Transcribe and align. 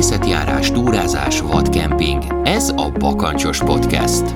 Természetjárás, 0.00 0.70
túrázás, 0.70 1.40
vadkemping. 1.40 2.22
Ez 2.44 2.68
a 2.68 2.92
Bakancsos 2.98 3.58
Podcast. 3.58 4.34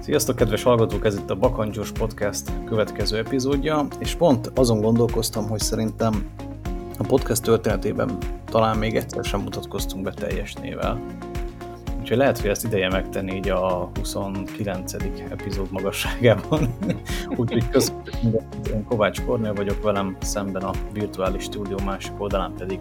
Sziasztok, 0.00 0.36
kedves 0.36 0.62
hallgatók! 0.62 1.04
Ez 1.04 1.14
itt 1.14 1.30
a 1.30 1.34
Bakancsos 1.34 1.92
Podcast 1.92 2.50
következő 2.66 3.16
epizódja, 3.18 3.86
és 3.98 4.14
pont 4.14 4.50
azon 4.54 4.80
gondolkoztam, 4.80 5.48
hogy 5.48 5.60
szerintem 5.60 6.30
a 6.98 7.04
podcast 7.06 7.42
történetében 7.42 8.18
talán 8.44 8.78
még 8.78 8.96
egyszer 8.96 9.24
sem 9.24 9.40
mutatkoztunk 9.40 10.04
be 10.04 10.12
teljes 10.12 10.54
nével. 10.54 11.00
Úgyhogy 12.12 12.26
lehet, 12.26 12.42
hogy 12.42 12.50
ezt 12.50 12.64
ideje 12.64 12.88
megtenni 12.88 13.34
így 13.34 13.48
a 13.48 13.90
29. 13.98 14.92
epizód 15.30 15.70
magasságában. 15.70 16.74
Úgyhogy 17.36 17.68
köszönjük 17.68 18.42
én 18.72 18.84
Kovács 18.84 19.22
Kornél 19.22 19.52
vagyok 19.52 19.82
velem 19.82 20.16
szemben 20.20 20.62
a 20.62 20.70
virtuális 20.92 21.42
stúdió 21.42 21.78
másik 21.84 22.12
oldalán 22.18 22.54
pedig. 22.58 22.78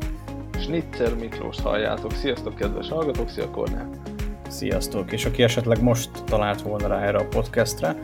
Snitzer 0.60 1.16
Miklós 1.16 1.60
halljátok. 1.62 2.12
Sziasztok, 2.12 2.56
kedves 2.56 2.90
hallgatók! 2.90 3.30
Szia 3.30 3.50
Kornél! 3.50 3.90
Sziasztok! 4.48 5.12
És 5.12 5.26
aki 5.26 5.44
esetleg 5.44 5.82
most 5.82 6.10
talált 6.26 6.62
volna 6.62 6.88
rá 6.88 7.02
erre 7.02 7.18
a 7.18 7.28
podcastre, 7.28 7.96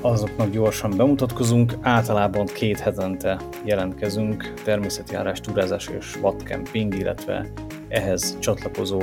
azoknak 0.00 0.50
gyorsan 0.50 0.96
bemutatkozunk. 0.96 1.74
Általában 1.80 2.46
két 2.46 2.78
hetente 2.78 3.40
jelentkezünk 3.64 4.52
természetjárás, 4.64 5.40
túrázás 5.40 5.88
és 5.98 6.14
vadkemping, 6.20 6.94
illetve 6.94 7.46
ehhez 7.88 8.38
csatlakozó 8.38 9.00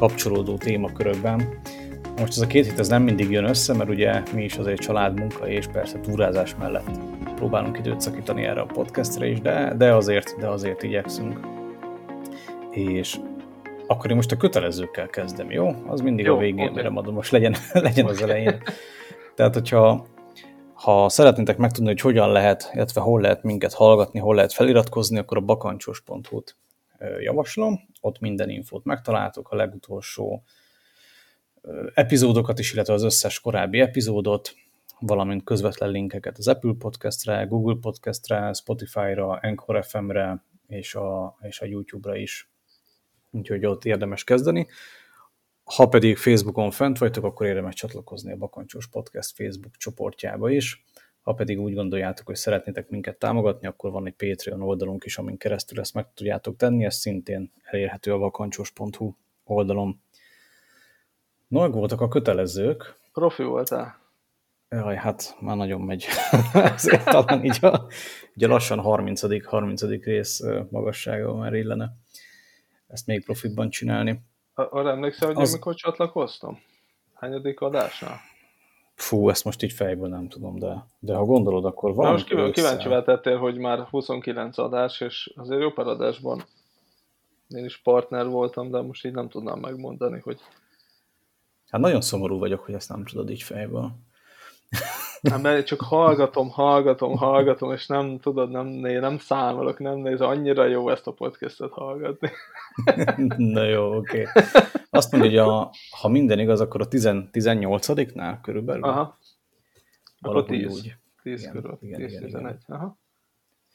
kapcsolódó 0.00 0.56
témakörökben. 0.56 1.60
Most 2.18 2.32
ez 2.32 2.38
a 2.38 2.46
két 2.46 2.64
hét 2.64 2.78
ez 2.78 2.88
nem 2.88 3.02
mindig 3.02 3.30
jön 3.30 3.44
össze, 3.44 3.74
mert 3.74 3.90
ugye 3.90 4.22
mi 4.34 4.44
is 4.44 4.56
azért 4.56 4.80
családmunka 4.80 5.48
és 5.48 5.66
persze 5.66 6.00
túrázás 6.00 6.54
mellett 6.58 6.90
próbálunk 7.34 7.78
időt 7.78 8.00
szakítani 8.00 8.44
erre 8.44 8.60
a 8.60 8.66
podcastre 8.66 9.26
is, 9.26 9.40
de, 9.40 9.74
de 9.76 9.94
azért, 9.94 10.36
de 10.38 10.48
azért 10.48 10.82
igyekszünk. 10.82 11.40
És 12.70 13.16
akkor 13.86 14.10
én 14.10 14.16
most 14.16 14.32
a 14.32 14.36
kötelezőkkel 14.36 15.06
kezdem, 15.06 15.50
jó? 15.50 15.74
Az 15.86 16.00
mindig 16.00 16.24
jó, 16.24 16.34
a 16.36 16.38
végén, 16.38 16.68
okay. 16.68 16.74
mire 16.74 16.88
adom, 16.94 17.14
most 17.14 17.30
legyen, 17.30 17.54
legyen 17.72 18.06
az 18.06 18.22
elején. 18.22 18.62
Tehát, 19.34 19.54
hogyha 19.54 20.06
ha 20.72 21.08
szeretnétek 21.08 21.56
megtudni, 21.56 21.88
hogy 21.88 22.00
hogyan 22.00 22.32
lehet, 22.32 22.70
illetve 22.74 23.00
hol 23.00 23.20
lehet 23.20 23.42
minket 23.42 23.74
hallgatni, 23.74 24.18
hol 24.18 24.34
lehet 24.34 24.52
feliratkozni, 24.52 25.18
akkor 25.18 25.36
a 25.36 25.40
bakancsos.hu-t 25.40 26.56
javaslom. 27.20 27.80
Ott 28.00 28.20
minden 28.20 28.50
infót 28.50 28.84
megtaláltok, 28.84 29.50
a 29.50 29.56
legutolsó 29.56 30.44
epizódokat 31.94 32.58
is, 32.58 32.72
illetve 32.72 32.92
az 32.92 33.02
összes 33.02 33.40
korábbi 33.40 33.80
epizódot, 33.80 34.54
valamint 35.00 35.44
közvetlen 35.44 35.90
linkeket 35.90 36.38
az 36.38 36.48
Apple 36.48 36.74
Podcastre, 36.78 37.44
Google 37.44 37.76
Podcastre, 37.80 38.52
Spotify-ra, 38.52 39.28
Anchor 39.28 39.84
FM-re 39.84 40.44
és 40.66 40.94
a, 40.94 41.36
és 41.40 41.60
a 41.60 41.66
YouTube-ra 41.66 42.16
is. 42.16 42.50
Úgyhogy 43.30 43.66
ott 43.66 43.84
érdemes 43.84 44.24
kezdeni. 44.24 44.66
Ha 45.64 45.88
pedig 45.88 46.16
Facebookon 46.16 46.70
fent 46.70 46.98
vagytok, 46.98 47.24
akkor 47.24 47.46
érdemes 47.46 47.74
csatlakozni 47.74 48.32
a 48.32 48.36
Bakancsos 48.36 48.88
Podcast 48.88 49.34
Facebook 49.34 49.76
csoportjába 49.76 50.50
is. 50.50 50.84
Ha 51.22 51.32
pedig 51.32 51.60
úgy 51.60 51.74
gondoljátok, 51.74 52.26
hogy 52.26 52.36
szeretnétek 52.36 52.88
minket 52.88 53.18
támogatni, 53.18 53.66
akkor 53.66 53.90
van 53.90 54.06
egy 54.06 54.14
Patreon 54.14 54.62
oldalunk 54.62 55.04
is, 55.04 55.18
amin 55.18 55.36
keresztül 55.36 55.80
ezt 55.80 55.94
meg 55.94 56.06
tudjátok 56.14 56.56
tenni, 56.56 56.84
ez 56.84 56.94
szintén 56.94 57.52
elérhető 57.62 58.12
a 58.12 58.18
vakancsos.hu 58.18 59.14
oldalon. 59.44 60.02
No, 61.48 61.70
voltak 61.70 62.00
a 62.00 62.08
kötelezők. 62.08 62.96
Profi 63.12 63.42
voltál. 63.42 63.98
Jaj, 64.68 64.96
hát 64.96 65.36
már 65.40 65.56
nagyon 65.56 65.80
megy. 65.80 66.06
Ezért 66.74 67.04
talán 67.04 67.44
így 67.44 67.58
a, 67.64 67.86
így 68.34 68.44
a 68.44 68.48
lassan 68.48 68.78
30. 68.78 69.44
30. 69.44 69.82
rész 69.82 70.40
magassága 70.70 71.34
már 71.34 71.54
illene 71.54 71.96
ezt 72.90 73.06
még 73.06 73.24
profitban 73.24 73.70
csinálni. 73.70 74.20
Arra 74.54 74.90
emlékszel, 74.90 75.28
hogy 75.28 75.42
Az... 75.42 75.52
amikor 75.52 75.74
csatlakoztam? 75.74 76.62
Hányadik 77.14 77.60
adásnál? 77.60 78.20
Fú, 79.00 79.28
ezt 79.28 79.44
most 79.44 79.62
így 79.62 79.72
fejből 79.72 80.08
nem 80.08 80.28
tudom, 80.28 80.58
de, 80.58 80.86
de 80.98 81.14
ha 81.14 81.24
gondolod, 81.24 81.64
akkor 81.64 81.94
van. 81.94 82.12
most 82.12 82.26
kíváncsi 82.26 82.52
kíváncsi 82.52 82.88
tettél, 82.88 83.38
hogy 83.38 83.58
már 83.58 83.78
29 83.78 84.58
adás, 84.58 85.00
és 85.00 85.32
azért 85.36 85.60
jó 85.60 85.70
adásban 85.74 86.44
én 87.48 87.64
is 87.64 87.80
partner 87.82 88.26
voltam, 88.26 88.70
de 88.70 88.80
most 88.80 89.04
így 89.04 89.12
nem 89.12 89.28
tudnám 89.28 89.58
megmondani, 89.58 90.20
hogy... 90.20 90.40
Hát 91.70 91.80
nagyon 91.80 92.00
szomorú 92.00 92.38
vagyok, 92.38 92.60
hogy 92.60 92.74
ezt 92.74 92.88
nem 92.88 93.04
tudod 93.04 93.30
így 93.30 93.42
fejből. 93.42 93.92
Hát 95.30 95.42
mert 95.42 95.66
csak 95.66 95.80
hallgatom, 95.80 96.48
hallgatom, 96.48 97.16
hallgatom, 97.16 97.72
és 97.72 97.86
nem 97.86 98.18
tudod, 98.18 98.50
nem, 98.50 98.66
nem 98.66 99.18
számolok, 99.18 99.78
nem 99.78 99.96
néz, 99.96 100.20
annyira 100.20 100.64
jó 100.64 100.90
ezt 100.90 101.06
a 101.06 101.12
podcastet 101.12 101.70
hallgatni. 101.70 102.30
Na 103.36 103.64
jó, 103.64 103.96
oké. 103.96 104.20
Okay. 104.20 104.44
Azt 104.90 105.12
mondja, 105.12 105.30
hogy 105.30 105.38
a, 105.38 105.70
ha 106.00 106.08
minden 106.08 106.38
igaz, 106.38 106.60
akkor 106.60 106.80
a 106.80 106.88
18-nál 106.88 108.38
körülbelül. 108.42 108.84
Aha. 108.84 109.18
Akkor 110.20 110.44
10. 110.44 110.72
Úgy. 110.72 110.96
10 111.22 111.40
igen, 111.40 111.52
körül. 111.52 111.78
Igen, 111.80 111.98
10, 112.00 112.10
igen, 112.10 112.22
11. 112.22 112.44
Igen. 112.44 112.76
Aha. 112.76 112.98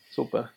Szuper. 0.10 0.50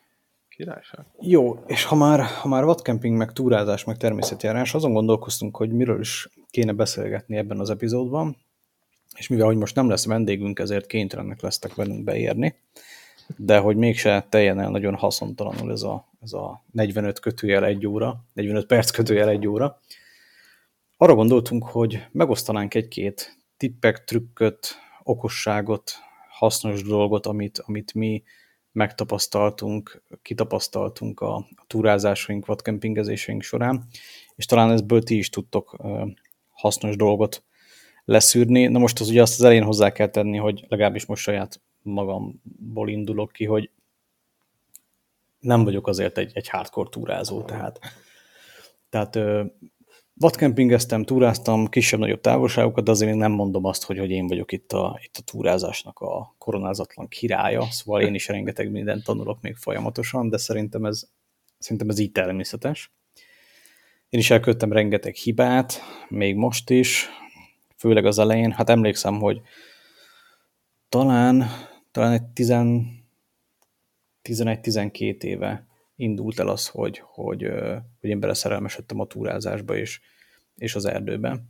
Királyság. 0.49 1.05
Jó, 1.21 1.63
és 1.67 1.85
ha 1.85 1.97
már, 1.97 2.21
ha 2.21 2.49
már 2.49 2.65
vadkemping, 2.65 3.17
meg 3.17 3.33
túrázás, 3.33 3.85
meg 3.85 3.97
természetjárás, 3.97 4.75
azon 4.75 4.93
gondolkoztunk, 4.93 5.57
hogy 5.57 5.73
miről 5.73 6.01
is 6.01 6.29
kéne 6.51 6.73
beszélgetni 6.73 7.37
ebben 7.37 7.59
az 7.59 7.71
epizódban, 7.71 8.37
és 9.19 9.29
mivel 9.29 9.47
hogy 9.47 9.57
most 9.57 9.75
nem 9.75 9.89
lesz 9.89 10.07
vendégünk, 10.07 10.59
ezért 10.59 10.87
kénytelenek 10.87 11.41
lesztek 11.41 11.75
velünk 11.75 12.05
beérni, 12.05 12.55
de 13.37 13.59
hogy 13.59 13.77
mégse 13.77 14.27
teljen 14.29 14.61
el 14.61 14.71
nagyon 14.71 14.95
haszontalanul 14.95 15.73
ez 15.73 15.83
a, 15.83 16.09
ez 16.21 16.33
a 16.33 16.65
45 16.71 17.19
kötőjel 17.19 17.65
egy 17.65 17.87
óra, 17.87 18.25
45 18.33 18.67
perc 18.67 18.91
kötőjel 18.91 19.29
egy 19.29 19.47
óra. 19.47 19.81
Arra 20.97 21.15
gondoltunk, 21.15 21.65
hogy 21.65 22.07
megosztanánk 22.13 22.75
egy-két 22.75 23.37
tippek, 23.57 24.05
trükköt, 24.05 24.69
okosságot, 25.03 25.93
hasznos 26.29 26.83
dolgot, 26.83 27.27
amit, 27.27 27.59
amit 27.59 27.95
mi 27.95 28.23
megtapasztaltunk, 28.73 30.03
kitapasztaltunk 30.23 31.21
a, 31.21 31.37
a 31.37 31.65
túrázásaink, 31.67 32.47
vadkempingezéseink 32.47 33.43
során, 33.43 33.85
és 34.37 34.47
talán 34.47 34.71
ezből 34.71 35.03
ti 35.03 35.17
is 35.17 35.31
tudtok 35.31 35.77
hasznos 36.51 36.97
dolgot 36.97 37.43
leszűrni. 38.09 38.67
Na 38.67 38.79
most 38.79 39.01
az 39.01 39.09
ugye 39.09 39.23
azt 39.23 39.39
az 39.39 39.45
elején 39.45 39.63
hozzá 39.63 39.93
kell 39.93 40.09
tenni, 40.09 40.37
hogy 40.37 40.65
legalábbis 40.69 41.07
most 41.07 41.23
saját 41.23 41.61
magamból 41.83 42.89
indulok 42.89 43.33
ki, 43.33 43.45
hogy 43.45 43.71
nem 45.39 45.65
vagyok 45.65 45.87
azért 45.87 46.19
egy, 46.19 46.31
egy 46.35 46.49
hardcore 46.49 46.89
túrázó, 46.89 47.43
tehát, 47.43 47.79
tehát 48.91 49.19
vadkempingeztem, 50.15 51.05
túráztam 51.05 51.67
kisebb-nagyobb 51.67 52.21
távolságokat, 52.21 52.85
de 52.85 52.91
azért 52.91 53.11
még 53.11 53.21
nem 53.21 53.33
mondom 53.33 53.65
azt, 53.65 53.85
hogy, 53.85 53.99
hogy 53.99 54.11
én 54.11 54.27
vagyok 54.27 54.53
itt 54.53 54.73
a, 54.73 55.01
itt 55.05 55.17
a 55.17 55.23
túrázásnak 55.23 55.99
a 55.99 56.35
koronázatlan 56.39 57.09
királya, 57.09 57.67
szóval 57.71 58.03
én 58.03 58.15
is 58.15 58.29
rengeteg 58.29 58.71
mindent 58.71 59.05
tanulok 59.05 59.41
még 59.41 59.57
folyamatosan, 59.57 60.29
de 60.29 60.37
szerintem 60.37 60.85
ez, 60.85 61.09
szerintem 61.59 61.89
ez 61.89 61.99
így 61.99 62.13
természetes. 62.13 62.93
Én 64.09 64.21
is 64.21 64.31
elkövettem 64.31 64.73
rengeteg 64.73 65.15
hibát, 65.15 65.81
még 66.09 66.35
most 66.35 66.71
is, 66.71 67.09
főleg 67.79 68.07
az 68.07 68.19
elején. 68.19 68.53
Hát 68.53 68.69
emlékszem, 68.69 69.19
hogy 69.19 69.41
talán, 70.89 71.45
talán 71.91 72.13
egy 72.13 72.23
11-12 74.23 75.23
éve 75.23 75.67
indult 75.97 76.39
el 76.39 76.49
az, 76.49 76.69
hogy, 76.69 77.03
hogy, 77.05 77.51
hogy 78.01 78.11
én 78.11 78.21
beleszerelmesedtem 78.21 79.01
a 79.01 79.07
túrázásba 79.07 79.77
és, 79.77 80.01
és 80.57 80.75
az 80.75 80.85
erdőbe. 80.85 81.43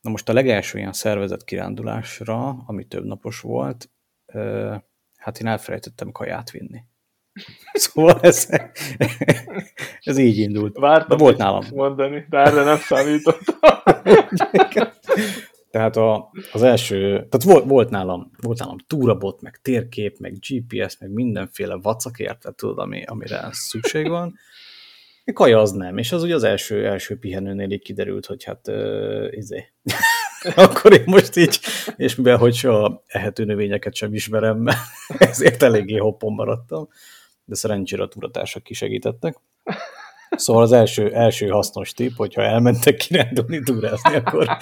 Na 0.00 0.10
most 0.10 0.28
a 0.28 0.32
legelső 0.32 0.78
ilyen 0.78 0.92
szervezett 0.92 1.44
kirándulásra, 1.44 2.62
ami 2.66 2.84
több 2.84 3.04
napos 3.04 3.40
volt, 3.40 3.90
hát 5.16 5.40
én 5.40 5.46
elfelejtettem 5.46 6.12
kaját 6.12 6.50
vinni. 6.50 6.84
Szóval 7.72 8.20
ez, 8.20 8.48
ez 10.00 10.18
így 10.18 10.38
indult. 10.38 10.78
Vártam 10.78 11.16
de 11.16 11.24
volt 11.24 11.36
nálam. 11.36 11.64
mondani, 11.74 12.26
de 12.28 12.38
erre 12.38 12.64
nem 12.64 12.76
számítottam. 12.76 13.56
Tehát 15.72 15.96
a, 15.96 16.30
az 16.52 16.62
első, 16.62 16.98
tehát 17.12 17.42
volt, 17.42 17.64
volt, 17.64 17.90
nálam, 17.90 18.30
volt 18.40 18.58
nálam 18.58 18.76
túrabot, 18.86 19.40
meg 19.40 19.58
térkép, 19.62 20.18
meg 20.18 20.38
GPS, 20.38 20.98
meg 20.98 21.10
mindenféle 21.10 21.74
vacak 21.74 22.18
érted, 22.18 22.54
tudod, 22.54 22.78
ami, 22.78 23.02
amire 23.04 23.48
szükség 23.50 24.08
van. 24.08 24.34
Kaja 25.32 25.60
az 25.60 25.70
nem, 25.70 25.98
és 25.98 26.12
az 26.12 26.22
ugye 26.22 26.34
az 26.34 26.42
első, 26.42 26.86
első 26.86 27.18
pihenőnél 27.18 27.70
így 27.70 27.82
kiderült, 27.82 28.26
hogy 28.26 28.44
hát 28.44 28.68
uh, 28.68 29.26
izé. 29.30 29.72
Akkor 30.54 30.92
én 30.92 31.04
most 31.06 31.36
így, 31.36 31.58
és 31.96 32.14
mivel 32.14 32.36
hogy 32.36 32.54
soha 32.54 33.02
ehető 33.06 33.44
növényeket 33.44 33.94
sem 33.94 34.14
ismerem, 34.14 34.66
ezért 35.18 35.62
eléggé 35.62 35.96
hoppon 35.96 36.32
maradtam, 36.32 36.88
de 37.44 37.54
szerencsére 37.54 38.02
a 38.02 38.08
túratársak 38.08 38.62
kisegítettek. 38.62 39.36
Szóval 40.36 40.62
az 40.62 40.72
első, 40.72 41.14
első 41.14 41.48
hasznos 41.48 41.92
tipp, 41.92 42.16
hogyha 42.16 42.42
elmentek 42.42 42.96
kirándulni, 42.96 43.62
túrázni, 43.62 44.14
akkor 44.14 44.56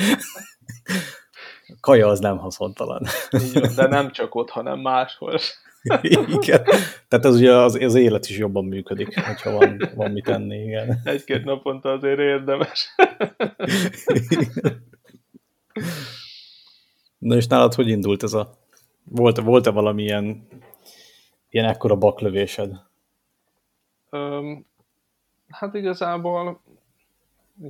kaja 1.81 2.09
az 2.09 2.21
nem 2.21 2.39
haszontalan. 2.39 3.03
Van, 3.31 3.73
de 3.77 3.87
nem 3.87 4.11
csak 4.11 4.35
ott, 4.35 4.51
hanem 4.51 4.81
máshol. 4.81 5.39
igen. 6.41 6.63
Tehát 7.09 7.25
az 7.25 7.35
ugye 7.37 7.55
az, 7.55 7.75
az 7.75 7.95
élet 7.95 8.29
is 8.29 8.39
jobban 8.39 8.65
működik, 8.65 9.21
hogyha 9.21 9.51
van, 9.51 9.91
van 9.95 10.11
mit 10.11 10.25
tenni, 10.25 10.57
igen. 10.57 11.01
Egy-két 11.05 11.45
naponta 11.45 11.91
azért 11.91 12.19
érdemes. 12.19 12.95
Na 17.19 17.37
és 17.37 17.47
nálad 17.47 17.75
hogy 17.75 17.89
indult 17.89 18.23
ez 18.23 18.33
a... 18.33 18.59
Volt-e 19.05 19.43
volt 19.43 19.67
-e 19.67 19.71
valamilyen 19.71 20.49
ilyen 21.49 21.67
ekkora 21.67 21.97
baklövésed? 21.97 22.71
Um, 24.11 24.67
hát 25.51 25.75
igazából 25.75 26.61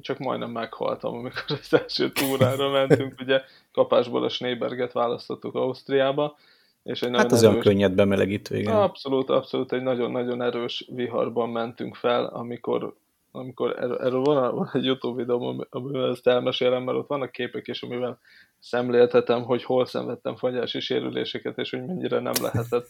csak 0.00 0.18
majdnem 0.18 0.50
meghaltam, 0.50 1.14
amikor 1.14 1.44
az 1.46 1.74
első 1.74 2.10
túrára 2.10 2.70
mentünk, 2.70 3.20
ugye 3.20 3.42
kapásból 3.72 4.24
a 4.24 4.28
Schneeberget 4.28 4.92
választottuk 4.92 5.54
Ausztriába, 5.54 6.36
és 6.82 7.02
egy 7.02 7.16
hát 7.16 7.32
az 7.32 7.44
olyan 7.44 7.60
könnyed 7.60 7.92
bemelegítő, 7.92 8.56
igen. 8.56 8.76
Abszolút, 8.76 9.30
abszolút 9.30 9.72
egy 9.72 9.82
nagyon-nagyon 9.82 10.42
erős 10.42 10.88
viharban 10.94 11.48
mentünk 11.48 11.94
fel, 11.94 12.24
amikor, 12.24 12.94
amikor 13.30 13.70
er, 13.78 13.90
erről 13.90 14.22
van, 14.22 14.54
van 14.54 14.70
egy 14.72 14.84
YouTube 14.84 15.22
videó, 15.22 15.66
amivel 15.70 16.10
ezt 16.10 16.26
elmesélem, 16.26 16.82
mert 16.82 16.98
ott 16.98 17.08
vannak 17.08 17.32
képek 17.32 17.68
is, 17.68 17.82
amivel 17.82 18.18
szemléltetem, 18.58 19.42
hogy 19.42 19.64
hol 19.64 19.86
szenvedtem 19.86 20.36
fagyási 20.36 20.80
sérüléseket, 20.80 21.58
és 21.58 21.70
hogy 21.70 21.86
mennyire 21.86 22.20
nem 22.20 22.34
lehetett 22.40 22.88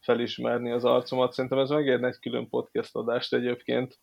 felismerni 0.00 0.70
az 0.70 0.84
arcomat. 0.84 1.32
Szerintem 1.32 1.58
ez 1.58 1.68
megérne 1.68 2.06
egy 2.06 2.18
külön 2.18 2.48
podcast 2.48 2.96
adást 2.96 3.34
egyébként, 3.34 3.98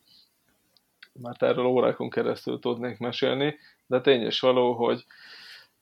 mert 1.13 1.43
erről 1.43 1.65
órákon 1.65 2.09
keresztül 2.09 2.59
tudnék 2.59 2.97
mesélni, 2.97 3.57
de 3.85 4.01
tény 4.01 4.21
és 4.21 4.39
való, 4.39 4.73
hogy 4.73 5.05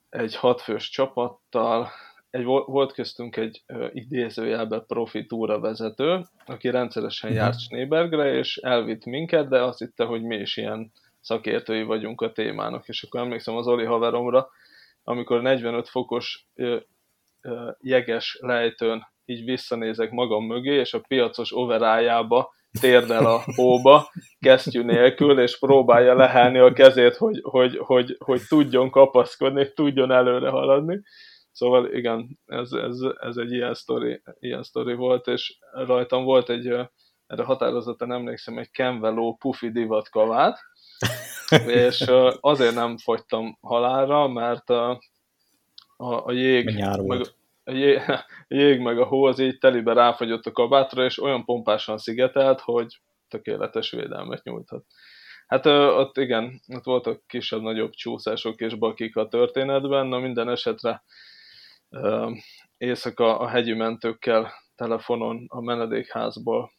egy 0.10 0.36
hatfős 0.36 0.90
csapattal, 0.90 1.90
egy, 2.30 2.44
volt 2.44 2.94
köztünk 2.94 3.36
egy 3.36 3.64
uh, 3.68 3.90
idézőjelben 3.94 4.86
profi 4.88 5.26
túra 5.26 5.60
vezető, 5.60 6.26
aki 6.46 6.70
rendszeresen 6.70 7.30
uh-huh. 7.30 7.46
járt 7.46 7.60
Schneebergre, 7.60 8.34
és 8.34 8.58
elvitt 8.58 9.06
minket, 9.06 9.48
de 9.48 9.62
azt 9.62 9.80
hitte, 9.80 10.04
hogy 10.04 10.22
mi 10.22 10.36
is 10.36 10.58
ilyen 10.58 10.92
szakértői 11.20 11.84
vagyunk 11.84 12.22
a 12.22 12.32
témának, 12.32 12.88
és 12.88 13.04
akkor 13.04 13.20
emlékszem 13.20 13.56
az 13.56 13.68
Oli 13.68 13.86
haveromra, 13.86 14.50
amikor 15.04 15.42
45 15.42 15.90
fokos 15.90 16.48
uh, 16.56 16.82
uh, 17.44 17.76
jeges 17.82 18.38
lejtőn 18.42 19.08
így 19.26 19.44
visszanézek 19.44 20.12
magam 20.12 20.46
mögé, 20.46 20.74
és 20.74 20.94
a 20.94 21.02
piacos 21.08 21.56
overájába 21.56 22.54
térdel 22.80 23.26
a 23.26 23.44
hóba, 23.56 24.12
kesztyű 24.40 24.84
nélkül, 24.84 25.40
és 25.40 25.60
próbálja 25.60 26.16
lehelni 26.16 26.58
a 26.58 26.74
kezét, 26.74 27.16
hogy, 27.16 27.40
hogy, 27.44 27.78
hogy, 27.78 28.16
hogy 28.20 28.42
tudjon 28.48 28.90
kapaszkodni, 28.90 29.74
tudjon 29.74 30.12
előre 30.12 30.50
haladni. 30.50 31.02
Szóval 31.52 31.94
igen, 31.94 32.40
ez, 32.46 32.72
ez, 32.72 33.00
ez 33.20 33.38
egy 33.38 33.52
ilyen 33.52 33.74
sztori, 33.74 34.22
ilyen 34.40 34.64
sztori 34.64 34.94
volt, 34.94 35.28
és 35.28 35.58
rajtam 35.72 36.24
volt 36.24 36.50
egy, 36.50 36.68
erre 37.28 37.44
határozottan 37.44 38.12
emlékszem, 38.12 38.58
egy 38.58 38.72
Kenveló 38.72 39.36
pufi 39.40 39.72
divat 39.72 40.10
kavát, 40.10 40.60
és 41.86 42.06
azért 42.40 42.76
nem 42.76 42.98
fogytam 42.98 43.58
halálra, 43.62 44.28
mert 44.28 44.70
a, 44.70 45.02
a, 45.98 46.26
a 46.26 46.32
jég, 46.32 46.66
meg, 47.06 47.22
jég 48.48 48.80
meg 48.80 49.00
a 49.00 49.06
hó 49.06 49.24
az 49.24 49.40
így 49.40 49.58
telibe 49.58 49.94
ráfagyott 49.94 50.46
a 50.46 50.52
kabátra, 50.52 51.04
és 51.04 51.22
olyan 51.22 51.46
pompásan 51.46 51.98
szigetelt, 51.98 52.60
hogy 52.60 53.02
tökéletes 53.28 53.92
védelmet 53.92 54.44
nyújthat. 54.44 54.86
Hát 55.48 55.66
ott 55.66 56.18
igen, 56.18 56.62
ott 56.76 56.84
voltak 56.84 57.24
kisebb-nagyobb 57.28 57.92
csúszások 57.92 58.60
és 58.60 58.76
bakik 58.76 59.16
a 59.16 59.28
történetben, 59.28 60.08
na 60.08 60.20
minden 60.20 60.50
esetre 60.50 61.04
éjszaka 62.78 63.40
a 63.40 63.48
hegyi 63.48 63.74
mentőkkel 63.74 64.54
telefonon 64.76 65.46
a 65.48 65.62
menedékházból 65.62 66.72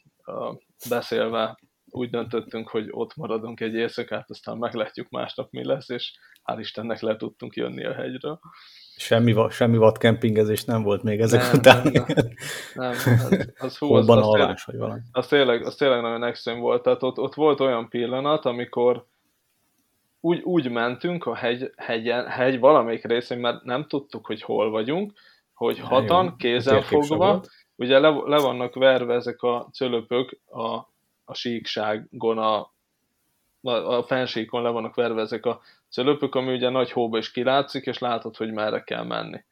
beszélve 0.89 1.59
úgy 1.91 2.11
döntöttünk, 2.11 2.69
hogy 2.69 2.89
ott 2.91 3.15
maradunk 3.17 3.61
egy 3.61 3.75
éjszakát, 3.75 4.31
aztán 4.31 4.57
meglátjuk 4.57 5.09
másnap 5.09 5.51
mi 5.51 5.65
lesz, 5.65 5.89
és 5.89 6.13
hál' 6.45 6.59
Istennek 6.59 7.01
le 7.01 7.17
tudtunk 7.17 7.55
jönni 7.57 7.85
a 7.85 7.95
hegyről. 7.95 8.41
Semmi, 8.99 9.35
semmi 9.51 9.77
vadkempingezés 9.77 10.65
nem 10.65 10.83
volt 10.83 11.03
még 11.03 11.21
ezek 11.21 11.41
nem, 11.41 11.53
után. 11.55 11.83
Nem, 11.93 12.05
nem, 12.75 12.95
nem 13.05 13.19
az, 13.31 13.53
az 13.59 13.77
fú, 13.77 13.95
az, 13.95 14.09
az, 14.09 14.17
alvás, 14.17 14.65
vagy 14.65 14.77
valami. 14.77 15.01
Az 15.13 15.27
tényleg, 15.27 15.67
az 15.67 15.75
tényleg 15.75 16.01
nagyon 16.01 16.25
extrém 16.25 16.59
volt. 16.59 16.83
Tehát 16.83 17.03
ott, 17.03 17.19
ott 17.19 17.35
volt 17.35 17.61
olyan 17.61 17.89
pillanat, 17.89 18.45
amikor 18.45 19.07
úgy, 20.21 20.41
úgy 20.43 20.71
mentünk 20.71 21.27
a 21.27 21.35
hegy, 21.35 21.73
hegyen, 21.77 22.27
hegy 22.27 22.59
valamelyik 22.59 23.05
részén, 23.05 23.39
mert 23.39 23.65
nem 23.65 23.87
tudtuk, 23.87 24.27
hogy 24.27 24.43
hol 24.43 24.71
vagyunk, 24.71 25.13
hogy 25.55 25.79
hatan, 25.79 26.37
kézen 26.37 26.83
fogva, 26.83 27.43
ugye 27.77 27.99
le, 27.99 28.09
le 28.09 28.39
vannak 28.39 28.75
verve 28.75 29.15
ezek 29.15 29.43
a 29.43 29.69
cölöpök 29.73 30.39
a, 30.47 30.67
a 31.25 31.35
síkságon, 31.35 32.39
a, 32.39 32.73
a, 33.63 33.71
a 33.71 34.03
fensíkon 34.03 34.63
le 34.63 34.69
vannak 34.69 34.95
verve 34.95 35.21
ezek 35.21 35.47
a 35.47 35.61
cölöpök, 35.91 36.35
ami 36.35 36.55
ugye 36.55 36.69
nagy 36.69 36.93
hóba 36.93 37.19
is 37.19 37.31
kilátszik, 37.31 37.87
és 37.87 37.99
látod, 37.99 38.37
hogy 38.37 38.53
merre 38.53 38.83
kell 38.83 39.05
menni. 39.05 39.45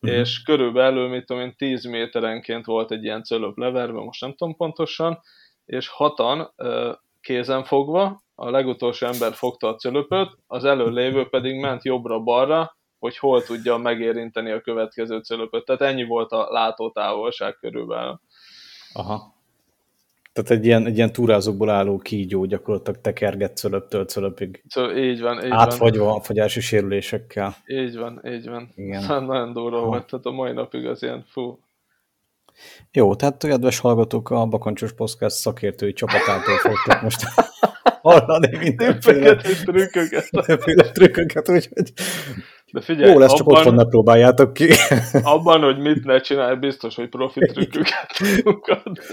Uh-huh. 0.00 0.18
És 0.18 0.42
körülbelül, 0.42 1.08
mit 1.08 1.26
tudom 1.26 1.42
én, 1.42 1.54
10 1.56 1.84
méterenként 1.84 2.64
volt 2.64 2.90
egy 2.90 3.04
ilyen 3.04 3.22
cölöp 3.22 3.56
leverve, 3.56 4.00
most 4.00 4.20
nem 4.20 4.34
tudom 4.34 4.56
pontosan, 4.56 5.20
és 5.64 5.88
hatan 5.88 6.54
kézen 7.20 7.64
fogva, 7.64 8.22
a 8.34 8.50
legutolsó 8.50 9.06
ember 9.06 9.34
fogta 9.34 9.68
a 9.68 9.74
cölöpöt, 9.74 10.38
az 10.46 10.64
előlévő 10.64 11.28
pedig 11.28 11.60
ment 11.60 11.84
jobbra-balra, 11.84 12.76
hogy 12.98 13.18
hol 13.18 13.42
tudja 13.42 13.76
megérinteni 13.76 14.50
a 14.50 14.60
következő 14.60 15.20
cölöpöt. 15.20 15.64
Tehát 15.64 15.82
ennyi 15.82 16.04
volt 16.04 16.32
a 16.32 16.46
látótávolság 16.50 17.54
körülbelül. 17.54 18.20
Aha. 18.92 19.34
Tehát 20.32 20.50
egy 20.50 20.66
ilyen, 20.66 20.86
egy 20.86 20.96
ilyen 20.96 21.12
túrázókból 21.12 21.70
álló 21.70 21.98
kígyó 21.98 22.44
gyakorlatilag 22.44 23.00
tekerget 23.00 23.56
cölöptől 23.56 24.04
cölöpig. 24.04 24.62
Szóval 24.68 24.96
így 24.96 25.20
van, 25.20 25.44
így 25.44 25.50
Átfagyva 25.50 26.04
van. 26.04 26.16
a 26.16 26.20
fagyási 26.20 26.60
sérülésekkel. 26.60 27.54
Így 27.66 27.96
van, 27.96 28.20
így 28.26 28.48
van. 28.48 28.72
Igen. 28.74 29.00
Szóval 29.00 29.24
nagyon 29.34 29.52
durva 29.52 29.78
ha. 29.78 29.86
volt, 29.86 30.06
tehát 30.06 30.24
a 30.24 30.30
mai 30.30 30.52
napig 30.52 30.86
az 30.86 31.02
ilyen 31.02 31.24
fú. 31.28 31.58
Jó, 32.92 33.14
tehát 33.14 33.36
kedves 33.36 33.78
hallgatók, 33.78 34.30
a 34.30 34.46
Bakancsos 34.46 34.92
Podcast 34.92 35.36
szakértői 35.36 35.92
csapatától 35.92 36.56
fogtok 36.56 37.02
most 37.02 37.20
hallani 38.02 38.56
mindenféle 38.56 39.36
trükköket. 39.36 40.30
Mindenféle 40.30 40.90
trükköket, 40.90 41.48
úgyhogy 41.48 41.92
de 42.72 42.80
figyelj, 42.80 43.12
Jó 43.12 43.18
lesz, 43.18 43.34
csak 43.34 43.46
abban, 43.46 43.58
otthon 43.58 43.74
ne 43.74 43.84
próbáljátok 43.84 44.52
ki. 44.52 44.68
Abban, 45.22 45.62
hogy 45.62 45.78
mit 45.78 46.04
ne 46.04 46.20
csinálj, 46.20 46.56
biztos, 46.56 46.94
hogy 46.94 47.08
profit 47.08 47.52
trükköket 47.52 48.06
tudunk 48.16 48.66
adni. 48.66 49.04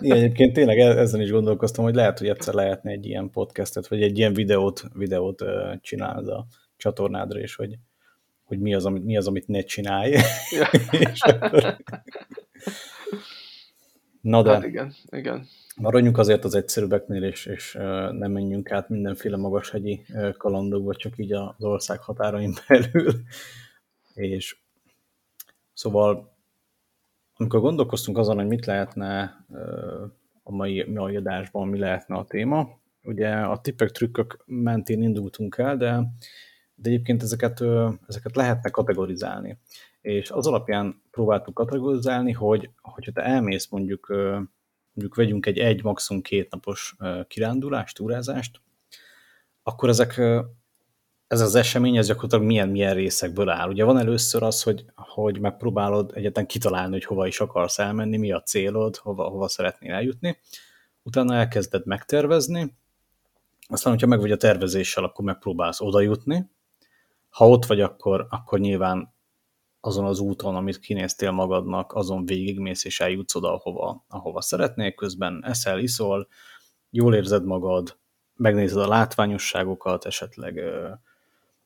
Igen, 0.00 0.16
egyébként 0.16 0.52
tényleg 0.52 0.78
e- 0.78 0.98
ezen 0.98 1.20
is 1.20 1.30
gondolkoztam, 1.30 1.84
hogy 1.84 1.94
lehet, 1.94 2.18
hogy 2.18 2.28
egyszer 2.28 2.54
lehetne 2.54 2.90
egy 2.90 3.06
ilyen 3.06 3.30
podcastet, 3.30 3.88
vagy 3.88 4.02
egy 4.02 4.18
ilyen 4.18 4.34
videót, 4.34 4.82
videót 4.94 5.44
csinálni 5.80 6.30
a 6.30 6.46
csatornádra, 6.76 7.38
és 7.38 7.54
hogy, 7.54 7.74
hogy 8.44 8.58
mi, 8.58 8.74
az, 8.74 8.86
amit, 8.86 9.04
mi 9.04 9.16
az, 9.16 9.26
amit 9.26 9.48
ne 9.48 9.60
csinálj. 9.60 10.16
Ja. 10.50 10.70
Na 14.20 14.42
de... 14.42 14.50
Hát 14.50 14.64
igen, 14.64 14.94
igen 15.10 15.46
maradjunk 15.80 16.18
azért 16.18 16.44
az 16.44 16.54
egyszerűbbeknél, 16.54 17.22
és, 17.22 17.46
és 17.46 17.72
nem 18.10 18.32
menjünk 18.32 18.70
át 18.70 18.88
mindenféle 18.88 19.36
magashegyi 19.36 20.04
kalandokba, 20.36 20.94
csak 20.94 21.18
így 21.18 21.32
az 21.32 21.64
ország 21.64 22.00
határain 22.00 22.54
belül. 22.68 23.12
És 24.14 24.56
szóval, 25.72 26.36
amikor 27.36 27.60
gondolkoztunk 27.60 28.18
azon, 28.18 28.36
hogy 28.36 28.46
mit 28.46 28.66
lehetne 28.66 29.44
a 30.42 30.52
mai, 30.52 30.84
mai 30.88 31.16
adásban, 31.16 31.68
mi 31.68 31.78
lehetne 31.78 32.16
a 32.16 32.24
téma, 32.24 32.78
ugye 33.02 33.28
a 33.28 33.60
tippek, 33.60 33.90
trükkök 33.90 34.42
mentén 34.46 35.02
indultunk 35.02 35.58
el, 35.58 35.76
de, 35.76 36.02
de 36.74 36.88
egyébként 36.88 37.22
ezeket, 37.22 37.60
ezeket 38.06 38.36
lehetne 38.36 38.70
kategorizálni. 38.70 39.58
És 40.00 40.30
az 40.30 40.46
alapján 40.46 41.02
próbáltuk 41.10 41.54
kategorizálni, 41.54 42.32
hogy 42.32 42.70
hogyha 42.80 43.12
te 43.12 43.22
elmész 43.22 43.68
mondjuk 43.68 44.08
mondjuk 44.92 45.14
vegyünk 45.14 45.46
egy 45.46 45.58
egy, 45.58 45.82
maximum 45.82 46.22
két 46.22 46.50
napos 46.50 46.96
kirándulást, 47.28 47.96
túrázást, 47.96 48.60
akkor 49.62 49.88
ezek, 49.88 50.18
ez 51.26 51.40
az 51.40 51.54
esemény, 51.54 51.96
ez 51.96 52.06
gyakorlatilag 52.06 52.44
milyen, 52.44 52.68
milyen 52.68 52.94
részekből 52.94 53.48
áll. 53.48 53.68
Ugye 53.68 53.84
van 53.84 53.98
először 53.98 54.42
az, 54.42 54.62
hogy, 54.62 54.84
hogy 54.94 55.40
megpróbálod 55.40 56.10
egyetlen 56.14 56.46
kitalálni, 56.46 56.92
hogy 56.92 57.04
hova 57.04 57.26
is 57.26 57.40
akarsz 57.40 57.78
elmenni, 57.78 58.16
mi 58.16 58.32
a 58.32 58.42
célod, 58.42 58.96
hova, 58.96 59.24
hova 59.24 59.48
szeretnél 59.48 59.92
eljutni, 59.92 60.38
utána 61.02 61.34
elkezded 61.34 61.86
megtervezni, 61.86 62.78
aztán, 63.68 63.92
hogyha 63.92 64.06
meg 64.06 64.20
vagy 64.20 64.32
a 64.32 64.36
tervezéssel, 64.36 65.04
akkor 65.04 65.24
megpróbálsz 65.24 65.80
oda 65.80 66.00
jutni. 66.00 66.50
Ha 67.28 67.48
ott 67.48 67.66
vagy, 67.66 67.80
akkor, 67.80 68.26
akkor 68.30 68.58
nyilván 68.58 69.14
azon 69.80 70.04
az 70.04 70.20
úton, 70.20 70.56
amit 70.56 70.78
kinéztél 70.78 71.30
magadnak, 71.30 71.92
azon 71.92 72.26
végigmész 72.26 72.84
és 72.84 73.00
eljutsz 73.00 73.34
oda, 73.34 73.54
ahova, 73.54 74.04
ahova 74.08 74.40
szeretnél, 74.40 74.92
közben 74.92 75.44
eszel, 75.44 75.78
iszol, 75.78 76.28
jól 76.90 77.14
érzed 77.14 77.44
magad, 77.44 77.98
megnézed 78.34 78.78
a 78.78 78.88
látványosságokat, 78.88 80.04
esetleg 80.04 80.60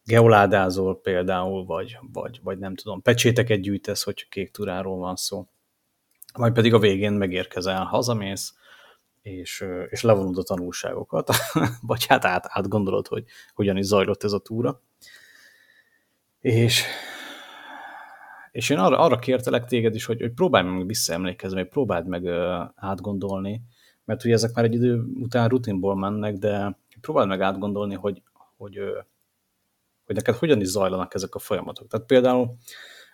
geoládázol 0.05 1.01
például, 1.01 1.65
vagy, 1.65 1.99
vagy, 2.13 2.41
vagy 2.43 2.59
nem 2.59 2.75
tudom, 2.75 3.03
pecséteket 3.03 3.61
gyűjtesz, 3.61 4.03
hogy 4.03 4.29
kék 4.29 4.51
túráról 4.51 4.99
van 4.99 5.17
szó. 5.17 5.47
Majd 6.39 6.53
pedig 6.53 6.75
a 6.75 6.79
végén 6.79 7.13
megérkezel, 7.13 7.85
hazamész, 7.85 8.55
és, 9.23 9.65
és 9.89 10.03
levonod 10.03 10.39
a 10.39 10.43
tanulságokat, 10.43 11.31
vagy 11.81 12.07
hát 12.07 12.25
át, 12.25 12.47
átgondolod, 12.49 13.07
hogy 13.07 13.25
hogyan 13.55 13.77
is 13.77 13.85
zajlott 13.85 14.25
ez 14.25 14.33
a 14.33 14.39
túra. 14.39 14.81
És, 16.41 16.85
és 18.55 18.71
én 18.71 18.79
arra, 18.79 18.99
arra 18.99 19.19
kértelek 19.19 19.65
téged 19.65 19.95
is, 19.95 20.05
hogy, 20.05 20.21
hogy 20.21 20.33
próbálj 20.33 20.69
meg 20.69 20.87
visszaemlékezni, 20.87 21.57
vagy 21.57 21.69
próbáld 21.69 22.07
meg 22.07 22.27
átgondolni, 22.75 23.63
mert 24.05 24.25
ugye 24.25 24.35
ezek 24.35 24.55
már 24.55 24.65
egy 24.65 24.75
idő 24.75 25.03
után 25.15 25.49
rutinból 25.49 25.97
mennek, 25.97 26.35
de 26.35 26.79
próbáld 27.01 27.29
meg 27.29 27.41
átgondolni, 27.41 27.95
hogy, 27.95 28.23
hogy, 28.57 28.79
hogy 30.05 30.15
neked 30.15 30.35
hogyan 30.35 30.61
is 30.61 30.67
zajlanak 30.67 31.15
ezek 31.15 31.35
a 31.35 31.39
folyamatok. 31.39 31.89
Tehát 31.89 32.07
például 32.07 32.55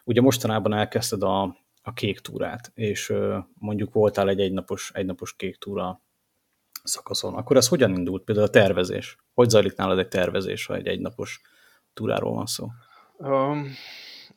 ugye 0.05 0.21
mostanában 0.21 0.73
elkezdted 0.73 1.23
a, 1.23 1.43
a 1.83 1.93
kék 1.95 2.21
túrát, 2.21 2.71
és 2.75 3.13
mondjuk 3.55 3.93
voltál 3.93 4.29
egy 4.29 4.41
egynapos, 4.41 4.91
egynapos 4.95 5.37
kék 5.37 5.57
túra 5.57 6.01
szakaszon, 6.83 7.35
akkor 7.35 7.57
ez 7.57 7.69
hogyan 7.69 7.97
indult? 7.97 8.25
Például 8.25 8.47
a 8.47 8.51
tervezés. 8.51 9.17
Hogy 9.35 9.49
zajlik 9.49 9.77
nálad 9.77 9.99
egy 9.99 10.09
tervezés, 10.09 10.67
ha 10.67 10.75
egy 10.75 10.87
egynapos 10.87 11.41
túráról 11.93 12.35
van 12.35 12.47
szó? 12.47 12.69
Um, 13.17 13.67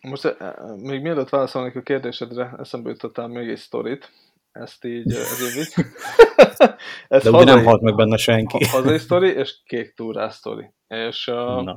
most 0.03 0.35
még 0.77 1.01
mielőtt 1.01 1.29
válaszolnék 1.29 1.75
a 1.75 1.81
kérdésedre, 1.81 2.55
eszembe 2.57 2.89
jutottál 2.89 3.27
még 3.27 3.49
egy 3.49 3.57
sztorit, 3.57 4.11
ezt 4.51 4.85
így, 4.85 5.11
ez 5.11 5.57
így 5.57 5.85
ez 7.07 7.23
De 7.23 7.29
ugye 7.29 7.43
nem 7.43 7.63
halt 7.63 7.81
meg 7.81 7.95
benne 7.95 8.17
senki. 8.17 8.65
Hazai 8.65 8.97
sztori 8.97 9.29
és 9.29 9.55
kék 9.65 9.93
túrás 9.93 10.33
sztori. 10.33 10.71
És 10.87 11.27
uh, 11.27 11.69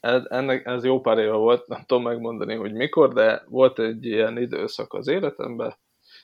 ez, 0.00 0.22
ennek, 0.28 0.66
ez 0.66 0.84
jó 0.84 1.00
pár 1.00 1.18
éve 1.18 1.32
volt, 1.32 1.66
nem 1.66 1.84
tudom 1.86 2.02
megmondani, 2.02 2.54
hogy 2.54 2.72
mikor, 2.72 3.12
de 3.12 3.42
volt 3.48 3.78
egy 3.78 4.04
ilyen 4.04 4.38
időszak 4.38 4.92
az 4.92 5.08
életemben, 5.08 5.76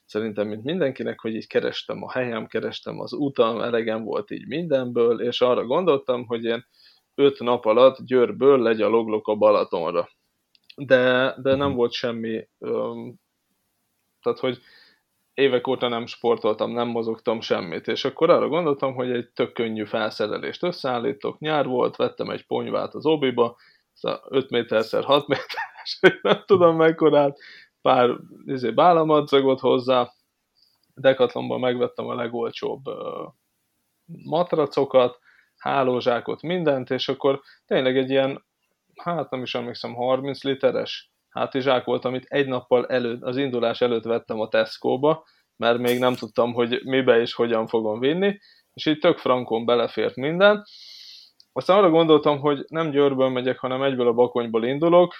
szerintem, 0.04 0.48
mint 0.48 0.64
mindenkinek, 0.64 1.20
hogy 1.20 1.34
így 1.34 1.46
kerestem 1.46 2.02
a 2.02 2.10
helyem, 2.10 2.46
kerestem 2.46 3.00
az 3.00 3.12
utam, 3.12 3.60
elegem 3.60 4.04
volt 4.04 4.30
így 4.30 4.46
mindenből, 4.46 5.20
és 5.20 5.40
arra 5.40 5.64
gondoltam, 5.64 6.26
hogy 6.26 6.44
én 6.44 6.66
öt 7.14 7.38
nap 7.38 7.64
alatt 7.64 8.04
Győrből 8.06 8.62
legyaloglok 8.62 9.28
a 9.28 9.34
Balatonra. 9.34 10.08
De, 10.78 11.34
de 11.42 11.54
nem 11.54 11.68
mhm. 11.68 11.76
volt 11.76 11.92
semmi, 11.92 12.48
um, 12.58 13.20
tehát 14.22 14.38
hogy 14.38 14.58
évek 15.34 15.66
óta 15.66 15.88
nem 15.88 16.06
sportoltam, 16.06 16.70
nem 16.70 16.88
mozogtam 16.88 17.40
semmit, 17.40 17.88
és 17.88 18.04
akkor 18.04 18.30
arra 18.30 18.48
gondoltam, 18.48 18.94
hogy 18.94 19.10
egy 19.10 19.28
tök 19.28 19.52
könnyű 19.52 19.84
felszerelést 19.84 20.62
összeállítok, 20.62 21.38
nyár 21.38 21.66
volt, 21.66 21.96
vettem 21.96 22.30
egy 22.30 22.46
ponyvát 22.46 22.94
az 22.94 23.06
obiba, 23.06 23.56
5 24.28 24.50
méterszer 24.50 25.04
6 25.04 25.26
méteres, 25.26 25.98
nem 26.22 26.42
tudom 26.46 26.76
mekkorát, 26.76 27.38
pár 27.82 28.10
izé, 28.44 28.70
bálamadzagot 28.70 29.60
hozzá, 29.60 30.12
Decathlonban 30.94 31.60
megvettem 31.60 32.06
a 32.06 32.14
legolcsóbb 32.14 32.82
matracokat, 34.24 35.18
hálózsákot, 35.56 36.42
mindent, 36.42 36.90
és 36.90 37.08
akkor 37.08 37.40
tényleg 37.66 37.96
egy 37.96 38.10
ilyen, 38.10 38.44
hát 39.02 39.30
nem 39.30 39.42
is 39.42 39.54
emlékszem, 39.54 39.94
30 39.94 40.42
literes 40.42 41.10
hátizsák 41.28 41.84
volt, 41.84 42.04
amit 42.04 42.24
egy 42.28 42.46
nappal 42.46 42.86
előtt, 42.86 43.22
az 43.22 43.36
indulás 43.36 43.80
előtt 43.80 44.04
vettem 44.04 44.40
a 44.40 44.48
Tesco-ba, 44.48 45.24
mert 45.56 45.78
még 45.78 45.98
nem 45.98 46.14
tudtam, 46.14 46.52
hogy 46.52 46.80
mibe 46.84 47.20
és 47.20 47.34
hogyan 47.34 47.66
fogom 47.66 48.00
vinni, 48.00 48.38
és 48.74 48.86
így 48.86 48.98
tök 48.98 49.18
frankon 49.18 49.64
belefért 49.64 50.16
minden. 50.16 50.64
Aztán 51.52 51.78
arra 51.78 51.90
gondoltam, 51.90 52.38
hogy 52.38 52.64
nem 52.68 52.90
Győrből 52.90 53.28
megyek, 53.28 53.58
hanem 53.58 53.82
egyből 53.82 54.06
a 54.06 54.12
Bakonyból 54.12 54.64
indulok. 54.64 55.14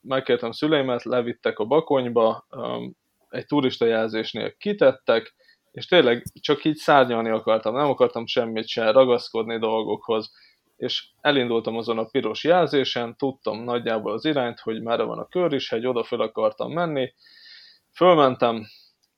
Megkértem 0.00 0.50
szüleimet, 0.50 1.04
levittek 1.04 1.58
a 1.58 1.64
Bakonyba, 1.64 2.46
egy 3.28 3.46
turista 3.46 3.86
jelzésnél 3.86 4.56
kitettek, 4.56 5.34
és 5.70 5.86
tényleg 5.86 6.22
csak 6.40 6.64
így 6.64 6.76
szárnyalni 6.76 7.30
akartam, 7.30 7.74
nem 7.74 7.88
akartam 7.88 8.26
semmit 8.26 8.66
se 8.66 8.90
ragaszkodni 8.90 9.58
dolgokhoz 9.58 10.32
és 10.76 11.08
elindultam 11.20 11.76
azon 11.76 11.98
a 11.98 12.04
piros 12.04 12.44
jelzésen, 12.44 13.16
tudtam 13.16 13.64
nagyjából 13.64 14.12
az 14.12 14.24
irányt, 14.24 14.60
hogy 14.60 14.82
merre 14.82 15.02
van 15.02 15.18
a 15.18 15.28
kör 15.28 15.52
is, 15.52 15.72
egy 15.72 15.86
oda 15.86 16.04
föl 16.04 16.20
akartam 16.20 16.72
menni, 16.72 17.14
fölmentem, 17.94 18.66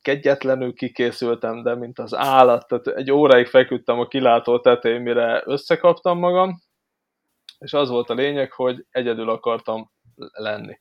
kegyetlenül 0.03 0.75
kikészültem, 0.75 1.63
de 1.63 1.75
mint 1.75 1.99
az 1.99 2.15
állat, 2.15 2.69
tehát 2.69 2.87
egy 2.87 3.11
óráig 3.11 3.47
feküdtem 3.47 3.99
a 3.99 4.09
kilátó 4.09 4.61
tetején, 4.61 5.01
mire 5.01 5.43
összekaptam 5.45 6.19
magam, 6.19 6.63
és 7.59 7.73
az 7.73 7.89
volt 7.89 8.11
a 8.11 8.15
lényeg, 8.15 8.53
hogy 8.53 8.87
egyedül 8.91 9.31
akartam 9.31 9.91
lenni 10.33 10.79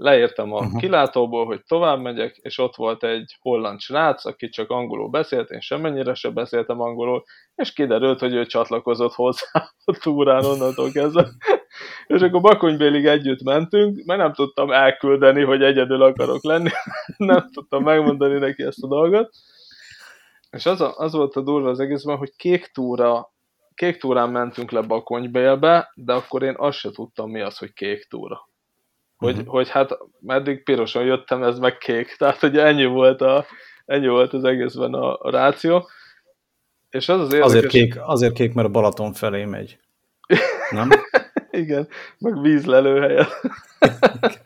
leértem 0.00 0.52
a 0.52 0.58
uh-huh. 0.58 0.80
kilátóból, 0.80 1.46
hogy 1.46 1.64
tovább 1.64 2.00
megyek, 2.00 2.36
és 2.36 2.58
ott 2.58 2.76
volt 2.76 3.04
egy 3.04 3.36
holland 3.40 3.80
srác, 3.80 4.24
aki 4.24 4.48
csak 4.48 4.70
angolul 4.70 5.08
beszélt, 5.08 5.50
én 5.50 5.60
semmennyire 5.60 6.14
sem 6.14 6.34
beszéltem 6.34 6.80
angolul, 6.80 7.24
és 7.54 7.72
kiderült, 7.72 8.20
hogy 8.20 8.34
ő 8.34 8.46
csatlakozott 8.46 9.12
hozzá 9.12 9.50
a 9.84 9.98
túrán 10.02 10.44
onnantól 10.44 10.90
kezdve. 10.90 11.28
és 12.06 12.20
akkor 12.20 12.40
Bakonybélig 12.40 13.06
együtt 13.06 13.42
mentünk, 13.42 14.04
mert 14.04 14.20
nem 14.20 14.32
tudtam 14.32 14.70
elküldeni, 14.70 15.42
hogy 15.42 15.62
egyedül 15.62 16.02
akarok 16.02 16.44
lenni, 16.44 16.70
nem 17.16 17.50
tudtam 17.52 17.82
megmondani 17.82 18.38
neki 18.38 18.62
ezt 18.62 18.82
a 18.82 18.88
dolgot. 18.88 19.30
És 20.50 20.66
az, 20.66 20.80
a, 20.80 20.94
az 20.96 21.12
volt 21.12 21.36
a 21.36 21.40
durva 21.40 21.68
az 21.68 21.80
egészben, 21.80 22.16
hogy 22.16 22.36
kék 22.36 22.66
túra 22.66 23.32
kék 23.74 23.96
túrán 23.96 24.30
mentünk 24.30 24.70
le 24.70 24.80
Bakonybélbe, 24.80 25.92
de 25.94 26.12
akkor 26.12 26.42
én 26.42 26.54
azt 26.56 26.78
se 26.78 26.90
tudtam, 26.90 27.30
mi 27.30 27.40
az, 27.40 27.58
hogy 27.58 27.72
kék 27.72 28.06
túra 28.08 28.49
hogy, 29.20 29.36
uh-huh. 29.36 29.48
hogy 29.48 29.68
hát 29.68 29.98
meddig 30.20 30.62
pirosan 30.62 31.04
jöttem, 31.04 31.42
ez 31.42 31.58
meg 31.58 31.78
kék. 31.78 32.14
Tehát, 32.18 32.38
hogy 32.38 32.58
ennyi 32.58 32.84
volt, 32.84 33.20
a, 33.20 33.46
ennyi 33.84 34.08
volt 34.08 34.32
az 34.32 34.44
egészben 34.44 34.94
a, 34.94 35.18
a 35.18 35.30
ráció. 35.30 35.88
És 36.90 37.08
az 37.08 37.20
az 37.20 37.32
érdekes... 37.32 37.48
Azért 37.48 37.66
kék, 37.66 37.94
azért 38.00 38.34
kék, 38.34 38.54
mert 38.54 38.68
a 38.68 38.70
Balaton 38.70 39.12
felé 39.12 39.44
megy. 39.44 39.78
Nem? 40.70 40.88
Igen, 41.50 41.88
meg 42.18 42.40
vízlelőhelye. 42.40 43.26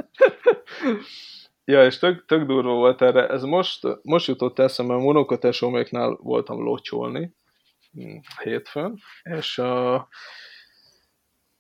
ja, 1.73 1.85
és 1.85 1.99
tök, 1.99 2.25
tök 2.27 2.47
durva 2.47 2.73
volt 2.73 3.03
erre. 3.03 3.29
Ez 3.29 3.43
most, 3.43 3.87
most 4.03 4.27
jutott 4.27 4.59
eszembe, 4.59 4.95
a 4.95 4.99
Monokatesóméknál 4.99 6.19
voltam 6.23 6.63
locsolni 6.63 7.35
hm, 7.93 8.17
hétfőn, 8.43 8.99
és 9.23 9.59
a 9.59 10.09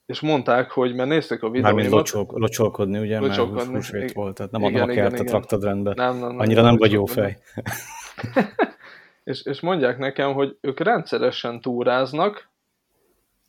és 0.07 0.21
mondták, 0.21 0.71
hogy 0.71 0.95
mert 0.95 1.09
néztek 1.09 1.43
a 1.43 1.51
videóimat. 1.51 1.73
Mármint 1.73 1.95
locsol, 1.95 2.27
locsolkodni, 2.29 2.99
ugye, 2.99 3.21
locsolkodni, 3.21 3.57
mert 3.57 3.71
húsvét 3.71 4.13
volt, 4.13 4.35
tehát 4.35 4.53
nem 4.53 4.61
igen, 4.61 4.75
adom 4.75 4.91
a 4.91 4.93
kertet 4.93 5.31
raktad 5.31 5.65
rendbe. 5.65 5.93
Nem, 5.95 6.19
nem, 6.19 6.29
nem, 6.29 6.39
Annyira 6.39 6.61
nem, 6.61 6.71
nem 6.71 6.79
vagy 6.79 6.93
jó 6.93 7.05
fej. 7.05 7.39
és, 9.25 9.45
és 9.45 9.61
mondják 9.61 9.99
nekem, 9.99 10.33
hogy 10.33 10.57
ők 10.61 10.81
rendszeresen 10.81 11.61
túráznak, 11.61 12.51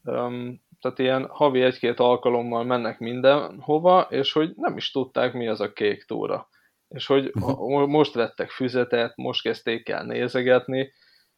um, 0.03 0.63
tehát 0.81 0.99
ilyen 0.99 1.27
havi 1.29 1.61
egy-két 1.61 1.99
alkalommal 1.99 2.63
mennek 2.63 2.99
mindenhova, 2.99 4.07
és 4.09 4.31
hogy 4.31 4.53
nem 4.55 4.77
is 4.77 4.91
tudták, 4.91 5.33
mi 5.33 5.47
az 5.47 5.61
a 5.61 5.73
kék 5.73 6.05
túra. 6.05 6.49
És 6.87 7.05
hogy 7.05 7.31
uh-huh. 7.33 7.87
most 7.87 8.13
vettek 8.13 8.49
füzetet, 8.49 9.15
most 9.15 9.41
kezdték 9.41 9.89
el 9.89 10.03
nézegetni, 10.03 10.91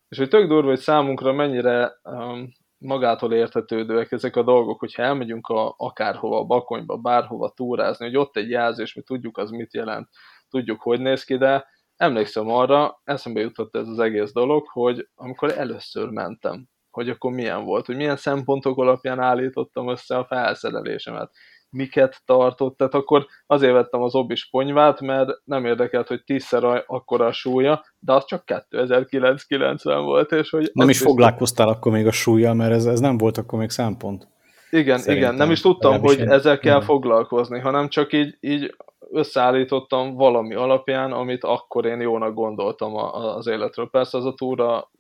és 0.10 0.18
hogy 0.18 0.30
tök 0.30 0.48
durva, 0.48 0.68
hogy 0.68 0.80
számunkra 0.80 1.34
mennyire 1.34 2.00
um, 2.04 2.54
magától 2.78 3.34
értetődőek 3.34 4.12
ezek 4.12 4.36
a 4.36 4.44
dolgok, 4.44 4.80
hogyha 4.80 5.04
elmegyünk 5.04 5.48
a, 5.48 5.74
akárhova, 5.78 6.40
a 6.40 6.44
bakonyba, 6.44 6.98
bárhova 6.98 7.50
túrázni, 7.50 8.06
hogy 8.06 8.18
ott 8.18 8.38
egy 8.38 8.50
jelzés, 8.50 8.94
mi 8.94 9.02
tudjuk 9.02 9.38
az 9.38 9.50
mit 9.50 9.74
jelent, 9.74 10.10
tudjuk, 10.50 10.82
hogy 10.82 11.00
néz 11.00 11.24
ki, 11.24 11.38
de 11.38 11.68
emlékszem 11.96 12.50
arra, 12.50 13.02
eszembe 13.04 13.40
jutott 13.40 13.76
ez 13.76 13.88
az 13.88 14.00
egész 14.00 14.32
dolog, 14.32 14.68
hogy 14.68 15.10
amikor 15.16 15.58
először 15.58 16.10
mentem, 16.10 16.68
hogy 16.90 17.10
akkor 17.10 17.32
milyen 17.32 17.64
volt, 17.64 17.86
hogy 17.86 17.96
milyen 17.96 18.18
szempontok 18.18 18.78
alapján 18.78 19.20
állítottam 19.20 19.90
össze 19.90 20.18
a 20.18 20.26
felszerelésemet, 20.26 21.32
miket 21.70 22.22
tartott, 22.26 22.78
tehát 22.78 22.94
akkor 22.94 23.26
azért 23.48 23.74
vettem 23.74 24.02
az 24.02 24.16
obis 24.16 24.50
ponyvát, 24.50 25.02
mert 25.02 25.30
nem 25.44 25.66
érdekelt, 25.66 26.08
hogy 26.08 26.24
tízszer 26.24 26.84
akkora 26.88 27.26
a 27.26 27.32
súlya, 27.32 27.86
de 28.00 28.14
az 28.14 28.26
csak 28.26 28.46
2990 28.46 30.04
volt, 30.04 30.32
és 30.32 30.50
hogy... 30.50 30.70
Nem 30.74 30.90
is 30.90 31.00
foglalkoztál 31.00 31.68
akkor 31.68 31.92
még 31.92 32.08
a 32.08 32.12
súlya, 32.12 32.54
mert 32.54 32.72
ez, 32.72 32.86
ez 32.86 33.00
nem 33.00 33.18
volt 33.18 33.38
akkor 33.38 33.60
még 33.60 33.70
szempont. 33.70 34.28
Igen, 34.70 34.98
Szerintem. 34.98 35.16
igen, 35.16 35.36
nem 35.36 35.52
is 35.52 35.62
tudtam, 35.62 36.00
hogy 36.00 36.20
én... 36.20 36.32
ezzel 36.32 36.60
kell 36.60 36.82
foglalkozni, 36.82 37.60
hanem 37.60 37.88
csak 37.88 38.14
így, 38.14 38.38
így 38.40 38.76
összeállítottam 39.12 40.16
valami 40.16 40.56
alapján, 40.56 41.12
amit 41.12 41.44
akkor 41.44 41.86
én 41.86 42.02
jónak 42.02 42.34
gondoltam 42.34 42.96
az 42.96 43.48
életről. 43.48 43.90
Persze 43.90 44.18
az 44.18 44.26
a 44.26 44.34
túra, 44.34 44.92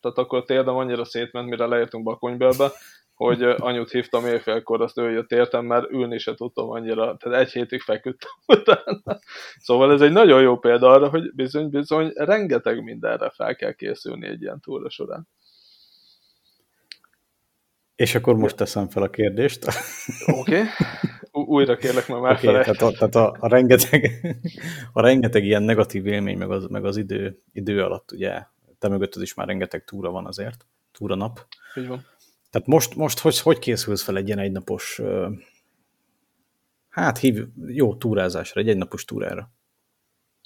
tehát 0.00 0.18
akkor 0.18 0.44
térdem 0.44 0.76
annyira 0.76 1.04
szétment, 1.04 1.48
mire 1.48 1.66
leértünk 1.66 2.04
Bakonybelbe, 2.04 2.70
hogy 3.14 3.42
anyut 3.42 3.90
hívtam 3.90 4.26
éjfélkor, 4.26 4.82
azt 4.82 4.98
ő 4.98 5.10
jött 5.10 5.30
értem, 5.30 5.64
mert 5.64 5.90
ülni 5.90 6.18
se 6.18 6.34
tudtam 6.34 6.70
annyira, 6.70 7.16
tehát 7.16 7.40
egy 7.40 7.52
hétig 7.52 7.80
feküdtem 7.80 8.30
utána. 8.58 9.18
Szóval 9.58 9.92
ez 9.92 10.00
egy 10.00 10.12
nagyon 10.12 10.42
jó 10.42 10.58
példa 10.58 10.90
arra, 10.90 11.08
hogy 11.08 11.34
bizony-bizony 11.34 12.12
rengeteg 12.14 12.82
mindenre 12.82 13.30
fel 13.30 13.54
kell 13.54 13.72
készülni 13.72 14.26
egy 14.26 14.42
ilyen 14.42 14.60
túra 14.60 14.90
során. 14.90 15.28
És 17.96 18.14
akkor 18.14 18.36
most 18.36 18.56
teszem 18.56 18.88
fel 18.88 19.02
a 19.02 19.10
kérdést. 19.10 19.64
Oké. 20.26 20.62
Okay. 21.34 21.46
Újra 21.46 21.76
kérlek, 21.76 22.08
mert 22.08 22.20
már 22.20 22.32
okay, 22.32 22.52
tehát, 22.52 22.82
a, 22.82 22.90
tehát 22.90 23.14
a, 23.14 23.36
a, 23.38 23.48
rengeteg, 23.48 24.10
a 24.92 25.00
rengeteg 25.00 25.44
ilyen 25.44 25.62
negatív 25.62 26.06
élmény, 26.06 26.38
meg 26.38 26.50
az, 26.50 26.66
meg 26.66 26.84
az 26.84 26.96
idő, 26.96 27.42
idő 27.52 27.82
alatt, 27.82 28.12
ugye, 28.12 28.42
te 28.78 28.88
mögötted 28.88 29.22
is 29.22 29.34
már 29.34 29.46
rengeteg 29.46 29.84
túra 29.84 30.10
van 30.10 30.26
azért, 30.26 30.66
túra 30.92 31.14
nap. 31.14 31.46
Így 31.74 31.86
van. 31.86 32.06
Tehát 32.54 32.68
most, 32.68 32.94
most 32.94 33.18
hogy, 33.18 33.40
hogy 33.40 33.58
készülsz 33.58 34.02
fel 34.02 34.16
egy 34.16 34.26
ilyen 34.26 34.38
egynapos, 34.38 35.00
hát 36.88 37.18
hív, 37.18 37.46
jó 37.66 37.96
túrázásra, 37.96 38.60
egy 38.60 38.68
egynapos 38.68 39.04
túrára? 39.04 39.50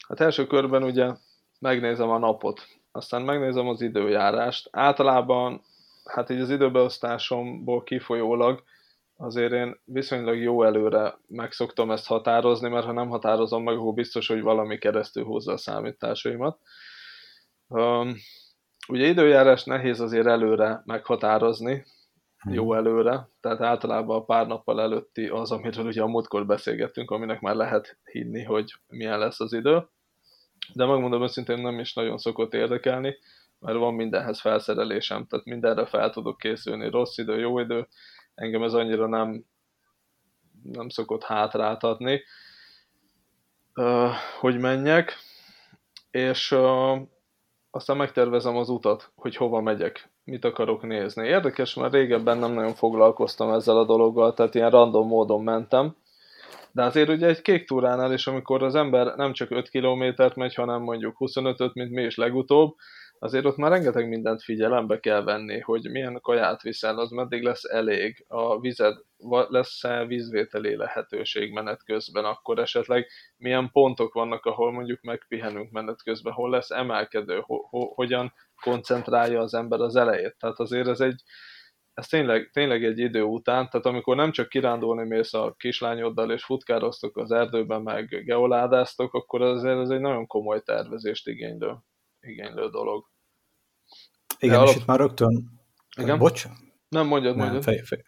Hát 0.08 0.20
első 0.20 0.46
körben 0.46 0.82
ugye 0.82 1.12
megnézem 1.60 2.08
a 2.08 2.18
napot, 2.18 2.66
aztán 2.92 3.22
megnézem 3.22 3.68
az 3.68 3.80
időjárást. 3.80 4.68
Általában, 4.72 5.62
hát 6.04 6.30
így 6.30 6.40
az 6.40 6.50
időbeosztásomból 6.50 7.82
kifolyólag 7.82 8.62
azért 9.16 9.52
én 9.52 9.80
viszonylag 9.84 10.36
jó 10.36 10.62
előre 10.62 11.18
meg 11.26 11.52
szoktam 11.52 11.90
ezt 11.90 12.06
határozni, 12.06 12.68
mert 12.68 12.86
ha 12.86 12.92
nem 12.92 13.08
határozom 13.08 13.62
meg, 13.62 13.76
akkor 13.76 13.94
biztos, 13.94 14.28
hogy 14.28 14.40
valami 14.40 14.78
keresztül 14.78 15.24
hozza 15.24 15.52
a 15.52 15.56
számításaimat. 15.56 16.58
Um, 17.66 18.14
ugye 18.88 19.06
időjárás 19.06 19.64
nehéz 19.64 20.00
azért 20.00 20.26
előre 20.26 20.82
meghatározni. 20.84 21.84
Jó 22.44 22.74
előre, 22.74 23.28
tehát 23.40 23.60
általában 23.60 24.16
a 24.16 24.24
pár 24.24 24.46
nappal 24.46 24.80
előtti 24.80 25.26
az, 25.26 25.50
amiről 25.50 25.86
ugye 25.86 26.02
a 26.02 26.06
múltkor 26.06 26.46
beszélgettünk, 26.46 27.10
aminek 27.10 27.40
már 27.40 27.54
lehet 27.54 27.98
hinni, 28.04 28.42
hogy 28.42 28.74
milyen 28.88 29.18
lesz 29.18 29.40
az 29.40 29.52
idő. 29.52 29.88
De 30.74 30.86
megmondom 30.86 31.22
őszintén 31.22 31.58
nem 31.58 31.78
is 31.78 31.94
nagyon 31.94 32.18
szokott 32.18 32.54
érdekelni, 32.54 33.16
mert 33.58 33.78
van 33.78 33.94
mindenhez 33.94 34.40
felszerelésem, 34.40 35.26
tehát 35.26 35.46
mindenre 35.46 35.86
fel 35.86 36.10
tudok 36.10 36.38
készülni, 36.38 36.90
rossz 36.90 37.18
idő, 37.18 37.38
jó 37.38 37.58
idő, 37.58 37.88
engem 38.34 38.62
ez 38.62 38.72
annyira 38.74 39.06
nem, 39.06 39.44
nem 40.62 40.88
szokott 40.88 41.22
hátráltatni, 41.22 42.22
hogy 44.40 44.58
menjek, 44.58 45.16
és 46.10 46.56
aztán 47.70 47.96
megtervezem 47.96 48.56
az 48.56 48.68
utat, 48.68 49.12
hogy 49.14 49.36
hova 49.36 49.60
megyek, 49.60 50.10
mit 50.28 50.44
akarok 50.44 50.82
nézni. 50.82 51.26
Érdekes, 51.26 51.74
mert 51.74 51.92
régebben 51.92 52.38
nem 52.38 52.52
nagyon 52.52 52.74
foglalkoztam 52.74 53.52
ezzel 53.52 53.78
a 53.78 53.84
dologgal, 53.84 54.34
tehát 54.34 54.54
ilyen 54.54 54.70
random 54.70 55.06
módon 55.06 55.42
mentem, 55.42 55.94
de 56.72 56.82
azért 56.82 57.08
ugye 57.08 57.26
egy 57.26 57.42
kék 57.42 57.66
túránál 57.66 58.12
is, 58.12 58.26
amikor 58.26 58.62
az 58.62 58.74
ember 58.74 59.16
nem 59.16 59.32
csak 59.32 59.50
5 59.50 59.68
kilométert 59.68 60.36
megy, 60.36 60.54
hanem 60.54 60.82
mondjuk 60.82 61.16
25-öt, 61.18 61.74
mint 61.74 61.90
mi 61.90 62.02
is 62.02 62.16
legutóbb, 62.16 62.74
azért 63.18 63.44
ott 63.44 63.56
már 63.56 63.70
rengeteg 63.70 64.08
mindent 64.08 64.42
figyelembe 64.42 65.00
kell 65.00 65.22
venni, 65.22 65.60
hogy 65.60 65.90
milyen 65.90 66.18
kaját 66.22 66.62
viszel, 66.62 66.98
az 66.98 67.10
meddig 67.10 67.42
lesz 67.42 67.64
elég, 67.64 68.24
a 68.28 68.60
vized, 68.60 68.96
lesz-e 69.48 70.04
vízvételi 70.06 70.76
lehetőség 70.76 71.52
menet 71.52 71.84
közben, 71.84 72.24
akkor 72.24 72.58
esetleg 72.58 73.06
milyen 73.36 73.70
pontok 73.72 74.12
vannak, 74.12 74.44
ahol 74.44 74.72
mondjuk 74.72 75.00
megpihenünk 75.02 75.70
menet 75.70 76.02
közben, 76.02 76.32
hol 76.32 76.50
lesz 76.50 76.70
emelkedő, 76.70 77.42
ho, 77.46 77.56
ho, 77.56 77.94
hogyan 77.94 78.32
koncentrálja 78.60 79.40
az 79.40 79.54
ember 79.54 79.80
az 79.80 79.96
elejét. 79.96 80.36
Tehát 80.38 80.58
azért 80.58 80.88
ez 80.88 81.00
egy, 81.00 81.22
ez 81.94 82.06
tényleg, 82.06 82.50
tényleg 82.52 82.84
egy 82.84 82.98
idő 82.98 83.22
után, 83.22 83.68
tehát 83.70 83.86
amikor 83.86 84.16
nem 84.16 84.30
csak 84.30 84.48
kirándulni 84.48 85.06
mész 85.08 85.34
a 85.34 85.54
kislányoddal 85.58 86.32
és 86.32 86.44
futkároztok 86.44 87.16
az 87.16 87.30
erdőben, 87.30 87.82
meg 87.82 88.22
geoládáztok, 88.24 89.14
akkor 89.14 89.42
azért 89.42 89.78
ez 89.78 89.90
egy 89.90 90.00
nagyon 90.00 90.26
komoly 90.26 90.62
tervezést 90.62 91.28
igénylő 91.28 91.74
igénylő 92.20 92.68
dolog. 92.68 93.06
Igen, 94.38 94.58
De 94.58 94.64
és 94.64 94.70
alap... 94.70 94.80
itt 94.80 94.86
már 94.86 94.98
rögtön... 94.98 95.60
Igen? 96.00 96.18
Bocs? 96.18 96.46
Nem, 96.88 97.06
mondjad, 97.06 97.36
Nem, 97.36 97.44
mondjad. 97.44 97.62
Fej, 97.62 97.82
fej. 97.84 98.04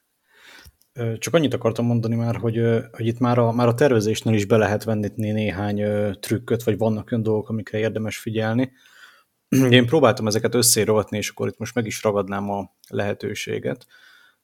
Csak 1.18 1.34
annyit 1.34 1.54
akartam 1.54 1.86
mondani 1.86 2.14
már, 2.14 2.36
hogy, 2.36 2.60
hogy 2.92 3.06
itt 3.06 3.18
már 3.18 3.38
a, 3.38 3.52
már 3.52 3.68
a 3.68 3.74
tervezésnél 3.74 4.34
is 4.34 4.44
be 4.44 4.56
lehet 4.56 4.84
venni 4.84 5.08
néhány 5.16 5.82
trükköt, 6.20 6.62
vagy 6.62 6.78
vannak 6.78 7.08
olyan 7.10 7.22
dolgok, 7.22 7.48
amikre 7.48 7.78
érdemes 7.78 8.18
figyelni. 8.18 8.72
Én 9.70 9.86
próbáltam 9.86 10.26
ezeket 10.26 10.54
összérovatni, 10.54 11.16
és 11.16 11.28
akkor 11.28 11.48
itt 11.48 11.58
most 11.58 11.74
meg 11.74 11.86
is 11.86 12.02
ragadnám 12.02 12.50
a 12.50 12.76
lehetőséget. 12.88 13.86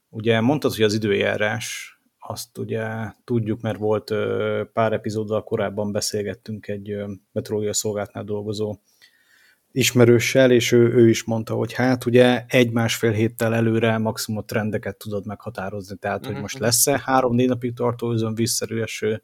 Ugye 0.09 0.41
mondtad, 0.41 0.75
hogy 0.75 0.85
az 0.85 0.95
időjárás, 0.95 1.97
azt 2.19 2.59
ugye 2.59 2.87
tudjuk, 3.25 3.61
mert 3.61 3.79
volt 3.79 4.15
pár 4.73 4.93
epizóddal 4.93 5.45
korábban 5.45 5.93
beszélgettünk 5.93 6.69
egy 6.69 6.97
meteorológia 7.33 7.73
szolgáltnál 7.73 8.25
dolgozó 8.25 8.79
ismerőssel, 9.77 10.51
és 10.51 10.73
ő, 10.73 10.95
ő 10.95 11.09
is 11.09 11.25
mondta, 11.25 11.55
hogy 11.55 11.73
hát 11.73 12.07
ugye 12.07 12.45
egy-másfél 12.47 13.11
héttel 13.11 13.55
előre 13.55 13.99
maximum 13.99 14.45
trendeket 14.45 14.97
tudod 14.97 15.27
meghatározni, 15.27 15.97
tehát 15.97 16.25
hogy 16.25 16.33
mhm, 16.33 16.41
most 16.41 16.55
mhm. 16.55 16.63
lesz-e 16.63 17.03
három-négy 17.05 17.49
napig 17.49 17.75
tartó 17.75 18.13
özön 18.13 18.35
vízszerű 18.35 18.81
eső, 18.81 19.23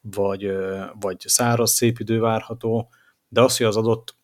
vagy, 0.00 0.52
vagy 1.00 1.16
száraz 1.18 1.70
szép 1.70 1.98
idő 1.98 2.20
várható, 2.20 2.88
de 3.28 3.40
az, 3.40 3.56
hogy 3.56 3.66
az 3.66 3.76
adott 3.76 4.16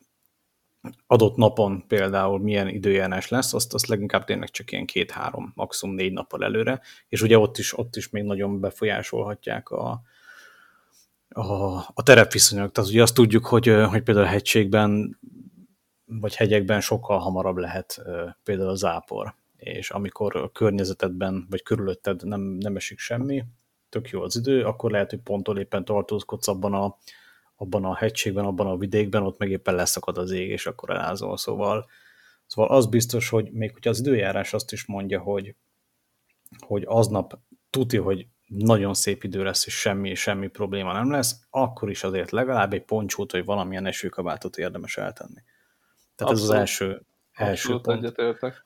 adott 1.07 1.37
napon 1.37 1.87
például 1.87 2.38
milyen 2.38 2.68
időjárás 2.68 3.28
lesz, 3.28 3.54
azt, 3.54 3.74
azt 3.74 3.87
leginkább 3.87 4.24
tényleg 4.24 4.50
csak 4.50 4.72
ilyen 4.72 4.87
két-három, 4.87 5.52
maximum 5.54 5.94
négy 5.94 6.12
nappal 6.12 6.44
előre, 6.44 6.80
és 7.09 7.22
ugye 7.22 7.38
ott 7.38 7.59
is, 7.59 7.78
ott 7.78 7.96
is 7.96 8.11
még 8.11 8.22
nagyon 8.22 8.61
befolyásolhatják 8.61 9.70
a, 9.70 10.02
a, 11.34 11.76
a 11.94 12.02
terepviszonyok. 12.02 12.72
Tehát 12.72 12.90
ugye 12.90 13.02
azt 13.02 13.14
tudjuk, 13.14 13.46
hogy, 13.46 13.66
hogy 13.66 14.02
például 14.02 14.26
a 14.26 14.30
hegységben 14.30 15.18
vagy 16.04 16.34
hegyekben 16.34 16.80
sokkal 16.80 17.18
hamarabb 17.18 17.56
lehet 17.56 18.02
például 18.42 18.68
a 18.68 18.74
zápor, 18.74 19.34
és 19.56 19.90
amikor 19.90 20.36
a 20.36 20.50
környezetedben 20.50 21.46
vagy 21.50 21.62
körülötted 21.62 22.24
nem, 22.24 22.40
nem 22.40 22.76
esik 22.76 22.98
semmi, 22.98 23.44
tök 23.88 24.08
jó 24.08 24.22
az 24.22 24.36
idő, 24.36 24.64
akkor 24.64 24.90
lehet, 24.90 25.10
hogy 25.10 25.20
ponttól 25.20 25.58
éppen 25.58 25.84
tartózkodsz 25.84 26.48
abban 26.48 26.74
a, 26.74 26.98
abban 27.56 27.84
a 27.84 27.94
hegységben, 27.94 28.44
abban 28.44 28.66
a 28.66 28.76
vidékben, 28.76 29.22
ott 29.22 29.38
meg 29.38 29.50
éppen 29.50 29.74
leszakad 29.74 30.18
az 30.18 30.30
ég, 30.30 30.48
és 30.48 30.66
akkor 30.66 30.90
elázol. 30.90 31.36
Szóval, 31.36 31.86
szóval 32.46 32.76
az 32.76 32.86
biztos, 32.86 33.28
hogy 33.28 33.52
még 33.52 33.72
hogyha 33.72 33.90
az 33.90 33.98
időjárás 33.98 34.54
azt 34.54 34.72
is 34.72 34.86
mondja, 34.86 35.20
hogy, 35.20 35.54
hogy 36.58 36.82
aznap 36.86 37.38
tuti, 37.70 37.96
hogy 37.96 38.26
nagyon 38.46 38.94
szép 38.94 39.24
idő 39.24 39.42
lesz, 39.42 39.66
és 39.66 39.80
semmi, 39.80 40.14
semmi 40.14 40.48
probléma 40.48 40.92
nem 40.92 41.11
lesz, 41.11 41.40
akkor 41.50 41.90
is 41.90 42.04
azért 42.04 42.30
legalább 42.30 42.72
egy 42.72 42.85
poncsót, 42.85 43.33
vagy 43.33 43.44
valamilyen 43.44 43.87
esőkabátot 43.87 44.57
érdemes 44.57 44.96
eltenni. 44.96 45.42
Tehát 46.16 46.33
abszolút, 46.33 46.42
ez 46.42 46.48
az 46.48 46.50
első, 46.50 47.02
első 47.33 47.80
pont. 47.80 47.98
Egyetértek. 47.98 48.62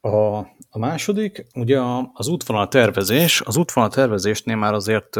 A, 0.00 0.36
a 0.68 0.78
második, 0.78 1.46
ugye 1.54 1.80
az 2.12 2.28
útvonal 2.28 2.68
tervezés, 2.68 3.40
az 3.40 3.56
útvonal 3.56 3.90
tervezésnél 3.90 4.56
már 4.56 4.72
azért 4.72 5.10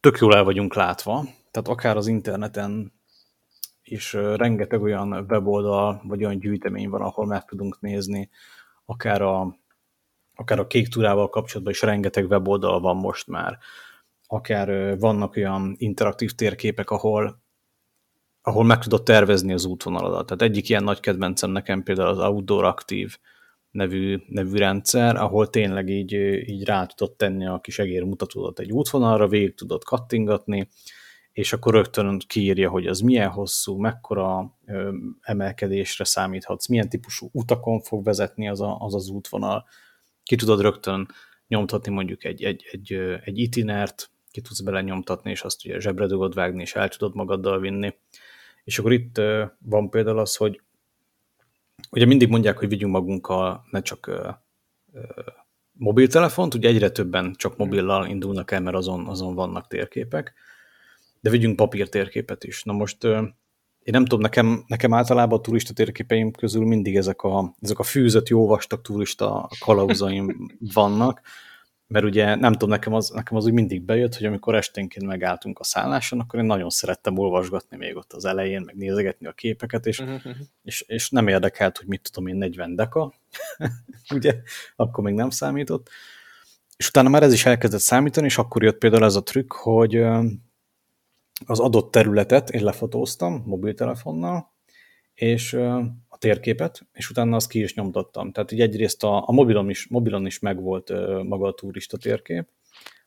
tök 0.00 0.18
jól 0.20 0.34
el 0.34 0.44
vagyunk 0.44 0.74
látva, 0.74 1.24
tehát 1.50 1.68
akár 1.68 1.96
az 1.96 2.06
interneten 2.06 2.92
is 3.82 4.12
rengeteg 4.12 4.82
olyan 4.82 5.12
weboldal, 5.12 6.00
vagy 6.04 6.24
olyan 6.24 6.38
gyűjtemény 6.38 6.88
van, 6.88 7.00
ahol 7.00 7.26
meg 7.26 7.44
tudunk 7.44 7.80
nézni, 7.80 8.30
akár 8.84 9.22
a, 9.22 9.56
akár 10.38 10.58
a 10.58 10.66
kék 10.66 10.88
túrával 10.88 11.28
kapcsolatban 11.28 11.72
is 11.72 11.82
rengeteg 11.82 12.30
weboldal 12.30 12.80
van 12.80 12.96
most 12.96 13.26
már, 13.26 13.58
akár 14.26 14.98
vannak 14.98 15.36
olyan 15.36 15.74
interaktív 15.78 16.32
térképek, 16.32 16.90
ahol 16.90 17.46
ahol 18.42 18.64
meg 18.64 18.78
tudod 18.78 19.02
tervezni 19.02 19.52
az 19.52 19.64
útvonaladat. 19.64 20.26
Tehát 20.26 20.42
egyik 20.42 20.68
ilyen 20.68 20.84
nagy 20.84 21.00
kedvencem 21.00 21.50
nekem 21.50 21.82
például 21.82 22.08
az 22.08 22.18
Outdoor 22.18 22.64
Active 22.64 23.10
nevű, 23.70 24.18
nevű 24.28 24.56
rendszer, 24.56 25.16
ahol 25.16 25.50
tényleg 25.50 25.88
így, 25.88 26.12
így 26.48 26.64
rá 26.64 26.86
tudod 26.86 27.16
tenni 27.16 27.46
a 27.46 27.60
kis 27.60 27.78
egérmutatódat 27.78 28.58
egy 28.58 28.72
útvonalra, 28.72 29.28
végig 29.28 29.54
tudod 29.54 29.84
kattingatni, 29.84 30.68
és 31.32 31.52
akkor 31.52 31.74
rögtön 31.74 32.18
kiírja, 32.26 32.70
hogy 32.70 32.86
az 32.86 33.00
milyen 33.00 33.30
hosszú, 33.30 33.76
mekkora 33.76 34.58
ö, 34.66 34.92
emelkedésre 35.20 36.04
számíthatsz, 36.04 36.68
milyen 36.68 36.88
típusú 36.88 37.28
utakon 37.32 37.80
fog 37.80 38.04
vezetni 38.04 38.48
az 38.48 38.60
a, 38.60 38.76
az, 38.80 38.94
az 38.94 39.08
útvonal. 39.08 39.64
Ki 40.28 40.36
tudod 40.36 40.60
rögtön 40.60 41.08
nyomtatni 41.46 41.92
mondjuk 41.92 42.24
egy, 42.24 42.42
egy, 42.42 42.68
egy, 42.70 42.92
egy 43.24 43.38
itinert, 43.38 44.10
ki 44.30 44.40
tudsz 44.40 44.60
bele 44.60 44.80
nyomtatni, 44.80 45.30
és 45.30 45.42
azt 45.42 45.64
ugye 45.64 45.80
zsebre 45.80 46.06
tudod 46.06 46.34
vágni, 46.34 46.60
és 46.60 46.74
el 46.74 46.88
tudod 46.88 47.14
magaddal 47.14 47.60
vinni. 47.60 47.94
És 48.64 48.78
akkor 48.78 48.92
itt 48.92 49.20
van 49.58 49.90
például 49.90 50.18
az, 50.18 50.36
hogy 50.36 50.60
ugye 51.90 52.06
mindig 52.06 52.28
mondják, 52.28 52.58
hogy 52.58 52.68
vigyünk 52.68 52.92
magunkkal 52.92 53.64
ne 53.70 53.80
csak 53.80 54.10
mobiltelefont, 55.72 56.54
ugye 56.54 56.68
egyre 56.68 56.90
többen 56.90 57.34
csak 57.36 57.56
mobillal 57.56 58.06
indulnak 58.06 58.50
el, 58.50 58.60
mert 58.60 58.76
azon, 58.76 59.06
azon 59.06 59.34
vannak 59.34 59.66
térképek, 59.66 60.34
de 61.20 61.30
vigyünk 61.30 61.56
papírtérképet 61.56 62.44
is. 62.44 62.62
Na 62.62 62.72
most 62.72 63.06
én 63.82 63.94
nem 63.94 64.04
tudom, 64.04 64.20
nekem, 64.20 64.64
nekem 64.66 64.94
általában 64.94 65.38
a 65.38 65.42
turista 65.42 65.72
térképeim 65.72 66.30
közül 66.30 66.64
mindig 66.64 66.96
ezek 66.96 67.22
a, 67.22 67.54
ezek 67.60 67.78
a 67.78 67.82
fűzött, 67.82 68.28
jó 68.28 68.46
vastag 68.46 68.80
turista 68.80 69.48
kalauzaim 69.58 70.50
vannak, 70.74 71.20
mert 71.86 72.04
ugye 72.04 72.34
nem 72.34 72.52
tudom, 72.52 72.68
nekem 72.68 72.92
az, 72.92 73.10
nekem 73.10 73.36
az 73.36 73.44
úgy 73.44 73.52
mindig 73.52 73.82
bejött, 73.82 74.14
hogy 74.16 74.26
amikor 74.26 74.54
esténként 74.54 75.06
megálltunk 75.06 75.58
a 75.58 75.64
szálláson, 75.64 76.20
akkor 76.20 76.38
én 76.38 76.44
nagyon 76.44 76.70
szerettem 76.70 77.18
olvasgatni 77.18 77.76
még 77.76 77.96
ott 77.96 78.12
az 78.12 78.24
elején, 78.24 78.62
meg 78.64 78.76
nézegetni 78.76 79.26
a 79.26 79.32
képeket, 79.32 79.86
és, 79.86 79.98
uh-huh. 79.98 80.32
és, 80.62 80.84
és 80.86 81.10
nem 81.10 81.28
érdekelt, 81.28 81.78
hogy 81.78 81.86
mit 81.86 82.10
tudom 82.12 82.28
én, 82.28 82.36
40 82.36 82.74
deka, 82.74 83.14
ugye, 84.14 84.36
akkor 84.76 85.04
még 85.04 85.14
nem 85.14 85.30
számított, 85.30 85.88
és 86.76 86.88
utána 86.88 87.08
már 87.08 87.22
ez 87.22 87.32
is 87.32 87.46
elkezdett 87.46 87.80
számítani, 87.80 88.26
és 88.26 88.38
akkor 88.38 88.62
jött 88.62 88.78
például 88.78 89.04
ez 89.04 89.16
a 89.16 89.22
trükk, 89.22 89.52
hogy 89.52 90.04
az 91.46 91.60
adott 91.60 91.90
területet 91.90 92.50
én 92.50 92.64
lefotóztam 92.64 93.42
mobiltelefonnal, 93.46 94.52
és 95.14 95.52
a 96.08 96.18
térképet, 96.18 96.86
és 96.92 97.10
utána 97.10 97.36
azt 97.36 97.48
ki 97.48 97.60
is 97.60 97.74
nyomtattam. 97.74 98.32
Tehát 98.32 98.52
így 98.52 98.60
egyrészt 98.60 99.04
a, 99.04 99.28
a 99.28 99.32
mobilon, 99.32 99.70
is, 99.70 99.88
mobilon 99.88 100.26
is 100.26 100.38
megvolt 100.38 100.92
maga 101.22 101.46
a 101.46 101.54
turista 101.54 101.96
térkép, 101.96 102.48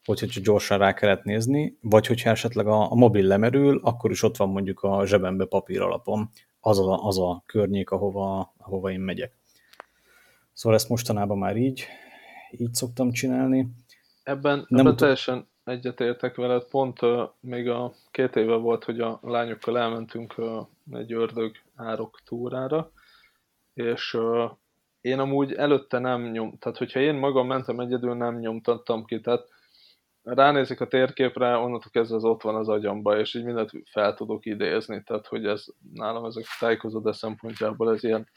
hogy 0.04 0.20
hogyha 0.20 0.42
gyorsan 0.44 0.78
rá 0.78 0.94
kellett 0.94 1.24
nézni, 1.24 1.78
vagy 1.82 2.08
hogyha 2.08 2.30
esetleg 2.30 2.68
a, 2.68 2.92
a 2.92 2.96
mobil 2.96 3.26
lemerül, 3.26 3.80
akkor 3.84 4.12
is 4.12 4.24
ott 4.24 4.38
van 4.38 4.50
mondjuk 4.50 4.82
a 4.82 5.06
zsebembe 5.06 5.46
papír 5.46 5.82
alapon 5.82 6.30
az 6.60 6.80
a, 6.80 7.06
az 7.06 7.20
a 7.20 7.44
környék, 7.46 7.90
ahova, 7.90 8.54
ahova 8.58 8.92
én 8.92 9.00
megyek. 9.00 9.34
Szóval 10.54 10.78
ezt 10.78 10.90
mostanában 10.90 11.38
már 11.38 11.58
így, 11.58 11.86
így 12.52 12.74
szoktam 12.74 13.12
csinálni. 13.12 13.68
Ebben, 14.24 14.66
Nem 14.68 14.80
ebben 14.80 14.96
teljesen 14.96 15.48
egyetértek 15.72 16.36
veled, 16.36 16.64
pont 16.64 17.02
uh, 17.02 17.30
még 17.40 17.70
a 17.70 17.92
két 18.12 18.36
éve 18.36 18.56
volt, 18.56 18.84
hogy 18.84 19.00
a 19.00 19.20
lányokkal 19.22 19.78
elmentünk 19.78 20.34
uh, 20.38 20.68
egy 20.92 21.14
ördög 21.14 21.56
árok 21.76 22.20
túrára, 22.26 22.92
és 23.74 24.14
uh, 24.14 24.52
én 25.02 25.20
amúgy 25.20 25.54
előtte 25.54 26.00
nem 26.00 26.22
nyom, 26.22 26.58
tehát 26.58 26.78
hogyha 26.78 27.00
én 27.00 27.16
magam 27.16 27.48
mentem 27.48 27.80
egyedül, 27.80 28.14
nem 28.14 28.40
nyomtattam 28.40 29.06
ki, 29.06 29.22
tehát 29.22 29.48
ránézik 30.24 30.82
a 30.82 30.88
térképre, 30.88 31.56
onnantól 31.56 31.92
kezdve 31.92 32.16
az 32.16 32.24
ott 32.24 32.42
van 32.42 32.56
az 32.56 32.70
agyamba, 32.70 33.20
és 33.20 33.34
így 33.34 33.44
mindent 33.44 33.72
fel 33.92 34.14
tudok 34.14 34.46
idézni, 34.46 35.04
tehát 35.04 35.28
hogy 35.28 35.46
ez 35.46 35.66
nálam 35.94 36.26
ezek 36.26 36.46
tájékozódás 36.60 37.16
szempontjából 37.16 37.94
ez 37.94 38.04
ilyen 38.04 38.28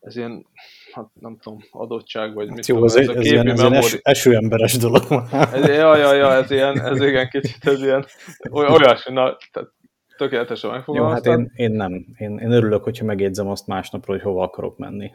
ez 0.00 0.16
ilyen, 0.16 0.46
hát 0.92 1.06
nem 1.20 1.38
tudom, 1.42 1.58
adottság, 1.70 2.34
vagy 2.34 2.46
hát 2.46 2.56
mit 2.56 2.66
jó, 2.66 2.74
tudom, 2.74 2.88
ez, 2.88 2.96
ez, 2.96 3.08
a 3.08 3.18
ez, 3.18 3.24
ilyen, 3.24 3.48
ez 3.48 3.60
ilyen 3.60 3.72
es, 3.72 3.92
esőemberes 4.02 4.76
dolog. 4.76 5.02
ez, 5.30 5.68
ja, 5.68 5.96
ja, 5.96 6.12
ja, 6.14 6.32
ez 6.32 6.50
ilyen, 6.50 6.80
ez 6.80 7.02
igen 7.02 7.28
kicsit, 7.28 7.66
ez 7.66 7.82
ilyen 7.82 8.06
olyasmi, 8.50 9.12
na, 9.12 9.36
tehát 9.52 9.70
tökéletesen 10.16 10.70
megfogalmaztam. 10.70 11.32
Jó, 11.32 11.38
hát 11.38 11.48
én, 11.54 11.64
én 11.64 11.76
nem. 11.76 12.06
Én, 12.18 12.38
én 12.38 12.50
örülök, 12.50 12.84
hogyha 12.84 13.04
megjegyzem 13.04 13.48
azt 13.48 13.66
másnapról, 13.66 14.16
hogy 14.16 14.24
hova 14.24 14.42
akarok 14.42 14.78
menni. 14.78 15.10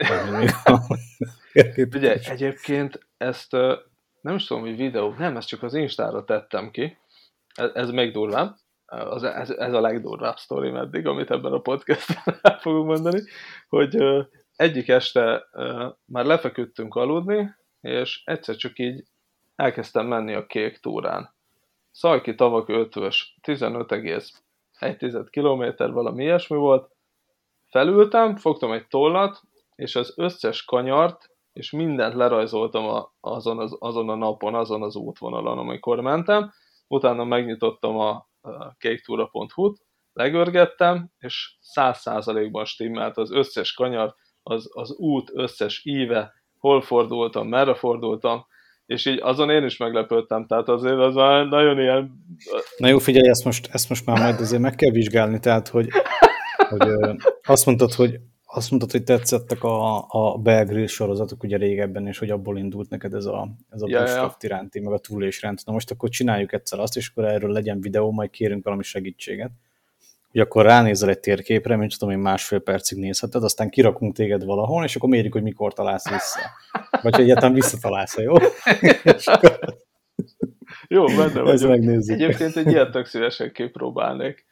Ugye, 1.94 2.18
egyébként 2.32 3.00
ezt 3.18 3.52
nem 4.22 4.36
is 4.36 4.46
tudom, 4.46 4.64
hogy 4.64 4.76
videó, 4.76 5.14
nem, 5.18 5.38
ezt 5.38 5.48
csak 5.48 5.64
az 5.64 5.74
Instára 5.74 6.24
tettem 6.24 6.72
ki. 6.72 6.98
Ez, 7.56 7.70
ez 7.74 7.90
még 7.90 8.12
durvább. 8.12 8.56
Az, 8.86 9.24
ez, 9.24 9.50
ez 9.50 9.74
a 9.74 9.82
legdurvább 9.82 10.38
sztori 10.38 10.70
meddig, 10.70 11.08
amit 11.08 11.32
ebben 11.32 11.52
a 11.52 11.60
podcastben 11.60 12.36
el 12.42 12.58
fogunk 12.58 12.86
mondani, 12.86 13.22
hogy 13.68 13.98
egyik 14.56 14.88
este 14.88 15.48
már 16.06 16.26
lefeküdtünk 16.26 16.96
aludni, 16.96 17.56
és 17.82 18.22
egyszer 18.26 18.56
csak 18.56 18.80
így 18.80 19.04
elkezdtem 19.56 20.08
menni 20.08 20.34
a 20.34 20.46
kék 20.46 20.78
túrán. 20.78 21.34
Szajki 21.92 22.36
tavak 22.36 22.70
ötvös, 22.70 23.38
15,1 23.42 25.28
km, 25.30 25.94
valami 25.94 26.24
ilyesmi 26.24 26.58
volt. 26.58 26.92
Felültem, 27.70 28.36
fogtam 28.36 28.72
egy 28.72 28.88
tollat, 28.88 29.42
és 29.76 29.96
az 29.96 30.14
összes 30.16 30.66
kanyart, 30.66 31.32
és 31.54 31.72
mindent 31.72 32.14
lerajzoltam 32.14 32.86
a, 32.86 33.14
azon, 33.20 33.60
az, 33.60 33.76
azon 33.80 34.10
a 34.10 34.16
napon, 34.16 34.56
azon 34.56 34.84
az 34.84 34.96
útvonalon, 34.96 35.58
amikor 35.58 36.00
mentem. 36.00 36.52
Utána 36.88 37.24
megnyitottam 37.24 37.98
a, 37.98 38.10
a 38.42 38.76
kéktúra.hu-t, 38.78 39.86
legörgettem, 40.14 41.10
és 41.20 41.58
száz 41.60 42.00
százalékban 42.00 42.66
stimmelt 42.66 43.18
az 43.18 43.32
összes 43.32 43.74
kanyar, 43.74 44.16
az, 44.44 44.70
az 44.72 44.92
út 44.92 45.32
összes 45.34 45.82
íve, 45.86 46.34
hol 46.58 46.82
fordultam, 46.82 47.48
merre 47.48 47.74
fordultam, 47.74 48.46
és 48.86 49.06
így 49.06 49.20
azon 49.22 49.50
én 49.50 49.64
is 49.64 49.78
meglepődtem, 49.78 50.46
tehát 50.46 50.68
azért 50.68 50.98
az 50.98 51.16
már 51.16 51.46
nagyon 51.46 51.80
ilyen... 51.80 52.12
Na 52.78 52.88
jó, 52.88 52.98
figyelj, 52.98 53.30
ezt 53.30 53.46
most, 53.46 53.70
ezt 53.72 53.90
most 53.90 54.06
már 54.06 54.20
majd 54.20 54.40
azért 54.40 54.62
meg 54.62 54.76
kell 54.76 54.92
vizsgálni, 54.92 55.40
tehát 55.40 55.68
hogy, 55.68 55.88
hogy 56.70 56.90
azt 57.44 57.66
mondtad, 57.66 57.94
hogy 57.94 58.20
azt 58.46 58.70
mondtad, 58.70 58.92
hogy 58.92 59.04
tetszettek 59.04 59.64
a, 59.64 59.98
a 60.10 60.38
Bear 60.38 60.88
sorozatok 60.88 61.44
ugye 61.44 61.58
régebben, 61.58 62.08
és 62.08 62.20
hogy 62.20 62.30
abból 62.30 62.58
indult 62.58 62.90
neked 62.90 63.14
ez 63.14 63.26
a, 63.26 63.48
ez 63.70 63.82
a 63.82 63.86
ja, 63.90 64.00
bushcraft 64.00 64.44
ja. 64.44 64.50
iránti, 64.50 64.80
meg 64.80 64.94
a 64.94 64.98
túlésrend. 64.98 65.60
Na 65.66 65.72
most 65.72 65.92
akkor 65.92 66.10
csináljuk 66.10 66.54
egyszer 66.54 66.80
azt, 66.80 66.98
és 66.98 67.10
akkor 67.10 67.26
erről 67.26 67.52
legyen 67.52 67.82
videó, 67.82 68.12
majd 68.12 68.30
kérünk 68.30 68.64
valami 68.64 68.84
segítséget 68.84 69.52
hogy 70.34 70.42
akkor 70.42 70.66
ránézel 70.66 71.10
egy 71.10 71.20
térképre, 71.20 71.76
mint 71.76 72.00
tudom 72.00 72.14
én 72.14 72.22
másfél 72.22 72.60
percig 72.60 72.98
nézheted, 72.98 73.44
aztán 73.44 73.70
kirakunk 73.70 74.16
téged 74.16 74.44
valahol, 74.44 74.84
és 74.84 74.96
akkor 74.96 75.10
mérjük, 75.10 75.34
hogy 75.34 75.44
mikor 75.44 75.74
találsz 75.74 76.10
vissza. 76.10 76.40
Vagy 77.02 77.16
hogy 77.16 77.24
egyáltalán 77.24 77.54
visszatalálsz, 77.54 78.18
jó? 78.18 78.34
jó, 80.88 81.06
benne 81.06 81.42
vagy. 81.42 81.68
megnézzük. 81.68 82.16
Egyébként 82.16 82.56
egy 82.56 82.68
ilyet 82.68 82.92
tök 82.92 83.06
szívesen 83.06 83.52
kipróbálnék. 83.52 84.46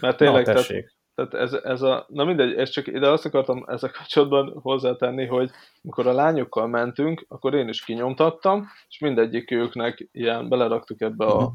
Mert 0.00 0.16
tényleg, 0.16 0.46
na, 0.46 0.52
tehát, 0.52 0.84
tehát 1.14 1.34
ez, 1.34 1.52
ez 1.52 1.82
a, 1.82 2.06
na 2.08 2.24
mindegy, 2.24 2.54
ez 2.54 2.70
csak 2.70 2.86
ide 2.86 3.10
azt 3.10 3.24
akartam 3.24 3.64
ezzel 3.66 3.90
kapcsolatban 3.90 4.58
hozzátenni, 4.62 5.26
hogy 5.26 5.50
amikor 5.82 6.06
a 6.06 6.12
lányokkal 6.12 6.66
mentünk, 6.66 7.24
akkor 7.28 7.54
én 7.54 7.68
is 7.68 7.84
kinyomtattam, 7.84 8.68
és 8.88 8.98
mindegyik 8.98 9.50
őknek 9.50 10.08
ilyen 10.12 10.48
beleraktuk 10.48 11.00
ebbe 11.00 11.24
a 11.24 11.52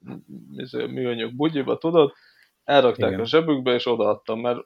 mhm. 0.00 0.90
műanyag 0.90 1.34
bugyiba, 1.34 1.78
tudod, 1.78 2.12
elrakták 2.64 3.08
Igen. 3.08 3.20
a 3.20 3.26
zsebükbe, 3.26 3.74
és 3.74 3.86
odaadtam, 3.86 4.40
mert 4.40 4.58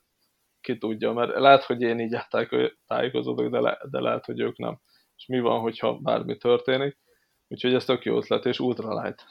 ki 0.61 0.79
tudja, 0.79 1.13
mert 1.13 1.39
lehet, 1.39 1.63
hogy 1.63 1.81
én 1.81 2.01
így 2.01 2.17
tájékozódok, 2.87 3.51
de, 3.51 3.61
le, 3.61 3.79
de 3.91 4.01
lehet, 4.01 4.25
hogy 4.25 4.41
ők 4.41 4.59
nem. 4.59 4.81
És 5.17 5.27
mi 5.27 5.41
van, 5.41 5.61
hogyha 5.61 5.99
bármi 5.99 6.37
történik? 6.37 6.99
Úgyhogy 7.49 7.75
ez 7.75 7.85
tök 7.85 8.05
jó 8.05 8.17
ötlet, 8.17 8.47
és 8.47 8.61
ultralight. 8.61 9.25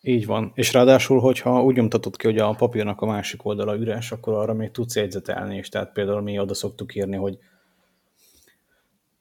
Így 0.00 0.26
van. 0.26 0.52
És 0.54 0.72
ráadásul, 0.72 1.20
hogyha 1.20 1.62
úgy 1.62 1.76
nyomtatod 1.76 2.16
ki, 2.16 2.26
hogy 2.26 2.38
a 2.38 2.54
papírnak 2.54 3.00
a 3.00 3.06
másik 3.06 3.44
oldala 3.44 3.76
üres, 3.76 4.12
akkor 4.12 4.34
arra 4.34 4.54
még 4.54 4.70
tudsz 4.70 4.96
jegyzetelni, 4.96 5.56
és 5.56 5.68
tehát 5.68 5.92
például 5.92 6.20
mi 6.20 6.38
oda 6.38 6.54
szoktuk 6.54 6.94
írni, 6.94 7.16
hogy 7.16 7.38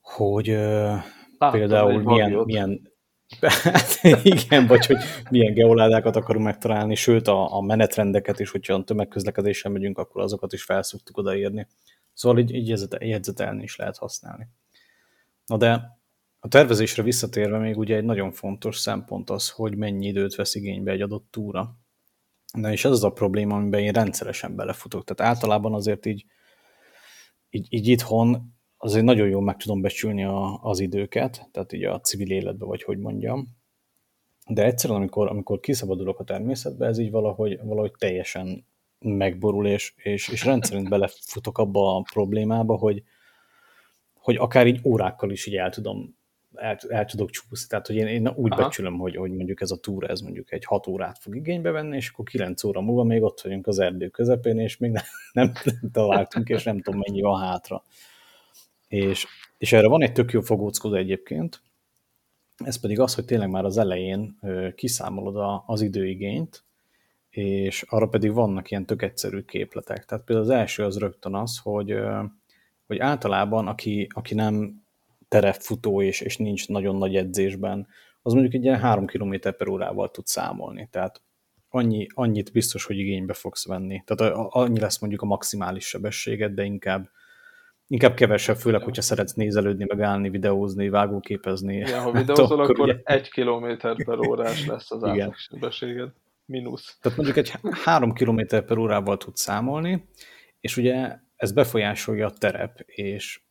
hogy 0.01 0.47
Láttam 0.47 1.59
például 1.59 2.01
milyen, 2.01 2.31
milyen 2.31 2.93
Hát, 3.41 3.99
igen, 4.23 4.67
vagy 4.67 4.85
hogy 4.85 4.97
milyen 5.29 5.53
geoládákat 5.53 6.15
akarunk 6.15 6.45
megtalálni, 6.45 6.95
sőt 6.95 7.27
a, 7.27 7.55
a 7.55 7.61
menetrendeket 7.61 8.39
is, 8.39 8.51
hogyha 8.51 8.83
tömegközlekedésen 8.83 9.71
megyünk, 9.71 9.97
akkor 9.97 10.21
azokat 10.21 10.53
is 10.53 10.63
felszoktuk 10.63 11.17
odaírni. 11.17 11.67
Szóval 12.13 12.39
így, 12.39 12.53
így 12.53 12.67
jegyzetelni 12.99 13.63
is 13.63 13.75
lehet 13.75 13.97
használni. 13.97 14.47
Na 15.45 15.57
de 15.57 15.99
a 16.39 16.47
tervezésre 16.47 17.03
visszatérve 17.03 17.57
még 17.57 17.77
ugye 17.77 17.95
egy 17.95 18.03
nagyon 18.03 18.31
fontos 18.31 18.77
szempont 18.77 19.29
az, 19.29 19.49
hogy 19.49 19.75
mennyi 19.77 20.07
időt 20.07 20.35
vesz 20.35 20.55
igénybe 20.55 20.91
egy 20.91 21.01
adott 21.01 21.27
túra. 21.31 21.77
Na 22.53 22.71
és 22.71 22.85
ez 22.85 22.91
az 22.91 23.03
a 23.03 23.11
probléma, 23.11 23.55
amiben 23.55 23.79
én 23.79 23.91
rendszeresen 23.91 24.55
belefutok. 24.55 25.03
Tehát 25.03 25.33
általában 25.33 25.73
azért 25.73 26.05
így, 26.05 26.25
így, 27.49 27.67
így 27.69 27.87
itthon 27.87 28.54
azért 28.85 29.05
nagyon 29.05 29.27
jól 29.27 29.41
meg 29.41 29.57
tudom 29.57 29.81
becsülni 29.81 30.23
a, 30.23 30.59
az 30.61 30.79
időket, 30.79 31.49
tehát 31.51 31.73
így 31.73 31.83
a 31.83 31.99
civil 31.99 32.31
életbe, 32.31 32.65
vagy 32.65 32.83
hogy 32.83 32.97
mondjam. 32.97 33.47
De 34.47 34.63
egyszerűen, 34.63 34.99
amikor, 34.99 35.27
amikor 35.27 35.59
kiszabadulok 35.59 36.19
a 36.19 36.23
természetbe, 36.23 36.85
ez 36.85 36.97
így 36.97 37.11
valahogy, 37.11 37.59
valahogy 37.63 37.91
teljesen 37.97 38.65
megborul, 38.99 39.67
és, 39.67 39.93
és, 39.95 40.27
és 40.27 40.45
rendszerint 40.45 40.89
belefutok 40.89 41.57
abba 41.57 41.95
a 41.95 42.03
problémába, 42.13 42.75
hogy, 42.77 43.03
hogy 44.13 44.35
akár 44.35 44.67
így 44.67 44.79
órákkal 44.83 45.31
is 45.31 45.45
így 45.45 45.55
el 45.55 45.69
tudom 45.69 46.15
el, 46.55 46.77
el 46.87 47.05
tudok 47.05 47.29
csúszni. 47.29 47.67
Tehát, 47.67 47.87
hogy 47.87 47.95
én, 47.95 48.07
én 48.07 48.27
úgy 48.27 48.51
Aha. 48.51 48.61
becsülöm, 48.61 48.97
hogy, 48.97 49.15
hogy 49.15 49.31
mondjuk 49.31 49.61
ez 49.61 49.71
a 49.71 49.79
túra, 49.79 50.07
ez 50.07 50.19
mondjuk 50.19 50.51
egy 50.51 50.65
hat 50.65 50.87
órát 50.87 51.17
fog 51.19 51.35
igénybe 51.35 51.71
venni, 51.71 51.95
és 51.95 52.09
akkor 52.09 52.25
kilenc 52.25 52.63
óra 52.63 52.81
múlva 52.81 53.03
még 53.03 53.23
ott 53.23 53.41
vagyunk 53.41 53.67
az 53.67 53.79
erdő 53.79 54.07
közepén, 54.07 54.59
és 54.59 54.77
még 54.77 54.91
nem, 54.91 55.03
nem, 55.31 55.51
nem 55.63 55.91
találtunk, 55.91 56.49
és 56.49 56.63
nem 56.63 56.81
tudom, 56.81 56.99
mennyi 56.99 57.21
van 57.21 57.41
hátra. 57.41 57.83
És, 58.87 59.27
és 59.57 59.73
erre 59.73 59.87
van 59.87 60.01
egy 60.01 60.13
tök 60.13 60.31
jó 60.31 60.41
fogóckodó 60.41 60.95
egyébként, 60.95 61.61
ez 62.57 62.79
pedig 62.79 62.99
az, 62.99 63.15
hogy 63.15 63.25
tényleg 63.25 63.49
már 63.49 63.65
az 63.65 63.77
elején 63.77 64.39
kiszámolod 64.75 65.35
a, 65.35 65.63
az 65.67 65.81
időigényt, 65.81 66.63
és 67.29 67.81
arra 67.81 68.07
pedig 68.07 68.33
vannak 68.33 68.71
ilyen 68.71 68.85
tök 68.85 69.01
egyszerű 69.01 69.41
képletek. 69.41 70.05
Tehát 70.05 70.23
például 70.23 70.47
az 70.47 70.55
első 70.55 70.83
az 70.83 70.97
rögtön 70.97 71.35
az, 71.35 71.57
hogy, 71.57 71.95
hogy 72.87 72.99
általában 72.99 73.67
aki, 73.67 74.07
aki 74.13 74.33
nem 74.33 74.83
terepfutó 75.27 76.01
és, 76.01 76.21
és 76.21 76.37
nincs 76.37 76.67
nagyon 76.67 76.95
nagy 76.95 77.15
edzésben, 77.15 77.87
az 78.21 78.33
mondjuk 78.33 78.53
egy 78.53 78.63
ilyen 78.63 78.79
3 78.79 79.05
km 79.05 79.35
per 79.57 79.67
órával 79.67 80.11
tud 80.11 80.25
számolni. 80.25 80.87
Tehát 80.91 81.21
annyi, 81.69 82.07
annyit 82.13 82.51
biztos, 82.51 82.85
hogy 82.85 82.97
igénybe 82.97 83.33
fogsz 83.33 83.65
venni. 83.65 84.03
Tehát 84.05 84.35
annyi 84.49 84.79
lesz 84.79 84.99
mondjuk 84.99 85.21
a 85.21 85.25
maximális 85.25 85.87
sebességed, 85.87 86.53
de 86.53 86.63
inkább 86.63 87.09
Inkább 87.87 88.13
kevesebb, 88.13 88.57
főleg, 88.57 88.83
hogyha 88.83 89.01
szeretsz 89.01 89.33
nézelődni, 89.33 89.85
megállni, 89.87 90.29
videózni, 90.29 90.89
vágóképezni. 90.89 91.75
Igen, 91.75 92.01
ha 92.01 92.11
videózol, 92.21 92.59
akkor, 92.59 92.69
akkor 92.69 92.89
ugye... 92.89 92.99
egy 93.03 93.29
kilométer 93.29 94.03
per 94.03 94.17
órás 94.17 94.65
lesz 94.65 94.91
az 94.91 95.03
átlagsebességed. 95.03 96.09
Minusz. 96.45 96.97
Tehát 97.01 97.17
mondjuk 97.17 97.37
egy 97.37 97.53
három 97.83 98.13
kilométer 98.13 98.65
per 98.65 98.77
órával 98.77 99.17
tudsz 99.17 99.41
számolni, 99.41 100.07
és 100.59 100.77
ugye 100.77 101.19
ez 101.35 101.51
befolyásolja 101.51 102.27
a 102.27 102.31
terep, 102.31 102.79
és, 102.85 103.41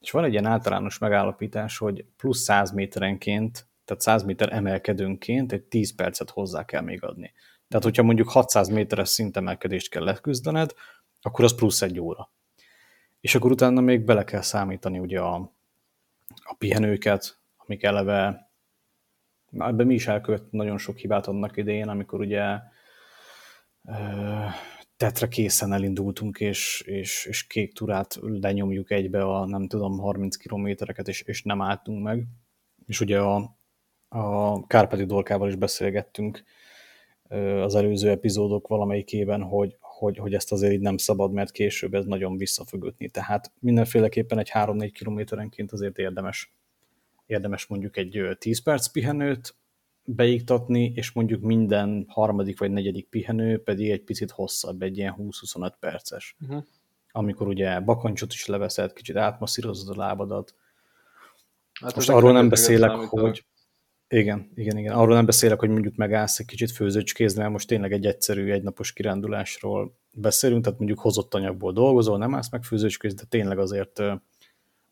és 0.00 0.10
van 0.10 0.24
egy 0.24 0.32
ilyen 0.32 0.46
általános 0.46 0.98
megállapítás, 0.98 1.78
hogy 1.78 2.04
plusz 2.16 2.40
100 2.40 2.72
méterenként, 2.72 3.66
tehát 3.84 4.02
100 4.02 4.22
méter 4.22 4.52
emelkedőnként 4.52 5.52
egy 5.52 5.62
10 5.62 5.94
percet 5.94 6.30
hozzá 6.30 6.64
kell 6.64 6.82
még 6.82 7.04
adni. 7.04 7.32
Tehát, 7.68 7.84
hogyha 7.84 8.02
mondjuk 8.02 8.28
600 8.28 8.68
méteres 8.68 9.08
szintemelkedést 9.08 9.90
kell 9.90 10.04
leküzdened, 10.04 10.72
akkor 11.20 11.44
az 11.44 11.54
plusz 11.54 11.82
egy 11.82 12.00
óra. 12.00 12.30
És 13.22 13.34
akkor 13.34 13.50
utána 13.50 13.80
még 13.80 14.04
bele 14.04 14.24
kell 14.24 14.40
számítani 14.40 14.98
ugye 14.98 15.20
a, 15.20 15.34
a 16.42 16.54
pihenőket, 16.58 17.38
amik 17.56 17.82
eleve, 17.82 18.50
na 19.50 19.66
ebben 19.66 19.86
mi 19.86 19.94
is 19.94 20.06
elkövet 20.06 20.50
nagyon 20.50 20.78
sok 20.78 20.96
hibát 20.96 21.26
annak 21.26 21.56
idején, 21.56 21.88
amikor 21.88 22.20
ugye 22.20 22.58
tetre 24.96 25.28
készen 25.28 25.72
elindultunk, 25.72 26.40
és, 26.40 26.82
és, 26.86 27.26
és 27.26 27.46
kék 27.46 27.74
turát 27.74 28.18
lenyomjuk 28.20 28.90
egybe 28.90 29.22
a 29.24 29.46
nem 29.46 29.66
tudom 29.66 29.98
30 29.98 30.36
kilométereket, 30.36 31.08
és, 31.08 31.20
és 31.20 31.42
nem 31.42 31.62
álltunk 31.62 32.02
meg. 32.02 32.26
És 32.86 33.00
ugye 33.00 33.20
a, 33.20 33.56
a 34.08 34.66
Kárpati 34.66 35.04
Dorkával 35.04 35.48
is 35.48 35.56
beszélgettünk 35.56 36.42
az 37.62 37.74
előző 37.74 38.10
epizódok 38.10 38.68
valamelyikében, 38.68 39.42
hogy, 39.42 39.76
hogy, 40.02 40.18
hogy 40.18 40.34
ezt 40.34 40.52
azért 40.52 40.72
így 40.72 40.80
nem 40.80 40.96
szabad, 40.96 41.32
mert 41.32 41.50
később 41.50 41.94
ez 41.94 42.04
nagyon 42.04 42.36
vissza 42.36 42.64
fog 42.64 42.84
ütni. 42.84 43.08
Tehát 43.08 43.52
mindenféleképpen 43.58 44.38
egy 44.38 44.50
3-4 44.54 44.90
kilométerenként 44.92 45.72
azért 45.72 45.98
érdemes, 45.98 46.52
érdemes 47.26 47.66
mondjuk 47.66 47.96
egy 47.96 48.36
10 48.38 48.62
perc 48.62 48.86
pihenőt 48.86 49.54
beiktatni, 50.04 50.92
és 50.94 51.12
mondjuk 51.12 51.42
minden 51.42 52.04
harmadik 52.08 52.58
vagy 52.58 52.70
negyedik 52.70 53.08
pihenő 53.08 53.62
pedig 53.62 53.90
egy 53.90 54.02
picit 54.02 54.30
hosszabb, 54.30 54.82
egy 54.82 54.98
ilyen 54.98 55.14
20-25 55.18 55.72
perces. 55.80 56.36
Uh-huh. 56.40 56.64
Amikor 57.10 57.46
ugye 57.48 57.80
bakancsot 57.80 58.32
is 58.32 58.46
leveszed, 58.46 58.92
kicsit 58.92 59.16
átmasszírozod 59.16 59.98
a 59.98 60.00
lábadat. 60.00 60.54
Hát 61.80 61.94
Most 61.94 62.08
arról 62.08 62.32
nem 62.32 62.48
beszélek, 62.48 62.90
hogy 62.90 63.44
igen, 64.12 64.50
igen, 64.54 64.78
igen. 64.78 64.94
Arról 64.94 65.14
nem 65.14 65.26
beszélek, 65.26 65.58
hogy 65.58 65.68
mondjuk 65.68 65.96
megállsz 65.96 66.38
egy 66.38 66.46
kicsit 66.46 66.70
főzőcskézni, 66.70 67.40
mert 67.40 67.52
most 67.52 67.68
tényleg 67.68 67.92
egy 67.92 68.06
egyszerű, 68.06 68.50
egynapos 68.50 68.92
kirándulásról 68.92 69.98
beszélünk, 70.16 70.62
tehát 70.62 70.78
mondjuk 70.78 71.00
hozott 71.00 71.34
anyagból 71.34 71.72
dolgozol, 71.72 72.18
nem 72.18 72.34
állsz 72.34 72.50
meg 72.50 72.62
főzőcskézni, 72.62 73.18
de 73.18 73.26
tényleg 73.28 73.58
azért, 73.58 74.02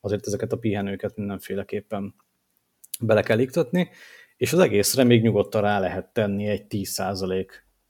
azért 0.00 0.26
ezeket 0.26 0.52
a 0.52 0.56
pihenőket 0.56 1.16
mindenféleképpen 1.16 2.14
bele 3.00 3.22
kell 3.22 3.38
iktatni, 3.38 3.88
és 4.36 4.52
az 4.52 4.58
egészre 4.58 5.04
még 5.04 5.22
nyugodtan 5.22 5.62
rá 5.62 5.78
lehet 5.78 6.12
tenni 6.12 6.46
egy 6.46 6.64
10% 6.68 7.46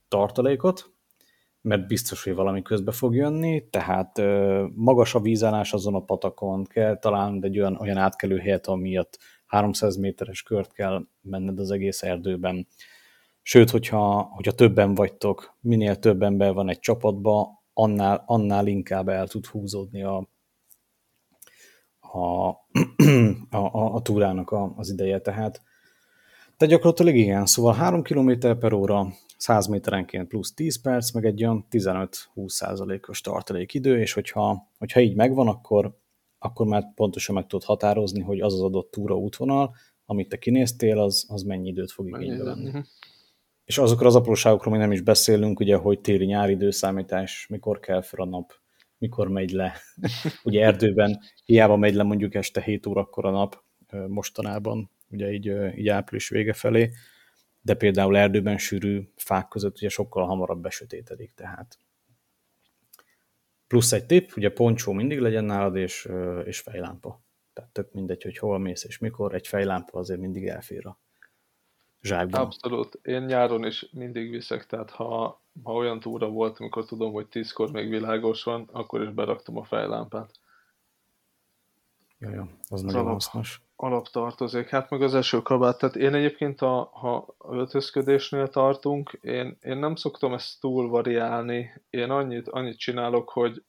tartalékot, 0.09 0.93
mert 1.61 1.87
biztos, 1.87 2.25
hogy 2.25 2.35
valami 2.35 2.63
közbe 2.63 2.93
fog 2.93 3.15
jönni, 3.15 3.69
tehát 3.69 4.19
magas 4.75 5.15
a 5.15 5.21
vízállás 5.21 5.73
azon 5.73 5.95
a 5.95 6.05
patakon, 6.05 6.65
kell 6.65 6.99
talán 6.99 7.39
egy 7.43 7.59
olyan, 7.59 7.77
olyan 7.77 7.97
átkelő 7.97 8.39
helyet, 8.39 8.67
amiatt 8.67 9.19
300 9.51 9.97
méteres 9.97 10.43
kört 10.43 10.73
kell 10.73 11.07
menned 11.21 11.59
az 11.59 11.71
egész 11.71 12.03
erdőben. 12.03 12.67
Sőt, 13.43 13.71
hogyha, 13.71 14.23
hogyha 14.23 14.53
többen 14.53 14.95
vagytok, 14.95 15.57
minél 15.61 15.99
több 15.99 16.23
ember 16.23 16.53
van 16.53 16.69
egy 16.69 16.79
csapatba, 16.79 17.63
annál, 17.73 18.23
annál 18.27 18.67
inkább 18.67 19.09
el 19.09 19.29
tud 19.29 19.47
húzódni 19.47 20.03
a, 20.03 20.29
a, 22.01 22.49
a, 23.51 23.57
a, 23.57 23.95
a 23.95 24.03
túrának 24.03 24.51
a, 24.51 24.75
az 24.77 24.91
ideje. 24.91 25.21
Tehát, 25.21 25.63
de 26.59 26.67
gyakorlatilag 26.67 27.15
igen, 27.17 27.47
szóval 27.47 27.75
3 27.75 28.03
km 28.03 28.31
per 28.59 28.73
óra, 28.73 29.07
100 29.37 29.67
méterenként 29.67 30.29
plusz 30.29 30.55
10 30.55 30.81
perc, 30.81 31.13
meg 31.13 31.25
egy 31.25 31.45
olyan 31.45 31.67
15-20 31.71 32.49
százalékos 32.49 33.21
tartalékidő, 33.21 34.01
és 34.01 34.13
hogyha, 34.13 34.71
hogyha 34.79 35.01
így 35.01 35.15
megvan, 35.15 35.49
akkor 35.49 35.99
akkor 36.43 36.67
már 36.67 36.95
pontosan 36.95 37.35
meg 37.35 37.47
tudod 37.47 37.65
határozni, 37.65 38.21
hogy 38.21 38.41
az 38.41 38.55
az 38.55 38.61
adott 38.61 38.91
túra 38.91 39.17
útvonal, 39.17 39.75
amit 40.05 40.29
te 40.29 40.39
kinéztél, 40.39 40.99
az, 40.99 41.27
az 41.29 41.43
mennyi 41.43 41.69
időt 41.69 41.91
fog 41.91 42.09
igénybe 42.09 42.45
venni. 42.45 42.67
Uh-huh. 42.67 42.85
És 43.65 43.79
azokról 43.79 44.09
az 44.09 44.15
apróságokról 44.15 44.73
még 44.73 44.83
nem 44.83 44.93
is 44.93 45.01
beszélünk, 45.01 45.61
ugye, 45.61 45.77
hogy 45.77 46.01
téli-nyári 46.01 46.53
időszámítás, 46.53 47.47
mikor 47.47 47.81
kell 47.81 48.03
fel 48.03 48.21
a 48.21 48.29
nap, 48.29 48.53
mikor 48.99 49.29
megy 49.29 49.51
le. 49.51 49.75
ugye 50.45 50.65
erdőben 50.65 51.21
hiába 51.45 51.77
megy 51.77 51.95
le 51.95 52.03
mondjuk 52.03 52.35
este 52.35 52.61
7 52.61 52.87
órakor 52.87 53.27
a 53.27 53.31
nap 53.31 53.63
mostanában, 54.09 54.91
ugye 55.11 55.33
így, 55.33 55.53
így 55.77 55.89
április 55.89 56.29
vége 56.29 56.53
felé, 56.53 56.91
de 57.61 57.75
például 57.75 58.17
erdőben 58.17 58.59
sűrű 58.59 59.09
fák 59.17 59.49
között 59.49 59.77
ugye 59.77 59.89
sokkal 59.89 60.27
hamarabb 60.27 60.61
besötétedik, 60.63 61.33
tehát 61.35 61.79
Plusz 63.71 63.93
egy 63.93 64.07
tipp, 64.07 64.31
ugye 64.37 64.53
poncsó 64.53 64.93
mindig 64.93 65.19
legyen 65.19 65.45
nálad, 65.45 65.77
és, 65.77 66.09
és 66.45 66.61
fejlámpa. 66.61 67.23
Tehát 67.53 67.71
tök 67.71 67.93
mindegy, 67.93 68.23
hogy 68.23 68.39
hol 68.39 68.59
mész 68.59 68.85
és 68.85 68.99
mikor, 68.99 69.35
egy 69.35 69.47
fejlámpa 69.47 69.99
azért 69.99 70.21
mindig 70.21 70.47
elfér 70.47 70.87
a 70.87 71.01
zsákban. 72.03 72.41
Abszolút. 72.41 72.99
Én 73.03 73.23
nyáron 73.23 73.65
is 73.65 73.91
mindig 73.93 74.31
viszek, 74.31 74.67
tehát 74.67 74.91
ha, 74.91 75.43
ha 75.63 75.73
olyan 75.73 76.01
túra 76.01 76.29
volt, 76.29 76.59
amikor 76.59 76.85
tudom, 76.85 77.13
hogy 77.13 77.27
tízkor 77.27 77.71
még 77.71 77.89
világos 77.89 78.43
van, 78.43 78.69
akkor 78.73 79.03
is 79.03 79.11
beraktam 79.11 79.57
a 79.57 79.65
fejlámpát. 79.65 80.31
Jaj, 82.19 82.39
az, 82.39 82.49
az 82.69 82.83
nagyon 82.83 83.01
alap, 83.01 83.13
hasznos. 83.13 83.63
Alaptartozék. 83.83 84.69
Hát 84.69 84.91
meg 84.91 85.03
az 85.03 85.15
esőkabát. 85.15 85.79
Tehát 85.79 85.97
én 85.97 86.15
egyébként, 86.15 86.61
a, 86.61 86.91
ha 86.93 87.37
öltözködésnél 87.49 88.49
tartunk, 88.49 89.19
én, 89.21 89.57
én 89.61 89.77
nem 89.77 89.95
szoktam 89.95 90.33
ezt 90.33 90.61
túl 90.61 90.89
variálni. 90.89 91.71
Én 91.91 92.11
annyit, 92.11 92.49
annyit 92.49 92.79
csinálok, 92.79 93.31
hogy 93.31 93.63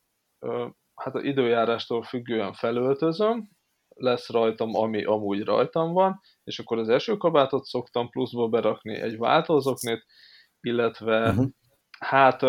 hát 0.95 1.15
az 1.15 1.23
időjárástól 1.23 2.03
függően 2.03 2.53
felöltözöm, 2.53 3.49
lesz 3.95 4.29
rajtam, 4.29 4.75
ami 4.75 5.03
amúgy 5.03 5.43
rajtam 5.43 5.93
van, 5.93 6.19
és 6.43 6.59
akkor 6.59 6.77
az 6.77 6.89
esőkabátot 6.89 7.63
szoktam 7.63 8.09
pluszba 8.09 8.47
berakni, 8.47 8.95
egy 8.95 9.17
váltózoknét, 9.17 10.05
illetve 10.61 11.29
uh-huh. 11.29 11.45
hát 11.99 12.41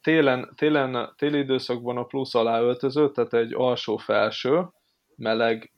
télen, 0.00 0.52
télen, 0.56 1.14
téli 1.16 1.38
időszakban 1.38 1.96
a 1.96 2.04
plusz 2.04 2.34
alá 2.34 2.60
öltöző, 2.60 3.10
tehát 3.10 3.34
egy 3.34 3.54
alsó-felső, 3.54 4.68
meleg, 5.16 5.72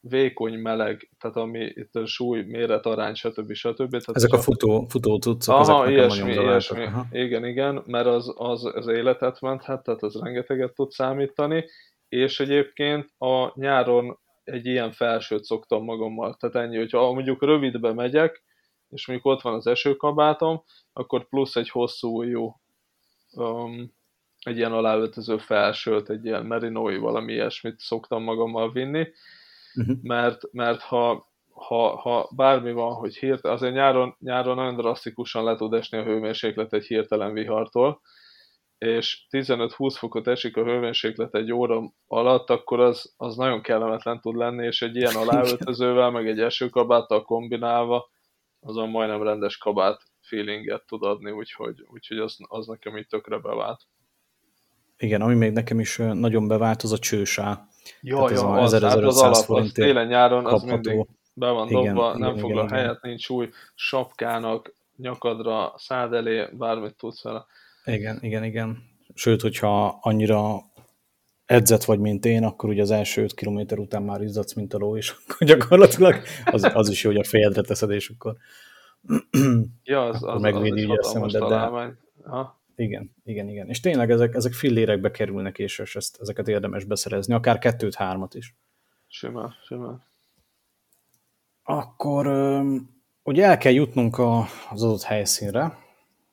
vékony 0.00 0.58
meleg, 0.58 1.10
tehát 1.18 1.36
ami 1.36 1.72
itt 1.74 1.94
a 1.94 2.06
súly, 2.06 2.42
méret, 2.42 2.86
arány, 2.86 3.14
stb. 3.14 3.52
stb. 3.52 3.90
Tehát 3.90 4.16
ezek 4.16 4.32
a 4.32 4.38
futó, 4.38 4.86
futó 4.88 5.18
cuccok, 5.18 5.54
Aha, 5.54 5.82
ezek 5.82 5.90
ilyesmi, 5.90 6.32
ilyesmi. 6.32 6.84
Aha. 6.84 7.06
Igen, 7.10 7.44
igen, 7.44 7.82
mert 7.86 8.06
az, 8.06 8.34
az, 8.36 8.64
az 8.74 8.86
életet 8.86 9.40
menthet, 9.40 9.82
tehát 9.82 10.02
az 10.02 10.20
rengeteget 10.20 10.74
tud 10.74 10.90
számítani, 10.90 11.64
és 12.08 12.40
egyébként 12.40 13.12
a 13.18 13.60
nyáron 13.60 14.18
egy 14.44 14.66
ilyen 14.66 14.92
felsőt 14.92 15.44
szoktam 15.44 15.84
magammal, 15.84 16.34
tehát 16.34 16.56
ennyi, 16.56 16.76
hogyha 16.76 17.12
mondjuk 17.12 17.42
rövidbe 17.42 17.92
megyek, 17.92 18.42
és 18.88 19.06
mondjuk 19.06 19.32
ott 19.32 19.42
van 19.42 19.54
az 19.54 19.66
esőkabátom, 19.66 20.62
akkor 20.92 21.28
plusz 21.28 21.56
egy 21.56 21.68
hosszú 21.68 22.22
jó 22.22 22.54
um, 23.32 23.92
egy 24.40 24.56
ilyen 24.56 24.72
aláöltöző 24.72 25.38
felsőt, 25.38 26.10
egy 26.10 26.24
ilyen 26.24 26.46
merinói 26.46 26.96
valami 26.96 27.32
ilyesmit 27.32 27.78
szoktam 27.78 28.22
magammal 28.22 28.72
vinni, 28.72 29.08
uh-huh. 29.74 29.96
mert, 30.02 30.52
mert 30.52 30.80
ha, 30.80 31.28
ha, 31.50 31.96
ha 31.96 32.30
bármi 32.36 32.72
van, 32.72 32.94
hogy 32.94 33.16
hirtelen, 33.16 33.56
azért 33.56 33.74
nyáron, 33.74 34.16
nyáron 34.18 34.56
nagyon 34.56 34.76
drasztikusan 34.76 35.44
le 35.44 35.56
tud 35.56 35.72
esni 35.72 35.98
a 35.98 36.04
hőmérséklet 36.04 36.72
egy 36.72 36.86
hirtelen 36.86 37.32
vihartól, 37.32 38.00
és 38.78 39.26
15-20 39.30 39.94
fokot 39.98 40.26
esik 40.26 40.56
a 40.56 40.64
hőmérséklet 40.64 41.34
egy 41.34 41.52
óra 41.52 41.92
alatt, 42.06 42.50
akkor 42.50 42.80
az, 42.80 43.14
az 43.16 43.36
nagyon 43.36 43.62
kellemetlen 43.62 44.20
tud 44.20 44.36
lenni, 44.36 44.66
és 44.66 44.82
egy 44.82 44.96
ilyen 44.96 45.16
aláöltözővel, 45.22 46.10
meg 46.10 46.28
egy 46.28 46.40
esőkabáttal 46.40 47.22
kombinálva, 47.22 48.10
azon 48.60 48.88
majdnem 48.88 49.22
rendes 49.22 49.56
kabát 49.58 50.02
feelinget 50.20 50.86
tud 50.86 51.02
adni, 51.02 51.30
úgyhogy, 51.30 51.84
úgyhogy 51.86 52.18
az, 52.18 52.36
az 52.48 52.66
nekem 52.66 52.96
így 52.96 53.06
tökre 53.06 53.38
bevált. 53.38 53.80
Igen, 55.00 55.20
ami 55.20 55.34
még 55.34 55.52
nekem 55.52 55.80
is 55.80 55.96
nagyon 55.96 56.48
bevált, 56.48 56.82
az 56.82 56.92
a 56.92 56.98
csősá. 56.98 57.68
Jó, 58.00 58.18
jó, 58.18 58.46
az, 58.46 58.72
az, 58.72 58.82
hát 58.82 58.96
az 58.96 59.20
alap, 59.20 59.50
az 59.50 59.72
télen-nyáron 59.72 60.46
az 60.46 60.62
mindig 60.62 61.06
be 61.34 61.50
van 61.50 61.68
igen, 61.68 61.84
dobva, 61.84 62.08
igen, 62.08 62.20
nem 62.20 62.30
igen, 62.30 62.40
foglal 62.40 62.64
igen, 62.64 62.76
helyet, 62.76 62.96
igen. 62.96 63.10
nincs 63.10 63.28
új 63.28 63.48
sapkának, 63.74 64.74
nyakadra, 64.96 65.72
szád 65.76 66.12
elé, 66.12 66.48
bármit 66.52 66.96
tudsz 66.96 67.22
vele. 67.22 67.46
Igen, 67.84 68.18
igen, 68.20 68.44
igen. 68.44 68.78
Sőt, 69.14 69.40
hogyha 69.40 69.98
annyira 70.00 70.60
edzett 71.44 71.84
vagy, 71.84 71.98
mint 71.98 72.24
én, 72.24 72.44
akkor 72.44 72.68
ugye 72.68 72.82
az 72.82 72.90
első 72.90 73.22
5 73.22 73.34
kilométer 73.34 73.78
után 73.78 74.02
már 74.02 74.20
izzadsz, 74.20 74.52
mint 74.52 74.74
a 74.74 74.78
ló, 74.78 74.96
és 74.96 75.10
akkor 75.26 75.46
gyakorlatilag 75.46 76.22
az, 76.44 76.70
az 76.74 76.88
is 76.88 77.04
jó, 77.04 77.10
hogy 77.10 77.20
a 77.20 77.24
fejedre 77.24 77.62
teszed, 77.62 77.90
és 77.90 78.08
akkor, 78.08 78.36
ja, 79.82 80.04
az, 80.04 80.22
akkor 80.22 80.34
az, 80.34 80.40
megvédi 80.40 80.84
az, 80.84 80.98
az 80.98 81.06
a 81.06 81.10
szemedet, 81.10 81.48
de, 81.48 81.98
Ha? 82.24 82.59
Igen, 82.80 83.14
igen, 83.24 83.48
igen. 83.48 83.68
És 83.68 83.80
tényleg 83.80 84.10
ezek, 84.10 84.34
ezek 84.34 84.52
fillérekbe 84.52 85.10
kerülnek, 85.10 85.58
és, 85.58 85.78
és 85.78 85.96
ezt, 85.96 86.20
ezeket 86.20 86.48
érdemes 86.48 86.84
beszerezni, 86.84 87.34
akár 87.34 87.58
kettőt, 87.58 87.94
hármat 87.94 88.34
is. 88.34 88.56
Simán, 89.06 89.54
simán. 89.64 90.02
Akkor 91.62 92.26
ugye 93.22 93.44
el 93.44 93.58
kell 93.58 93.72
jutnunk 93.72 94.18
a, 94.18 94.44
az 94.70 94.82
adott 94.82 95.02
helyszínre, 95.02 95.78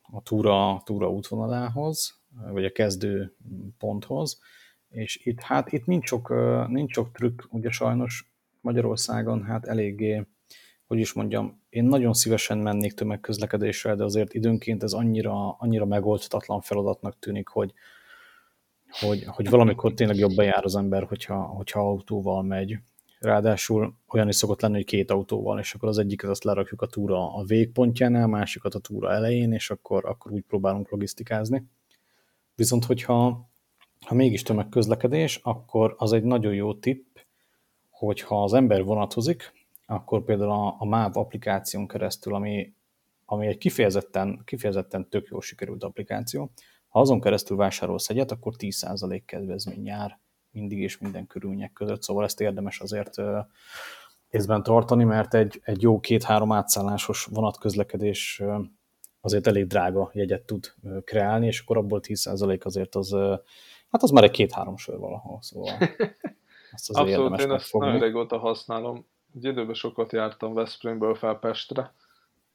a 0.02 0.22
túra, 0.22 0.82
túra 0.84 1.10
útvonalához, 1.10 2.20
vagy 2.50 2.64
a 2.64 2.72
kezdő 2.72 3.36
ponthoz, 3.78 4.40
és 4.88 5.20
itt, 5.24 5.40
hát 5.40 5.72
itt 5.72 5.86
nincs 5.86 6.06
sok, 6.06 6.28
nincs 6.68 6.92
sok 6.92 7.12
trükk, 7.12 7.42
ugye 7.50 7.70
sajnos 7.70 8.32
Magyarországon 8.60 9.44
hát 9.44 9.66
eléggé, 9.66 10.26
hogy 10.88 10.98
is 10.98 11.12
mondjam, 11.12 11.62
én 11.68 11.84
nagyon 11.84 12.12
szívesen 12.12 12.58
mennék 12.58 12.92
tömegközlekedésre, 12.92 13.94
de 13.94 14.04
azért 14.04 14.34
időnként 14.34 14.82
ez 14.82 14.92
annyira, 14.92 15.56
annyira 15.58 15.84
megoldhatatlan 15.84 16.60
feladatnak 16.60 17.18
tűnik, 17.18 17.48
hogy, 17.48 17.72
hogy, 18.90 19.24
hogy 19.24 19.50
valamikor 19.50 19.94
tényleg 19.94 20.16
jobban 20.16 20.44
jár 20.44 20.64
az 20.64 20.76
ember, 20.76 21.04
hogyha, 21.04 21.42
hogyha 21.42 21.80
autóval 21.80 22.42
megy. 22.42 22.78
Ráadásul 23.18 23.94
olyan 24.08 24.28
is 24.28 24.36
szokott 24.36 24.60
lenni, 24.60 24.74
hogy 24.74 24.84
két 24.84 25.10
autóval, 25.10 25.58
és 25.58 25.74
akkor 25.74 25.88
az 25.88 25.98
egyiket 25.98 26.30
azt 26.30 26.44
lerakjuk 26.44 26.82
a 26.82 26.86
túra 26.86 27.34
a 27.34 27.44
végpontjánál, 27.44 28.26
másikat 28.26 28.74
a 28.74 28.78
túra 28.78 29.12
elején, 29.12 29.52
és 29.52 29.70
akkor, 29.70 30.04
akkor 30.04 30.32
úgy 30.32 30.42
próbálunk 30.42 30.90
logisztikázni. 30.90 31.66
Viszont 32.54 32.84
hogyha 32.84 33.48
ha 34.06 34.14
mégis 34.14 34.42
tömegközlekedés, 34.42 35.40
akkor 35.42 35.94
az 35.98 36.12
egy 36.12 36.22
nagyon 36.22 36.54
jó 36.54 36.74
tipp, 36.74 37.16
hogyha 37.90 38.42
az 38.42 38.52
ember 38.52 38.84
vonatozik, 38.84 39.52
akkor 39.90 40.24
például 40.24 40.50
a, 40.50 40.76
a 40.78 40.84
MÁV 40.84 41.16
applikáción 41.16 41.86
keresztül, 41.86 42.34
ami, 42.34 42.74
ami 43.24 43.46
egy 43.46 43.58
kifejezetten, 43.58 44.42
kifejezetten 44.44 45.08
tök 45.08 45.26
jó 45.26 45.40
sikerült 45.40 45.84
applikáció, 45.84 46.50
ha 46.88 47.00
azon 47.00 47.20
keresztül 47.20 47.56
vásárolsz 47.56 48.08
egyet, 48.08 48.30
akkor 48.30 48.52
10% 48.58 49.22
kedvezmény 49.24 49.84
jár 49.84 50.18
mindig 50.50 50.78
és 50.78 50.98
minden 50.98 51.26
körülmények 51.26 51.72
között, 51.72 52.02
szóval 52.02 52.24
ezt 52.24 52.40
érdemes 52.40 52.80
azért 52.80 53.14
észben 54.28 54.62
tartani, 54.62 55.04
mert 55.04 55.34
egy, 55.34 55.60
egy 55.62 55.82
jó 55.82 56.00
két-három 56.00 56.52
átszállásos 56.52 57.24
vonatközlekedés 57.24 58.42
azért 59.20 59.46
elég 59.46 59.66
drága 59.66 60.10
jegyet 60.12 60.42
tud 60.42 60.74
kreálni, 61.04 61.46
és 61.46 61.60
akkor 61.60 61.76
abból 61.76 62.00
10% 62.02 62.62
azért 62.62 62.94
az, 62.94 63.12
hát 63.90 64.02
az 64.02 64.10
már 64.10 64.24
egy 64.24 64.30
két-három 64.30 64.76
sör 64.76 64.98
valahol, 64.98 65.38
szóval 65.42 65.72
azt 66.72 66.90
azért 66.90 67.18
Abszolút, 67.18 67.40
én 67.40 67.50
ezt 67.50 67.72
nagyon 67.72 67.98
régóta 67.98 68.38
használom. 68.38 69.06
Egy 69.38 69.44
időben 69.44 69.74
sokat 69.74 70.12
jártam 70.12 70.54
Veszprémből 70.54 71.14
fel 71.14 71.34
Pestre, 71.34 71.92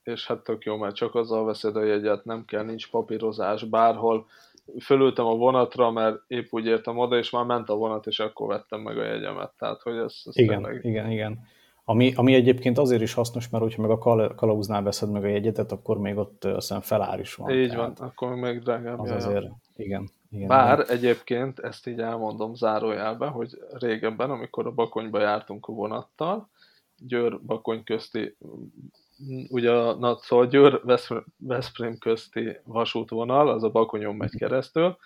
és 0.03 0.27
hát 0.27 0.43
tök 0.43 0.63
jó, 0.63 0.77
mert 0.77 0.95
csak 0.95 1.15
azzal 1.15 1.45
veszed 1.45 1.75
a 1.75 1.83
jegyet, 1.83 2.25
nem 2.25 2.45
kell, 2.45 2.63
nincs 2.63 2.89
papírozás 2.89 3.63
bárhol. 3.63 4.25
Fölültem 4.81 5.25
a 5.25 5.35
vonatra, 5.35 5.91
mert 5.91 6.21
épp 6.27 6.47
úgy 6.49 6.65
értem 6.65 6.97
oda, 6.97 7.17
és 7.17 7.29
már 7.29 7.45
ment 7.45 7.69
a 7.69 7.75
vonat, 7.75 8.07
és 8.07 8.19
akkor 8.19 8.47
vettem 8.47 8.79
meg 8.79 8.97
a 8.97 9.03
jegyemet. 9.03 9.51
Tehát, 9.57 9.81
hogy 9.81 9.97
ez, 9.97 10.21
ez 10.25 10.37
igen, 10.37 10.63
tényleg... 10.63 10.85
igen, 10.85 11.11
igen. 11.11 11.39
Ami, 11.85 12.13
ami 12.15 12.33
egyébként 12.33 12.77
azért 12.77 13.01
is 13.01 13.13
hasznos, 13.13 13.49
mert 13.49 13.63
hogyha 13.63 13.81
meg 13.81 13.91
a 13.91 13.97
kal 13.97 14.35
kalauznál 14.35 14.83
veszed 14.83 15.11
meg 15.11 15.23
a 15.23 15.27
jegyetet, 15.27 15.71
akkor 15.71 15.97
még 15.97 16.17
ott 16.17 16.43
azt 16.43 16.73
felár 16.81 17.19
is 17.19 17.35
van. 17.35 17.49
Így 17.49 17.75
van, 17.75 17.93
akkor 17.97 18.35
még 18.35 18.59
drágább. 18.59 18.99
Az 18.99 19.11
azért, 19.11 19.45
igen. 19.75 20.09
igen 20.31 20.47
Bár 20.47 20.79
igen. 20.79 20.97
egyébként, 20.97 21.59
ezt 21.59 21.87
így 21.87 21.99
elmondom 21.99 22.55
zárójelben, 22.55 23.29
hogy 23.29 23.49
régebben, 23.79 24.29
amikor 24.29 24.65
a 24.67 24.71
Bakonyba 24.71 25.19
jártunk 25.19 25.67
a 25.67 25.73
vonattal, 25.73 26.49
Győr-Bakony 27.07 27.83
közti, 27.83 28.37
ugye 29.49 29.71
a, 29.71 29.95
na, 29.95 30.17
szóval 30.21 30.47
Győr-Veszprém 30.47 31.97
közti 31.97 32.57
vasútvonal, 32.63 33.49
az 33.49 33.63
a 33.63 33.69
Bakonyon 33.69 34.15
megy 34.15 34.35
keresztül, 34.35 34.97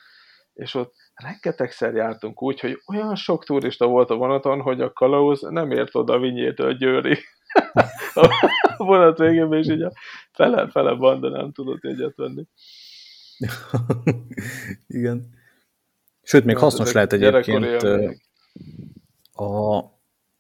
és 0.54 0.74
ott 0.74 0.94
rengetegszer 1.14 1.94
jártunk 1.94 2.42
úgy, 2.42 2.60
hogy 2.60 2.82
olyan 2.88 3.16
sok 3.16 3.46
turista 3.46 3.88
volt 3.88 4.10
a 4.10 4.16
vonaton, 4.16 4.62
hogy 4.62 4.82
a 4.82 4.94
kalauz 4.94 5.42
nem 5.42 5.72
ért 5.72 5.96
oda 5.96 6.14
a 6.14 6.20
Vinyétől 6.20 6.74
Győri. 6.74 7.18
a 8.14 8.84
vonat 8.84 9.18
végében, 9.18 9.60
és 9.60 9.68
így 9.68 9.82
a 9.82 9.92
fele-fele 10.32 10.94
banda 10.94 11.30
nem 11.30 11.52
tudott 11.52 11.84
egyet 11.84 12.16
venni. 12.16 12.44
Igen. 14.88 15.30
Sőt, 16.22 16.46
még 16.46 16.58
hasznos 16.58 16.92
lehet 16.92 17.14
egyébként 17.14 17.84
a, 19.34 19.80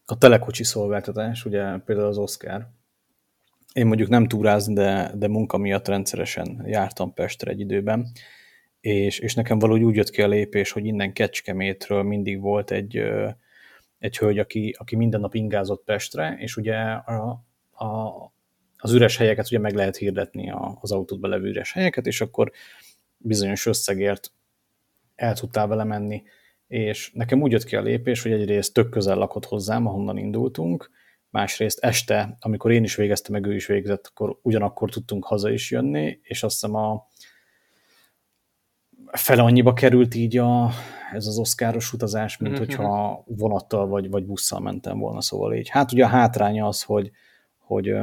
a 0.10 0.18
telekocsi 0.18 0.64
szolgáltatás, 0.64 1.46
ugye 1.46 1.78
például 1.78 2.08
az 2.08 2.18
Oscar. 2.18 2.68
Én 3.74 3.86
mondjuk 3.86 4.10
nem 4.10 4.28
túrázni, 4.28 4.74
de, 4.74 5.12
de 5.16 5.28
munka 5.28 5.58
miatt 5.58 5.88
rendszeresen 5.88 6.64
jártam 6.66 7.14
Pestre 7.14 7.52
egy 7.52 7.60
időben, 7.60 8.08
és, 8.82 9.20
és 9.20 9.34
nekem 9.34 9.60
valahogy 9.60 9.84
úgy 9.84 9.96
jött 9.96 10.10
ki 10.10 10.22
a 10.22 10.28
lépés, 10.28 10.72
hogy 10.72 10.86
innen 10.86 11.14
Kecskemétről 11.14 12.04
mindig 12.04 12.42
volt 12.42 12.72
egy, 12.72 13.02
egy 14.00 14.18
hölgy, 14.18 14.40
aki, 14.40 14.76
aki 14.78 14.96
minden 14.96 15.20
nap 15.20 15.36
ingázott 15.36 15.84
Pestre, 15.84 16.36
és 16.40 16.58
ugye 16.58 16.76
a, 16.76 17.44
a, 17.72 18.14
az 18.78 18.94
üres 18.94 19.18
helyeket 19.18 19.46
ugye 19.46 19.60
meg 19.60 19.74
lehet 19.74 19.98
hirdetni 19.98 20.52
az 20.82 20.92
autót 20.92 21.28
levő 21.28 21.48
üres 21.48 21.72
helyeket, 21.72 22.06
és 22.06 22.22
akkor 22.22 22.52
bizonyos 23.18 23.66
összegért 23.66 24.32
el 25.16 25.36
tudtál 25.36 25.68
vele 25.68 25.84
menni. 25.84 26.24
És 26.68 27.12
nekem 27.14 27.42
úgy 27.42 27.52
jött 27.52 27.64
ki 27.64 27.76
a 27.76 27.82
lépés, 27.82 28.22
hogy 28.22 28.32
egyrészt 28.32 28.74
tök 28.74 28.90
közel 28.90 29.18
lakott 29.18 29.46
hozzám, 29.46 29.88
ahonnan 29.88 30.18
indultunk, 30.18 30.90
másrészt 31.30 31.80
este, 31.80 32.38
amikor 32.40 32.72
én 32.72 32.84
is 32.84 32.96
végeztem, 32.96 33.34
meg 33.34 33.46
ő 33.46 33.56
is 33.56 33.66
végzett, 33.66 34.08
akkor 34.08 34.40
ugyanakkor 34.42 34.90
tudtunk 34.90 35.26
haza 35.26 35.50
is 35.50 35.72
jönni, 35.72 36.20
és 36.22 36.44
azt 36.44 36.54
hiszem 36.54 36.76
a, 36.76 37.08
fele 39.12 39.42
annyiba 39.42 39.74
került 39.74 40.16
így 40.16 40.38
a, 40.38 40.70
ez 41.14 41.28
az 41.28 41.38
oszkáros 41.38 41.94
utazás, 41.94 42.38
mint 42.38 42.54
mm-hmm. 42.54 42.64
hogyha 42.66 43.24
vonattal 43.26 43.88
vagy, 43.88 44.10
vagy 44.10 44.26
busszal 44.26 44.60
mentem 44.60 45.00
volna, 45.00 45.22
szóval 45.22 45.54
így. 45.54 45.70
Hát 45.70 45.92
ugye 45.92 46.04
a 46.04 46.08
hátránya 46.08 46.68
az, 46.68 46.84
hogy, 46.84 47.12
hogy, 47.58 47.94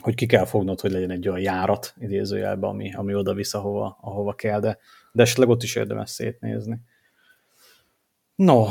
hogy 0.00 0.14
ki 0.14 0.26
kell 0.26 0.44
fognod, 0.44 0.80
hogy 0.80 0.90
legyen 0.90 1.10
egy 1.10 1.28
olyan 1.28 1.40
járat 1.40 1.94
idézőjelben, 1.98 2.70
ami, 2.70 2.92
ami 2.92 3.14
oda 3.14 3.34
visz, 3.34 3.54
ahova, 3.54 3.98
ahova 4.00 4.34
kell, 4.34 4.60
de, 4.60 4.78
de 5.12 5.22
esetleg 5.22 5.48
ott 5.48 5.62
is 5.62 5.76
érdemes 5.76 6.10
szétnézni. 6.10 6.80
No. 8.34 8.66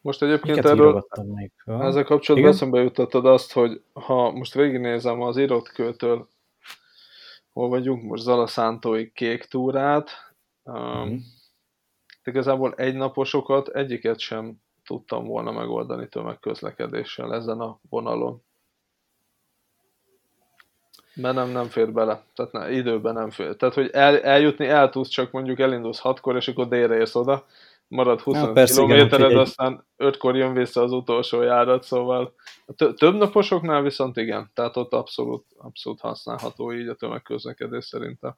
Most 0.00 0.22
egyébként 0.22 0.64
erről 0.64 1.06
még 1.34 1.52
ezzel 1.66 2.04
kapcsolatban 2.04 2.50
eszembe 2.50 2.80
jutottad 2.80 3.26
azt, 3.26 3.52
hogy 3.52 3.82
ha 3.92 4.30
most 4.30 4.54
végignézem 4.54 5.22
az 5.22 5.36
írott 5.36 5.68
kőtől, 5.68 6.28
hol 7.52 7.68
vagyunk, 7.68 8.02
most 8.02 8.22
Zalaszántói 8.22 9.12
kék 9.12 9.44
túrát, 9.44 10.32
Mm. 10.70 11.16
Igazából 12.24 12.74
egynaposokat 12.74 13.68
egyiket 13.68 14.18
sem 14.18 14.54
tudtam 14.84 15.24
volna 15.24 15.50
megoldani 15.50 16.08
tömegközlekedéssel 16.08 17.34
ezen 17.34 17.60
a 17.60 17.78
vonalon. 17.88 18.42
Mert 21.14 21.34
nem, 21.34 21.48
nem 21.48 21.66
fér 21.66 21.92
bele. 21.92 22.24
Tehát 22.34 22.52
ne, 22.52 22.70
időben 22.70 23.14
nem 23.14 23.30
fér. 23.30 23.56
Tehát, 23.56 23.74
hogy 23.74 23.90
el, 23.92 24.20
eljutni 24.20 24.66
el 24.66 24.90
tudsz, 24.90 25.08
csak 25.08 25.30
mondjuk 25.30 25.58
elindulsz 25.58 25.98
hatkor, 25.98 26.36
és 26.36 26.48
akkor 26.48 26.68
délre 26.68 26.96
érsz 26.96 27.14
oda, 27.14 27.46
marad 27.92 28.20
20 28.20 28.36
ja, 28.36 28.64
kilométered, 28.64 29.36
aztán 29.36 29.86
ötkor 29.96 30.36
jön 30.36 30.52
vissza 30.52 30.82
az 30.82 30.92
utolsó 30.92 31.42
járat, 31.42 31.82
szóval 31.82 32.34
több 32.96 33.14
naposoknál 33.14 33.82
viszont 33.82 34.16
igen, 34.16 34.50
tehát 34.54 34.76
ott 34.76 34.92
abszolút, 34.92 35.44
abszolút 35.58 36.00
használható 36.00 36.72
így 36.72 36.88
a 36.88 36.94
tömegközlekedés 36.94 37.84
szerintem. 37.84 38.36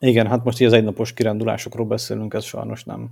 Igen, 0.00 0.26
hát 0.26 0.44
most 0.44 0.60
így 0.60 0.66
az 0.66 0.72
egynapos 0.72 1.12
kirándulásokról 1.12 1.86
beszélünk, 1.86 2.34
ez 2.34 2.44
sajnos 2.44 2.84
nem, 2.84 3.10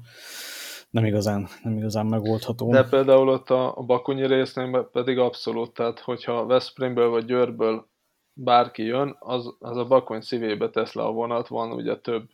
nem 0.90 1.04
igazán, 1.04 1.48
nem 1.62 1.76
igazán 1.76 2.06
megoldható. 2.06 2.70
De 2.70 2.88
például 2.88 3.28
ott 3.28 3.50
a, 3.50 3.76
a 3.76 3.82
Bakonyi 3.82 4.26
résznél 4.26 4.88
pedig 4.92 5.18
abszolút, 5.18 5.74
tehát 5.74 6.00
hogyha 6.00 6.46
Veszprémből 6.46 7.08
vagy 7.08 7.24
Győrből 7.24 7.86
bárki 8.32 8.82
jön, 8.82 9.16
az, 9.18 9.54
az 9.58 9.76
a 9.76 9.86
Bakony 9.86 10.20
szívébe 10.20 10.70
tesz 10.70 10.92
le 10.92 11.02
a 11.02 11.12
vonat, 11.12 11.48
van 11.48 11.72
ugye 11.72 11.96
több 11.96 12.28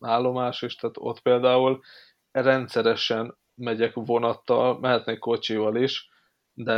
állomás 0.00 0.62
is, 0.62 0.74
tehát 0.74 0.96
ott 0.98 1.20
például 1.20 1.80
rendszeresen 2.32 3.38
megyek 3.54 3.94
vonattal, 3.94 4.78
mehetnék 4.78 5.18
kocsival 5.18 5.76
is, 5.76 6.08
de 6.54 6.74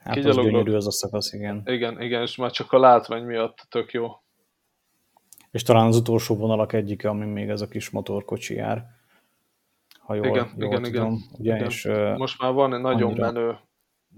hát 0.00 0.14
kigyaloglok... 0.14 0.44
az 0.44 0.50
gyönyörű 0.50 0.74
az 0.74 0.86
a 0.86 0.90
szakasz, 0.90 1.32
igen. 1.32 1.62
Igen, 1.64 2.00
igen, 2.00 2.22
és 2.22 2.36
már 2.36 2.50
csak 2.50 2.72
a 2.72 2.78
látvány 2.78 3.24
miatt 3.24 3.66
tök 3.68 3.92
jó. 3.92 4.08
És 5.50 5.62
talán 5.62 5.86
az 5.86 5.96
utolsó 5.96 6.36
vonalak 6.36 6.72
egyike, 6.72 7.08
ami 7.08 7.24
még 7.24 7.48
ez 7.48 7.60
a 7.60 7.68
kis 7.68 7.90
motorkocsi 7.90 8.54
jár. 8.54 8.84
Ha 9.98 10.14
jól, 10.14 10.26
igen, 10.26 10.52
jól 10.56 10.66
igen, 10.66 10.82
tudom. 10.82 11.12
igen. 11.12 11.18
Ugye, 11.38 11.54
igen. 11.54 11.66
És, 11.66 11.84
Most 12.16 12.42
már 12.42 12.52
van 12.52 12.74
egy 12.74 12.80
nagyon 12.80 13.10
annyira... 13.10 13.32
menő 13.32 13.58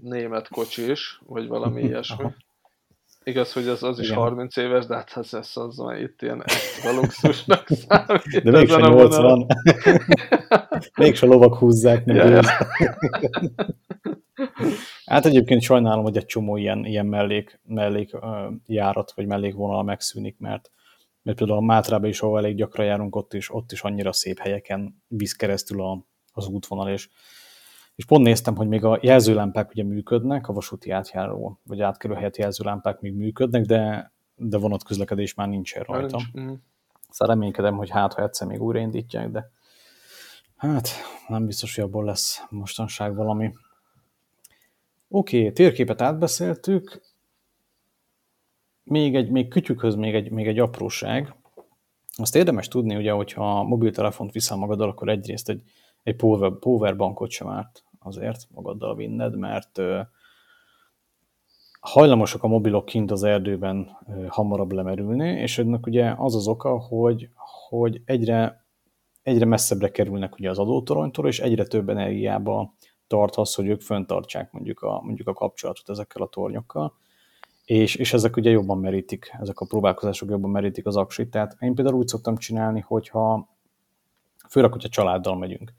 német 0.01 0.47
kocsi 0.47 0.89
is, 0.91 1.21
vagy 1.25 1.47
valami 1.47 1.81
ilyesmi. 1.87 2.25
Igaz, 3.27 3.53
hogy 3.53 3.67
az, 3.67 3.83
az 3.83 3.99
is 3.99 4.07
Igen. 4.07 4.19
30 4.19 4.57
éves, 4.57 4.85
de 4.85 4.95
hát 4.95 5.11
ez, 5.15 5.33
ez 5.33 5.51
az 5.53 5.77
már 5.77 6.01
itt 6.01 6.21
ilyen 6.21 6.43
extra 6.43 6.93
luxusnak 6.93 7.67
számít. 7.87 8.43
De 8.43 8.51
mégsem 8.51 8.81
80. 8.81 9.45
mégsem 10.95 11.29
lovak 11.29 11.55
húzzák. 11.55 12.05
Nem 12.05 12.15
ja, 12.15 12.27
ja. 12.27 12.41
hát 15.05 15.25
egyébként 15.25 15.61
sajnálom, 15.61 16.03
hogy 16.03 16.17
egy 16.17 16.25
csomó 16.25 16.57
ilyen, 16.57 16.85
ilyen 16.85 17.05
mellék, 17.05 17.59
mellék 17.63 18.13
uh, 18.13 18.21
járat, 18.65 19.13
vagy 19.15 19.25
mellékvonal 19.25 19.83
megszűnik, 19.83 20.39
mert 20.39 20.71
mert 21.21 21.37
például 21.37 21.59
a 21.59 21.61
Mátrában 21.61 22.09
is, 22.09 22.21
ahol 22.21 22.37
elég 22.37 22.55
gyakran 22.55 22.85
járunk, 22.85 23.15
ott 23.15 23.33
is, 23.33 23.53
ott 23.53 23.71
is 23.71 23.81
annyira 23.81 24.13
szép 24.13 24.39
helyeken 24.39 25.03
visz 25.07 25.33
keresztül 25.33 25.81
a, 25.81 26.05
az 26.33 26.47
útvonal, 26.47 26.89
és, 26.89 27.09
és 27.95 28.05
pont 28.05 28.23
néztem, 28.23 28.55
hogy 28.55 28.67
még 28.67 28.83
a 28.83 28.99
jelzőlámpák 29.01 29.69
ugye 29.69 29.83
működnek, 29.83 30.47
a 30.47 30.53
vasúti 30.53 30.91
átjáró, 30.91 31.59
vagy 31.63 31.81
átkerül 31.81 32.15
helyett 32.15 32.37
jelzőlámpák 32.37 32.99
még 32.99 33.13
működnek, 33.13 33.65
de, 33.65 34.11
de 34.35 34.57
vonatközlekedés 34.57 35.33
már 35.33 35.47
nincsen 35.47 35.83
rajta. 35.83 36.17
Nincs. 36.33 36.51
Mm. 36.51 36.53
Szóval 37.09 37.35
reménykedem, 37.35 37.77
hogy 37.77 37.89
hát, 37.89 38.13
ha 38.13 38.23
egyszer 38.23 38.47
még 38.47 38.61
újraindítják, 38.61 39.29
de 39.29 39.51
hát 40.55 40.89
nem 41.27 41.45
biztos, 41.45 41.75
hogy 41.75 41.83
abból 41.83 42.05
lesz 42.05 42.45
mostanság 42.49 43.15
valami. 43.15 43.53
Oké, 45.07 45.39
okay, 45.39 45.51
térképet 45.51 46.01
átbeszéltük, 46.01 47.01
még 48.83 49.15
egy, 49.15 49.29
még 49.29 49.47
kütyükhöz 49.47 49.95
még 49.95 50.15
egy, 50.15 50.31
még 50.31 50.47
egy 50.47 50.59
apróság. 50.59 51.35
Azt 52.15 52.35
érdemes 52.35 52.67
tudni, 52.67 52.95
ugye, 52.95 53.11
hogyha 53.11 53.59
a 53.59 53.63
mobiltelefont 53.63 54.31
viszel 54.31 54.57
magaddal, 54.57 54.89
akkor 54.89 55.09
egyrészt 55.09 55.49
egy, 55.49 55.61
egy 56.03 56.15
power, 56.15 56.59
powerbankot 56.59 57.29
sem 57.29 57.47
árt 57.47 57.84
azért 58.05 58.47
magaddal 58.51 58.95
vinned, 58.95 59.37
mert 59.37 59.81
hajlamosak 61.79 62.43
a 62.43 62.47
mobilok 62.47 62.85
kint 62.85 63.11
az 63.11 63.23
erdőben 63.23 63.97
hamarabb 64.27 64.71
lemerülni, 64.71 65.27
és 65.27 65.57
ennek 65.57 65.85
ugye 65.85 66.13
az 66.17 66.35
az 66.35 66.47
oka, 66.47 66.79
hogy, 66.79 67.29
hogy 67.69 68.01
egyre, 68.05 68.65
egyre 69.23 69.45
messzebbre 69.45 69.91
kerülnek 69.91 70.35
ugye 70.35 70.49
az 70.49 70.59
adótoronytól, 70.59 71.27
és 71.27 71.39
egyre 71.39 71.65
több 71.65 71.89
energiába 71.89 72.73
tart 73.07 73.35
az, 73.35 73.55
hogy 73.55 73.67
ők 73.67 73.81
föntartsák 73.81 74.51
mondjuk 74.51 74.81
a, 74.81 75.01
mondjuk 75.01 75.27
a 75.27 75.33
kapcsolatot 75.33 75.89
ezekkel 75.89 76.21
a 76.21 76.27
tornyokkal 76.27 76.93
és, 77.65 77.95
és 77.95 78.13
ezek 78.13 78.35
ugye 78.35 78.49
jobban 78.49 78.77
merítik, 78.77 79.35
ezek 79.39 79.59
a 79.59 79.65
próbálkozások 79.65 80.29
jobban 80.29 80.49
merítik 80.49 80.85
az 80.85 80.95
aksit. 80.95 81.29
Tehát 81.29 81.55
én 81.59 81.75
például 81.75 81.97
úgy 81.97 82.07
szoktam 82.07 82.37
csinálni, 82.37 82.79
hogyha 82.79 83.49
főleg, 84.49 84.71
hogyha 84.71 84.89
családdal 84.89 85.37
megyünk, 85.37 85.59
meg, 85.65 85.75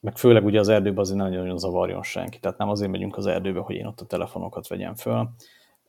meg 0.00 0.16
főleg 0.16 0.44
ugye 0.44 0.58
az 0.58 0.68
erdőben 0.68 0.98
azért 0.98 1.18
nem 1.18 1.30
nagyon 1.30 1.58
zavarjon 1.58 2.02
senki, 2.02 2.38
tehát 2.38 2.58
nem 2.58 2.68
azért 2.68 2.90
megyünk 2.90 3.16
az 3.16 3.26
erdőbe, 3.26 3.60
hogy 3.60 3.76
én 3.76 3.86
ott 3.86 4.00
a 4.00 4.06
telefonokat 4.06 4.68
vegyem 4.68 4.94
föl. 4.94 5.30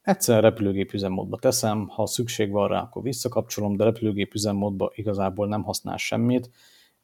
Egyszer 0.01 0.41
repülőgép 0.41 0.93
üzemmódba 0.93 1.37
teszem, 1.37 1.87
ha 1.87 2.05
szükség 2.05 2.51
van 2.51 2.67
rá, 2.67 2.81
akkor 2.81 3.01
visszakapcsolom, 3.01 3.75
de 3.75 3.83
repülőgép 3.83 4.33
üzemmódba 4.33 4.91
igazából 4.95 5.47
nem 5.47 5.63
használ 5.63 5.97
semmit, 5.97 6.49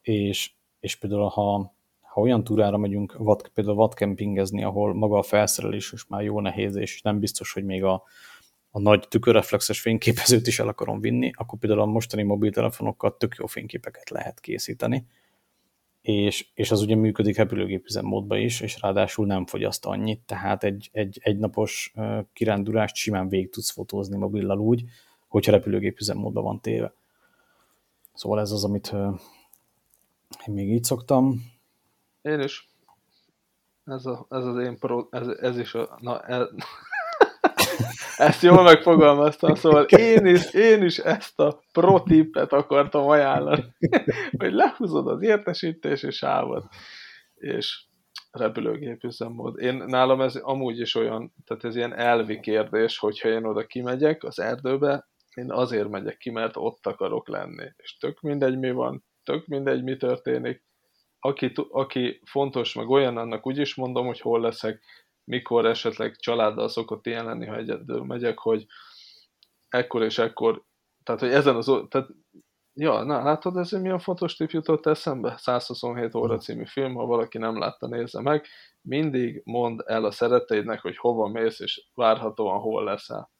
és, 0.01 0.51
és 0.79 0.95
például 0.95 1.27
ha 1.27 1.73
ha 2.15 2.21
olyan 2.21 2.43
túrára 2.43 2.77
megyünk, 2.77 3.15
vad, 3.17 3.47
például 3.47 3.75
vadkempingezni, 3.75 4.63
ahol 4.63 4.93
maga 4.93 5.17
a 5.17 5.23
felszerelés 5.23 5.91
is 5.91 6.07
már 6.07 6.23
jó 6.23 6.39
nehéz, 6.39 6.75
és 6.75 7.01
nem 7.01 7.19
biztos, 7.19 7.53
hogy 7.53 7.63
még 7.63 7.83
a, 7.83 8.03
a 8.71 8.79
nagy 8.79 9.07
tükörreflexes 9.07 9.79
fényképezőt 9.79 10.47
is 10.47 10.59
el 10.59 10.67
akarom 10.67 10.99
vinni, 10.99 11.31
akkor 11.35 11.59
például 11.59 11.81
a 11.81 11.85
mostani 11.85 12.23
mobiltelefonokkal 12.23 13.17
tök 13.17 13.35
jó 13.39 13.45
fényképeket 13.45 14.09
lehet 14.09 14.39
készíteni, 14.39 15.05
és, 16.05 16.47
és 16.53 16.71
az 16.71 16.81
ugye 16.81 16.95
működik 16.95 17.37
repülőgép 17.37 17.85
üzemmódban 17.85 18.37
is, 18.37 18.61
és 18.61 18.81
ráadásul 18.81 19.25
nem 19.25 19.45
fogyaszt 19.45 19.85
annyit, 19.85 20.21
tehát 20.25 20.63
egy, 20.63 20.89
egy, 20.91 21.19
egy 21.23 21.37
napos 21.37 21.93
kirándulást 22.33 22.95
simán 22.95 23.29
végig 23.29 23.49
tudsz 23.49 23.71
fotózni 23.71 24.17
mobillal 24.17 24.59
úgy, 24.59 24.83
hogyha 25.27 25.51
repülőgép 25.51 25.99
üzemmódban 25.99 26.43
van 26.43 26.61
téve. 26.61 26.93
Szóval 28.13 28.39
ez 28.39 28.51
az, 28.51 28.63
amit 28.63 28.93
én 30.47 30.53
még 30.53 30.69
így 30.69 30.83
szoktam. 30.83 31.41
Én 32.21 32.39
is. 32.39 32.69
Ez, 33.85 34.05
a, 34.05 34.25
ez 34.29 34.45
az 34.45 34.57
én 34.57 34.79
pro, 34.79 35.07
ez, 35.09 35.27
ez 35.27 35.57
is 35.57 35.73
a, 35.73 35.97
na, 36.01 36.19
ez, 36.21 36.47
ezt 38.17 38.41
jól 38.41 38.63
megfogalmaztam, 38.63 39.55
szóval 39.55 39.83
én 39.83 40.25
is, 40.25 40.53
én 40.53 40.83
is 40.83 40.97
ezt 40.97 41.39
a 41.39 41.59
pro 41.71 41.99
tippet 41.99 42.53
akartam 42.53 43.07
ajánlani, 43.07 43.63
hogy 44.41 44.53
lehúzod 44.53 45.07
az 45.07 45.21
értesítési 45.21 46.11
sávot, 46.11 46.65
és 47.35 47.85
repülőgép 48.31 49.03
üzemmód. 49.03 49.59
Én 49.59 49.83
nálam 49.87 50.21
ez 50.21 50.35
amúgy 50.35 50.79
is 50.79 50.95
olyan, 50.95 51.33
tehát 51.45 51.63
ez 51.63 51.75
ilyen 51.75 51.95
elvi 51.95 52.39
kérdés, 52.39 52.97
hogyha 52.97 53.29
én 53.29 53.45
oda 53.45 53.65
kimegyek 53.65 54.23
az 54.23 54.39
erdőbe, 54.39 55.07
én 55.35 55.51
azért 55.51 55.89
megyek 55.89 56.17
ki, 56.17 56.31
mert 56.31 56.55
ott 56.57 56.85
akarok 56.87 57.27
lenni. 57.27 57.65
És 57.77 57.97
tök 57.97 58.21
mindegy, 58.21 58.59
mi 58.59 58.71
van, 58.71 59.05
tök 59.23 59.47
mindegy, 59.47 59.83
mi 59.83 59.97
történik, 59.97 60.63
aki, 61.19 61.51
aki 61.69 62.21
fontos, 62.25 62.73
meg 62.73 62.89
olyan, 62.89 63.17
annak 63.17 63.47
úgy 63.47 63.57
is 63.57 63.75
mondom, 63.75 64.05
hogy 64.05 64.19
hol 64.19 64.41
leszek, 64.41 64.81
mikor 65.25 65.65
esetleg 65.65 66.15
családdal 66.15 66.67
szokott 66.67 67.05
ilyen 67.05 67.25
lenni, 67.25 67.45
ha 67.45 67.57
egyedül 67.57 68.03
megyek, 68.03 68.39
hogy 68.39 68.65
ekkor 69.69 70.03
és 70.03 70.17
ekkor, 70.17 70.63
tehát 71.03 71.21
hogy 71.21 71.31
ezen 71.31 71.55
az, 71.55 71.71
tehát 71.89 72.07
Ja, 72.77 73.03
na, 73.03 73.23
látod, 73.23 73.57
ez 73.57 73.71
milyen 73.71 73.99
fontos 73.99 74.35
tip 74.35 74.49
jutott 74.49 74.85
eszembe? 74.85 75.35
127 75.37 76.15
óra 76.15 76.37
című 76.37 76.65
film, 76.65 76.93
ha 76.93 77.05
valaki 77.05 77.37
nem 77.37 77.57
látta, 77.57 77.87
nézze 77.87 78.21
meg. 78.21 78.45
Mindig 78.81 79.41
mondd 79.45 79.81
el 79.85 80.05
a 80.05 80.11
szereteidnek, 80.11 80.81
hogy 80.81 80.97
hova 80.97 81.27
mész, 81.27 81.59
és 81.59 81.87
várhatóan 81.93 82.59
hol 82.59 82.83
leszel. 82.83 83.31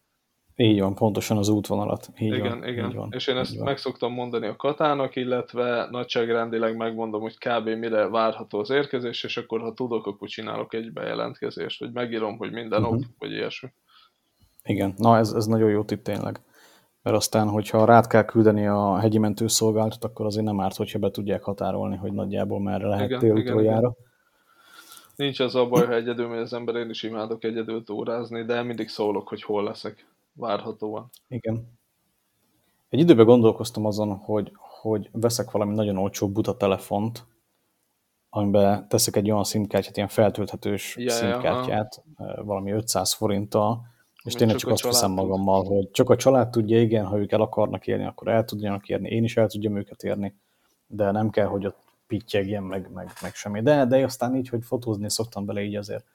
Így 0.58 0.80
van, 0.80 0.96
pontosan 0.96 1.38
az 1.38 1.50
útvonalat. 1.50 2.10
Így 2.20 2.34
igen, 2.34 2.60
van, 2.60 2.68
igen. 2.68 2.90
Így 2.90 2.96
van, 2.96 3.10
és 3.12 3.28
én 3.28 3.38
ezt 3.38 3.60
meg 3.60 3.78
szoktam 3.78 4.14
mondani 4.14 4.48
a 4.48 4.56
katának, 4.56 5.16
illetve 5.16 5.88
nagyságrendileg 5.92 6.76
megmondom, 6.76 7.22
hogy 7.22 7.38
kb. 7.38 7.68
mire 7.68 8.08
várható 8.08 8.60
az 8.60 8.70
érkezés, 8.70 9.24
és 9.24 9.38
akkor 9.38 9.62
ha 9.62 9.74
tudok, 9.74 10.08
akkor 10.08 10.28
csinálok 10.28 10.74
egy 10.74 10.94
bejelentkezést, 10.94 11.80
vagy 11.80 11.92
megírom, 11.92 12.38
hogy 12.38 12.52
minden 12.52 12.82
uh-huh. 12.82 12.96
ott, 12.96 13.04
vagy 13.20 13.32
ilyesmi. 13.32 13.70
Igen, 14.64 14.94
na 14.98 15.18
ez, 15.18 15.32
ez 15.32 15.46
nagyon 15.46 15.70
jó 15.70 15.84
tipp 15.84 16.04
tényleg. 16.04 16.40
Mert 17.02 17.18
aztán, 17.18 17.50
hogyha 17.50 17.86
rád 17.86 18.08
kell 18.08 18.26
küldeni 18.26 18.68
a 18.68 18.98
hegyi 18.98 19.18
mentőszolgálatot, 19.18 20.04
akkor 20.04 20.26
azért 20.26 20.46
nem 20.46 20.60
árt, 20.60 20.76
hogyha 20.76 21.00
be 21.00 21.12
tudják 21.12 21.44
határolni, 21.44 21.96
hogy 21.96 22.14
nagyjából 22.14 22.60
merre 22.60 22.88
lehet 22.88 23.20
télutoljára. 23.20 23.96
Nincs 25.16 25.40
az 25.40 25.56
a 25.56 25.68
baj, 25.68 25.86
ha 25.86 25.94
egyedül 25.94 26.28
megy 26.28 26.40
az 26.40 26.54
ember, 26.54 26.76
én 26.76 26.90
is 26.90 27.04
imádok 27.04 27.44
egyedül 27.44 27.84
túrázni, 27.84 28.44
de 28.44 28.64
mindig 28.64 28.90
szólok, 28.90 29.28
hogy 29.28 29.44
hol 29.44 29.64
leszek 29.64 30.06
várhatóan. 30.36 31.10
Igen. 31.28 31.74
Egy 32.90 33.00
időben 33.00 33.26
gondolkoztam 33.26 33.86
azon, 33.86 34.16
hogy, 34.16 34.52
hogy 34.82 35.10
veszek 35.12 35.52
valami 35.52 35.76
nagyon 35.76 35.98
olcsó 35.98 36.30
buta 36.30 36.58
telefont, 36.58 37.26
amiben 38.30 38.88
teszek 38.88 39.16
egy 39.16 39.32
olyan 39.32 39.44
szimkártyát, 39.44 39.96
ilyen 39.96 40.10
feltölthetős 40.10 40.96
ja, 40.98 41.10
szimkártyát, 41.10 42.04
ja, 42.18 42.44
valami 42.44 42.72
500 42.72 43.14
forinttal, 43.14 43.82
és 44.16 44.24
Még 44.24 44.34
tényleg 44.34 44.58
csak, 44.58 44.70
csak 44.70 44.72
azt 44.72 44.84
veszem 44.84 45.12
magammal, 45.12 45.64
hogy 45.64 45.92
csak 45.92 46.10
a 46.10 46.16
család 46.16 46.50
tudja, 46.50 46.82
igen, 46.82 47.06
ha 47.06 47.18
ők 47.18 47.32
el 47.32 47.42
akarnak 47.42 47.88
érni, 47.88 48.06
akkor 48.06 48.28
el 48.28 48.46
tudjanak 48.46 48.90
érni, 48.90 49.10
én 49.10 49.24
is 49.24 49.38
el 49.38 49.48
tudjam 49.48 49.78
őket 49.78 50.04
érni, 50.04 50.36
de 50.88 51.12
nem 51.12 51.30
kell, 51.30 51.46
hogy 51.46 51.66
ott 51.66 51.78
pittyegjen, 52.08 52.64
meg, 52.64 52.92
meg, 52.94 53.12
meg 53.22 53.34
semmi. 53.34 53.62
De, 53.62 53.86
de 53.86 54.04
aztán 54.04 54.36
így, 54.36 54.50
hogy 54.50 54.64
fotózni 54.64 55.10
szoktam 55.10 55.46
bele 55.46 55.62
így 55.62 55.76
azért 55.76 56.06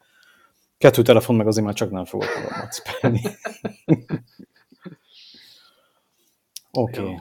Kettő 0.80 1.02
telefon 1.02 1.36
meg 1.36 1.46
azért 1.46 1.66
már 1.66 1.74
csak 1.74 1.90
nem 1.90 2.04
fogok 2.04 2.28
cipelni. 2.70 3.20
Oké. 6.70 7.00
Okay. 7.00 7.18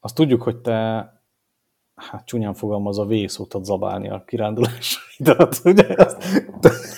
Azt 0.00 0.14
tudjuk, 0.14 0.42
hogy 0.42 0.56
te 0.56 1.10
hát 2.10 2.26
csúnyán 2.26 2.54
fogalmaz 2.54 2.98
a 2.98 3.04
vészótat 3.04 3.64
zabálni 3.64 4.10
a 4.10 4.22
kirándulásaidat, 4.26 5.60
ugye? 5.64 5.86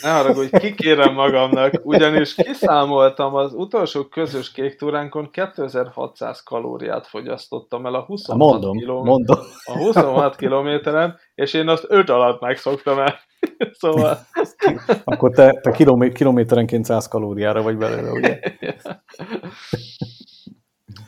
Ne 0.03 0.11
haragudj, 0.11 0.57
kikérem 0.57 1.15
magamnak, 1.15 1.81
ugyanis 1.83 2.35
kiszámoltam 2.35 3.35
az 3.35 3.53
utolsó 3.55 4.05
közös 4.05 4.53
kék 4.53 4.77
túránkon 4.77 5.31
2600 5.31 6.43
kalóriát 6.43 7.07
fogyasztottam 7.07 7.87
el 7.87 7.95
a 7.95 8.05
26 8.05 8.51
mondom, 8.51 8.77
kilom... 8.77 9.05
mondom. 9.05 9.39
A 9.65 9.77
26 9.77 10.37
kilométeren, 10.37 11.17
és 11.35 11.55
én 11.55 11.69
azt 11.69 11.85
5 11.89 12.11
alatt 12.11 12.41
megszoktam 12.41 12.99
el. 12.99 13.15
szóval... 13.81 14.19
Akkor 15.05 15.31
te, 15.31 15.61
te 15.63 15.71
kilomé 15.71 16.13
kilométerenként 16.13 16.85
100 16.85 17.09
kalóriára 17.09 17.63
vagy 17.63 17.77
belőle, 17.77 18.11
ugye? 18.11 18.41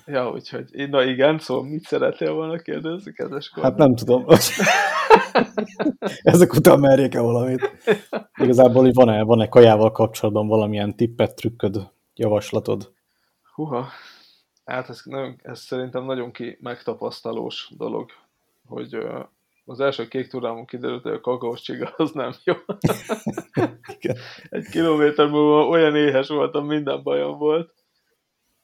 Ja, 0.06 0.30
úgyhogy, 0.30 0.88
na 0.90 1.02
igen, 1.02 1.38
szóval 1.38 1.64
mit 1.64 1.82
szeretnél 1.82 2.32
volna 2.32 2.58
kérdezni, 2.58 3.12
kedves 3.12 3.48
kormány? 3.48 3.70
Hát 3.70 3.80
nem 3.80 3.94
tudom. 3.94 4.24
Ezek 6.22 6.52
után 6.52 6.80
merjék-e 6.80 7.20
valamit? 7.20 7.70
Igazából, 8.36 8.82
hogy 8.82 8.94
van-e, 8.94 9.22
van-e 9.22 9.48
kajával 9.48 9.92
kapcsolatban 9.92 10.46
valamilyen 10.46 10.96
tippet, 10.96 11.34
trükköd, 11.34 11.90
javaslatod? 12.14 12.92
Huha, 13.54 13.88
hát 14.64 14.88
ez, 14.88 15.00
nagyon, 15.04 15.40
ez 15.42 15.60
szerintem 15.60 16.04
nagyon 16.04 16.32
ki 16.32 16.58
megtapasztalós 16.60 17.70
dolog, 17.76 18.10
hogy 18.66 18.98
az 19.64 19.80
első 19.80 20.08
kék 20.08 20.28
tudámon 20.28 20.64
kiderült, 20.64 21.02
hogy 21.02 21.12
a 21.12 21.20
kakaós 21.20 21.60
csiga 21.60 21.94
az 21.96 22.10
nem 22.10 22.32
jó. 22.44 22.54
Egy 24.48 24.66
kilométer 24.70 25.26
múlva 25.26 25.68
olyan 25.68 25.96
éhes 25.96 26.28
voltam, 26.28 26.66
minden 26.66 27.02
bajom 27.02 27.38
volt. 27.38 27.74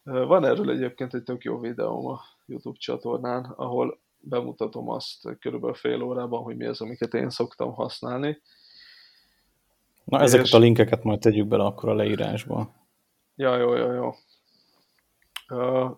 Van 0.02 0.44
erről 0.44 0.70
egyébként 0.70 1.14
egy 1.14 1.22
tök 1.22 1.42
jó 1.42 1.58
videóm 1.58 2.06
a 2.06 2.20
YouTube 2.46 2.78
csatornán, 2.78 3.44
ahol 3.44 4.00
bemutatom 4.18 4.88
azt 4.88 5.38
körülbelül 5.38 5.74
fél 5.74 6.02
órában, 6.02 6.42
hogy 6.42 6.56
mi 6.56 6.66
az, 6.66 6.80
amiket 6.80 7.14
én 7.14 7.30
szoktam 7.30 7.74
használni. 7.74 8.40
Na, 10.04 10.20
ezeket 10.20 10.46
és... 10.46 10.52
a 10.52 10.58
linkeket 10.58 11.02
majd 11.02 11.20
tegyük 11.20 11.46
bele 11.46 11.64
akkor 11.64 11.88
a 11.88 11.94
leírásba. 11.94 12.72
Ja, 13.36 13.56
jó, 13.56 13.74
jó, 13.74 13.92
jó. 13.92 14.14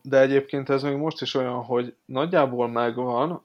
De 0.02 0.20
egyébként 0.20 0.68
ez 0.68 0.82
még 0.82 0.96
most 0.96 1.22
is 1.22 1.34
olyan, 1.34 1.62
hogy 1.62 1.96
nagyjából 2.04 2.68
megvan, 2.68 3.42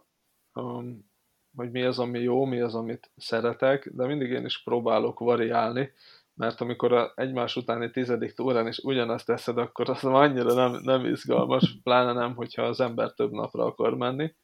hogy 1.55 1.71
mi 1.71 1.83
az, 1.83 1.99
ami 1.99 2.19
jó, 2.19 2.45
mi 2.45 2.59
az, 2.59 2.75
amit 2.75 3.11
szeretek, 3.17 3.89
de 3.93 4.05
mindig 4.05 4.29
én 4.29 4.45
is 4.45 4.63
próbálok 4.63 5.19
variálni, 5.19 5.91
mert 6.39 6.61
amikor 6.61 6.93
a 6.93 7.11
egymás 7.15 7.55
utáni 7.55 7.91
tizedik 7.91 8.33
túrán 8.33 8.67
is 8.67 8.77
ugyanazt 8.77 9.25
teszed, 9.25 9.57
akkor 9.57 9.89
az 9.89 10.03
annyira 10.03 10.53
nem, 10.53 10.79
nem 10.83 11.05
izgalmas, 11.05 11.77
pláne 11.83 12.13
nem, 12.13 12.35
hogyha 12.35 12.61
az 12.61 12.79
ember 12.79 13.11
több 13.11 13.31
napra 13.31 13.65
akar 13.65 13.97
menni. 13.97 14.35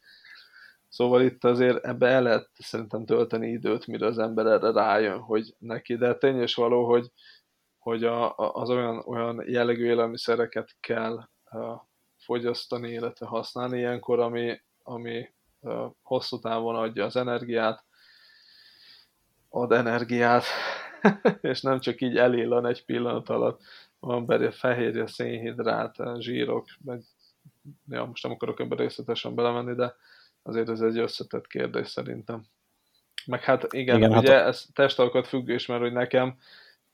Szóval 0.90 1.22
itt 1.22 1.44
azért 1.44 1.86
ebbe 1.86 2.08
el 2.08 2.22
lehet 2.22 2.50
szerintem 2.58 3.06
tölteni 3.06 3.48
időt, 3.48 3.88
mire 3.88 4.06
az 4.06 4.20
ember 4.20 4.46
erre 4.46 4.72
rájön, 4.72 5.20
hogy 5.20 5.56
neki, 5.60 5.96
de 5.96 6.16
tény 6.16 6.42
és 6.42 6.56
való, 6.56 6.86
hogy, 6.86 7.12
hogy 7.78 8.04
a, 8.04 8.36
az 8.38 8.70
olyan, 8.70 9.04
olyan 9.06 9.44
jellegű 9.46 9.86
élelmiszereket 9.86 10.76
kell 10.80 11.28
uh, 11.52 11.82
fogyasztani, 12.18 12.92
illetve 12.92 13.26
használni 13.26 13.78
ilyenkor, 13.78 14.20
ami, 14.20 14.62
ami 14.84 15.30
uh, 15.60 15.86
hosszú 16.02 16.40
távon 16.40 16.76
adja 16.76 17.06
az 17.06 17.16
energiát, 17.16 17.84
ad 19.50 19.72
energiát, 19.72 20.44
és 21.42 21.62
nem 21.62 21.80
csak 21.80 22.02
így 22.02 22.18
elillan 22.18 22.66
egy 22.66 22.86
pillanat 22.86 23.30
alatt, 23.30 23.62
van 24.00 24.26
belőle 24.26 24.52
fehérje, 24.52 25.08
szénhidrát, 25.08 25.96
zsírok, 26.20 26.66
meg, 26.86 27.02
ja, 27.90 28.06
most 28.06 28.24
nem 28.24 28.32
akarok 28.32 28.60
ebben 28.60 28.78
részletesen 28.78 29.36
belemenni, 29.36 29.76
de 29.76 29.96
azért 30.44 30.70
ez 30.70 30.82
egy 30.82 30.98
összetett 30.98 31.48
kérdés 31.48 31.88
szerintem. 31.88 32.46
Meg 33.26 33.44
hát 33.44 33.74
igen, 33.74 33.98
igen 33.98 34.18
ugye 34.18 34.34
hát 34.34 34.48
ez 34.48 34.66
testalkat 34.74 35.28
függés, 35.28 35.66
mert 35.66 35.82
hogy 35.82 35.92
nekem 35.92 36.38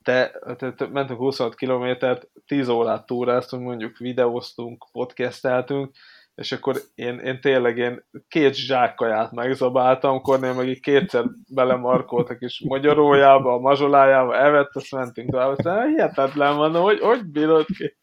te, 0.02 0.40
te, 0.56 0.72
te 0.72 0.86
mentünk 0.86 1.18
26 1.18 1.54
kilométert, 1.54 2.28
10 2.46 2.68
órát 2.68 3.06
túráztunk, 3.06 3.62
mondjuk 3.62 3.96
videóztunk, 3.96 4.84
podcasteltünk, 4.92 5.94
és 6.34 6.52
akkor 6.52 6.76
én, 6.94 7.18
én 7.18 7.40
tényleg 7.40 7.78
én 7.78 8.04
két 8.28 8.54
zsákkaját 8.54 9.32
megzabáltam, 9.32 10.20
Kornél 10.20 10.54
meg 10.54 10.68
így 10.68 10.80
kétszer 10.80 11.24
belemarkoltak 11.48 12.40
is 12.40 12.62
magyarójába, 12.68 13.54
a 13.54 13.58
mazsolájába, 13.58 14.38
evett, 14.38 14.70
azt 14.72 14.92
mentünk 14.92 15.30
tovább, 15.30 15.50
aztán 15.50 15.88
hihetetlen 15.88 16.54
mondom, 16.54 16.82
hogy 16.82 17.00
hogy 17.00 17.24
bírod 17.24 17.66
ki? 17.66 17.96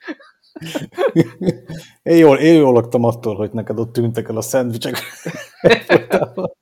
én, 2.03 2.17
jól, 2.17 2.37
én 2.37 2.55
jól 2.55 2.73
laktam 2.73 3.03
attól, 3.03 3.35
hogy 3.35 3.51
neked 3.51 3.79
ott 3.79 3.93
tűntek 3.93 4.29
el 4.29 4.37
a 4.37 4.41
szendvicsek. 4.41 4.95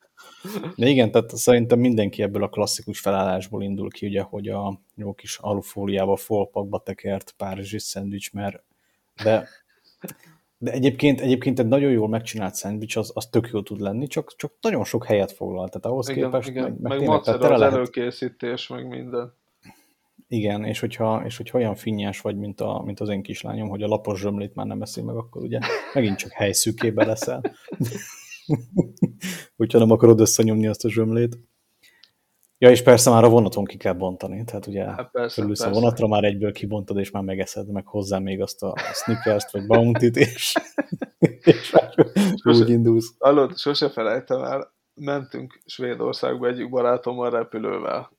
De 0.76 0.88
igen, 0.88 1.12
tehát 1.12 1.38
szerintem 1.38 1.80
mindenki 1.80 2.22
ebből 2.22 2.44
a 2.44 2.50
klasszikus 2.50 3.00
felállásból 3.00 3.64
indul 3.64 3.90
ki, 3.90 4.08
ugye, 4.08 4.22
hogy 4.22 4.48
a 4.48 4.80
jó 4.96 5.14
kis 5.14 5.38
alufóliába, 5.38 6.16
folpakba 6.16 6.80
tekert 6.80 7.34
párizsi 7.38 7.80
szendvics, 7.80 8.34
mert 8.34 8.64
de 9.24 9.48
de 10.58 10.72
egyébként, 10.72 11.22
egyébként 11.22 11.60
egy 11.60 11.68
nagyon 11.68 11.92
jól 11.92 12.10
megcsinált 12.10 12.56
szendvics, 12.56 12.96
az, 12.96 13.12
az 13.14 13.26
tök 13.26 13.50
jó 13.54 13.62
tud 13.62 13.80
lenni, 13.80 14.08
csak, 14.08 14.36
csak 14.36 14.54
nagyon 14.62 14.84
sok 14.84 15.06
helyet 15.06 15.32
foglal. 15.32 15.68
Tehát 15.68 15.86
ahhoz 15.86 16.10
igen, 16.10 16.24
képest... 16.24 16.50
Igen, 16.50 16.64
meg, 16.64 16.80
meg, 16.82 17.00
meg 17.00 17.08
macer 17.08 17.36
az 17.36 17.60
lehet... 17.60 17.74
előkészítés, 17.74 18.68
meg 18.68 18.88
minden. 18.88 19.34
Igen, 20.28 20.64
és 20.64 20.80
hogyha, 20.80 21.22
és 21.26 21.38
hogyha 21.38 21.58
olyan 21.58 21.76
finnyás 21.76 22.22
vagy, 22.22 22.38
mint, 22.38 22.62
a, 22.62 22.82
mint 22.86 23.00
az 23.00 23.10
én 23.10 23.22
kislányom, 23.22 23.70
hogy 23.70 23.84
a 23.84 23.88
lapos 23.88 24.20
zsömlét 24.20 24.56
már 24.56 24.66
nem 24.66 24.82
eszi 24.82 25.02
meg, 25.02 25.16
akkor 25.16 25.42
ugye 25.42 25.60
megint 25.94 26.18
csak 26.18 26.32
helyszűkébe 26.32 27.06
leszel. 27.06 27.42
hogyha 29.58 29.80
nem 29.80 29.92
akarod 29.92 30.20
összenyomni 30.20 30.68
azt 30.68 30.86
a 30.86 30.90
zsömlét. 30.90 31.38
Ja, 32.60 32.70
és 32.70 32.84
persze 32.84 33.10
már 33.10 33.24
a 33.24 33.30
vonaton 33.30 33.66
ki 33.66 33.78
kell 33.78 33.94
bontani, 33.94 34.44
tehát 34.44 34.68
ugye 34.68 34.84
hát 34.84 35.12
persze, 35.12 35.46
persze. 35.46 35.68
a 35.68 35.72
vonatra, 35.72 36.08
már 36.08 36.24
egyből 36.24 36.52
kibontod, 36.52 36.98
és 36.98 37.12
már 37.12 37.24
megeszed, 37.24 37.72
meg 37.72 37.88
hozzá 37.88 38.20
még 38.20 38.42
azt 38.42 38.64
a 38.64 38.74
Snickers-t, 38.94 39.52
vagy 39.52 39.66
Bounty-t, 39.66 40.16
és, 40.16 40.54
és 41.20 41.74
sose, 42.44 42.64
úgy 42.64 42.70
indulsz. 42.70 43.14
Hallod, 43.20 43.58
sose 43.58 43.90
felejtem 43.90 44.44
el, 44.44 44.74
mentünk 44.94 45.60
Svédországba 45.66 46.48
egyik 46.48 46.70
barátommal 46.70 47.30
repülővel. 47.30 48.12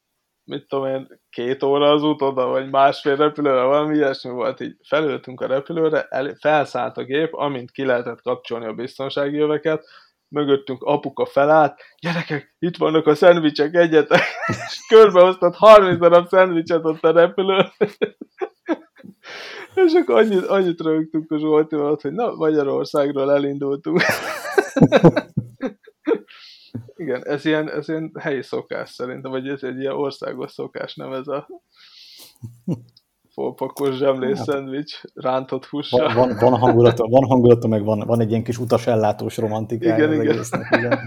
Mit 0.44 0.68
tudom 0.68 0.86
én, 0.86 1.20
két 1.30 1.62
óra 1.62 1.90
az 1.90 2.02
út 2.02 2.22
oda, 2.22 2.46
vagy 2.46 2.70
másfél 2.70 3.16
repülővel, 3.16 3.66
valami 3.66 3.96
ilyesmi 3.96 4.30
volt, 4.30 4.60
így 4.60 4.76
felültünk 4.88 5.40
a 5.40 5.46
repülőre, 5.46 6.06
el, 6.08 6.34
felszállt 6.40 6.96
a 6.96 7.04
gép, 7.04 7.34
amint 7.34 7.70
ki 7.70 7.84
lehetett 7.84 8.22
kapcsolni 8.22 8.66
a 8.66 8.74
biztonsági 8.74 9.36
jöveket, 9.36 9.84
mögöttünk 10.28 10.82
apuka 10.82 11.26
felállt, 11.26 11.80
gyerekek, 12.00 12.54
itt 12.58 12.76
vannak 12.76 13.06
a 13.06 13.14
szendvicsek 13.14 13.74
egyetek, 13.74 14.22
és 14.66 14.86
körbehoztat 14.88 15.56
30 15.56 15.98
darab 15.98 16.28
szendvicset 16.28 16.84
ott 16.84 17.04
a 17.04 17.12
repülő. 17.12 17.64
és 19.86 19.92
akkor 19.92 20.16
annyit, 20.16 20.44
annyit 20.44 20.80
rögtünk 20.80 21.30
a 21.30 21.38
Zsoltival, 21.38 21.98
hogy 22.02 22.12
na, 22.12 22.34
Magyarországról 22.34 23.32
elindultunk. 23.32 24.02
Igen, 26.96 27.26
ez 27.26 27.44
ilyen, 27.44 27.70
ez 27.70 27.88
ilyen 27.88 28.12
helyi 28.20 28.42
szokás 28.42 28.90
szerintem, 28.90 29.30
vagy 29.30 29.48
ez 29.48 29.62
egy 29.62 29.78
ilyen 29.78 29.94
országos 29.94 30.52
szokás, 30.52 30.94
nem 30.94 31.12
ez 31.12 31.26
a 31.26 31.48
fópakos 33.38 33.96
zsemlés 33.96 34.36
hát, 34.36 34.46
szendvics, 34.46 35.00
rántott 35.14 35.64
hússal. 35.64 36.14
Van, 36.14 36.28
van, 36.28 36.36
van, 36.38 36.58
hangulata, 36.58 37.06
van 37.06 37.26
hangulata, 37.28 37.68
meg 37.68 37.84
van, 37.84 38.02
van 38.06 38.20
egy 38.20 38.30
ilyen 38.30 38.42
kis 38.42 38.58
utasellátós 38.58 39.36
romantikája 39.36 39.96
igen, 39.96 40.08
az 40.08 40.14
igen. 40.14 40.34
egésznek. 40.34 40.76
Igen. 40.78 40.98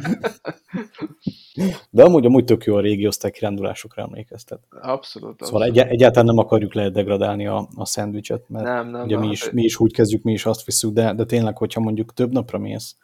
De 1.90 2.04
amúgy, 2.04 2.26
amúgy 2.26 2.44
tök 2.44 2.64
jó 2.64 2.76
a 2.76 2.80
régi 2.80 3.08
osztálykirendulásokra 3.08 4.02
emlékeztet. 4.02 4.60
Abszolút. 4.82 5.44
Szóval 5.44 5.64
egy, 5.64 5.78
egyáltalán 5.78 6.26
nem 6.26 6.38
akarjuk 6.38 6.74
lehet 6.74 6.92
degradálni 6.92 7.48
a, 7.48 7.68
a 7.76 7.86
szendvicset, 7.86 8.50
mert 8.50 8.66
nem, 8.66 8.90
nem, 8.90 9.04
ugye 9.04 9.16
nem, 9.16 9.26
mi, 9.26 9.32
is, 9.32 9.52
mi 9.52 9.64
is 9.64 9.80
úgy 9.80 9.94
kezdjük, 9.94 10.24
mi 10.24 10.32
is 10.32 10.46
azt 10.46 10.66
visszük, 10.66 10.94
de, 10.94 11.14
de 11.14 11.26
tényleg, 11.26 11.58
hogyha 11.58 11.82
mondjuk 11.82 12.14
több 12.14 12.32
napra 12.32 12.58
mész, 12.58 12.96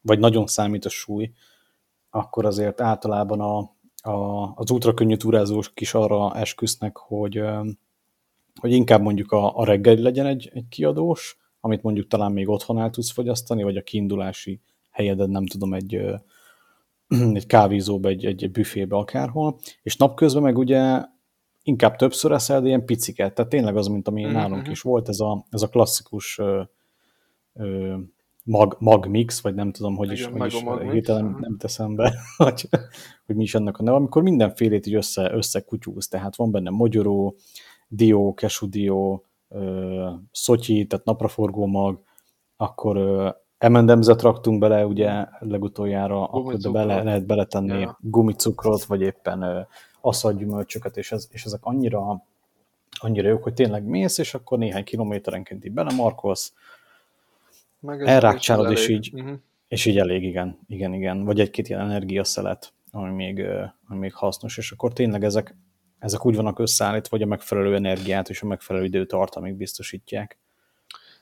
vagy 0.00 0.18
nagyon 0.18 0.46
számít 0.46 0.84
a 0.84 0.88
súly, 0.88 1.30
akkor 2.10 2.44
azért 2.44 2.80
általában 2.80 3.40
a, 3.40 3.58
a, 4.10 4.52
az 4.54 4.70
ultrakönnyű 4.70 5.16
túrázók 5.16 5.64
is 5.74 5.94
arra 5.94 6.34
esküsznek, 6.34 6.96
hogy 6.96 7.42
hogy 8.60 8.72
inkább 8.72 9.00
mondjuk 9.00 9.32
a, 9.32 9.56
a 9.56 9.64
reggel 9.64 9.94
legyen 9.94 10.26
egy, 10.26 10.50
egy 10.54 10.68
kiadós, 10.68 11.38
amit 11.60 11.82
mondjuk 11.82 12.06
talán 12.06 12.32
még 12.32 12.48
otthon 12.48 12.78
el 12.78 12.90
tudsz 12.90 13.10
fogyasztani, 13.10 13.62
vagy 13.62 13.76
a 13.76 13.82
kiindulási 13.82 14.60
helyeden 14.90 15.30
nem 15.30 15.46
tudom, 15.46 15.74
egy, 15.74 15.94
egy 17.38 17.46
kávézóba, 17.46 18.08
egy, 18.08 18.24
egy 18.24 18.50
büfébe 18.50 18.96
akárhol, 18.96 19.58
és 19.82 19.96
napközben 19.96 20.42
meg 20.42 20.58
ugye 20.58 21.02
inkább 21.62 21.96
többször 21.96 22.32
eszel, 22.32 22.60
de 22.60 22.66
ilyen 22.66 22.84
piciket, 22.84 23.34
tehát 23.34 23.50
tényleg 23.50 23.76
az, 23.76 23.86
mint 23.86 24.08
ami 24.08 24.22
mm-hmm. 24.22 24.32
nálunk 24.32 24.68
is 24.68 24.80
volt, 24.80 25.08
ez 25.08 25.20
a, 25.20 25.46
ez 25.50 25.62
a 25.62 25.68
klasszikus 25.68 26.38
ö, 26.38 26.62
ö, 27.54 27.96
mag, 28.44 28.76
magmix, 28.78 29.40
vagy 29.40 29.54
nem 29.54 29.72
tudom, 29.72 29.96
hogy 29.96 30.12
is, 30.12 30.24
hogy 30.24 30.46
is 30.46 30.62
hirtelen 30.92 31.36
nem 31.40 31.56
teszem 31.56 31.94
be, 31.94 32.14
hogy, 32.36 32.68
hogy 33.26 33.36
mi 33.36 33.42
is 33.42 33.54
ennek 33.54 33.78
a 33.78 33.82
neve, 33.82 33.96
amikor 33.96 34.22
mindenfélét 34.22 34.86
így 34.86 34.94
össze, 34.94 35.32
összekutyúz, 35.32 36.08
tehát 36.08 36.36
van 36.36 36.50
benne 36.50 36.70
mogyoró, 36.70 37.36
dió, 37.94 38.34
kesudió, 38.34 39.24
szotyi, 40.30 40.86
tehát 40.86 41.04
napraforgó 41.04 41.66
mag, 41.66 42.02
akkor 42.56 42.96
emendemzet 43.58 44.22
raktunk 44.22 44.58
bele, 44.58 44.86
ugye 44.86 45.26
legutoljára, 45.38 46.24
akkor 46.24 46.56
de 46.56 46.70
bele, 46.70 47.02
lehet 47.02 47.26
beletenni 47.26 47.80
ja. 47.80 47.98
gumicukrot, 48.00 48.84
vagy 48.84 49.00
éppen 49.00 49.66
aszadgyümölcsöket, 50.00 50.96
és, 50.96 51.12
ez, 51.12 51.28
és 51.30 51.44
ezek 51.44 51.60
annyira, 51.62 52.22
annyira 53.00 53.28
jók, 53.28 53.42
hogy 53.42 53.54
tényleg 53.54 53.84
mész, 53.84 54.18
és 54.18 54.34
akkor 54.34 54.58
néhány 54.58 54.84
kilométerenként 54.84 55.64
így 55.64 55.72
belemarkolsz, 55.72 56.52
elrákcsálod, 57.82 58.70
és 58.70 58.88
így, 58.88 59.10
uh-huh. 59.14 59.38
és 59.68 59.84
így 59.84 59.98
elég, 59.98 60.22
igen, 60.22 60.58
igen, 60.68 60.94
igen. 60.94 61.24
Vagy 61.24 61.40
egy-két 61.40 61.68
ilyen 61.68 61.80
energiaszelet, 61.80 62.72
ami 62.90 63.10
még, 63.10 63.46
ami 63.88 63.98
még 63.98 64.14
hasznos, 64.14 64.58
és 64.58 64.70
akkor 64.70 64.92
tényleg 64.92 65.24
ezek, 65.24 65.56
ezek 65.98 66.26
úgy 66.26 66.36
vannak 66.36 66.58
összeállítva, 66.58 67.16
hogy 67.16 67.22
a 67.22 67.28
megfelelő 67.28 67.74
energiát 67.74 68.28
és 68.28 68.42
a 68.42 68.46
megfelelő 68.46 68.84
időtartamig 68.84 69.54
biztosítják. 69.54 70.38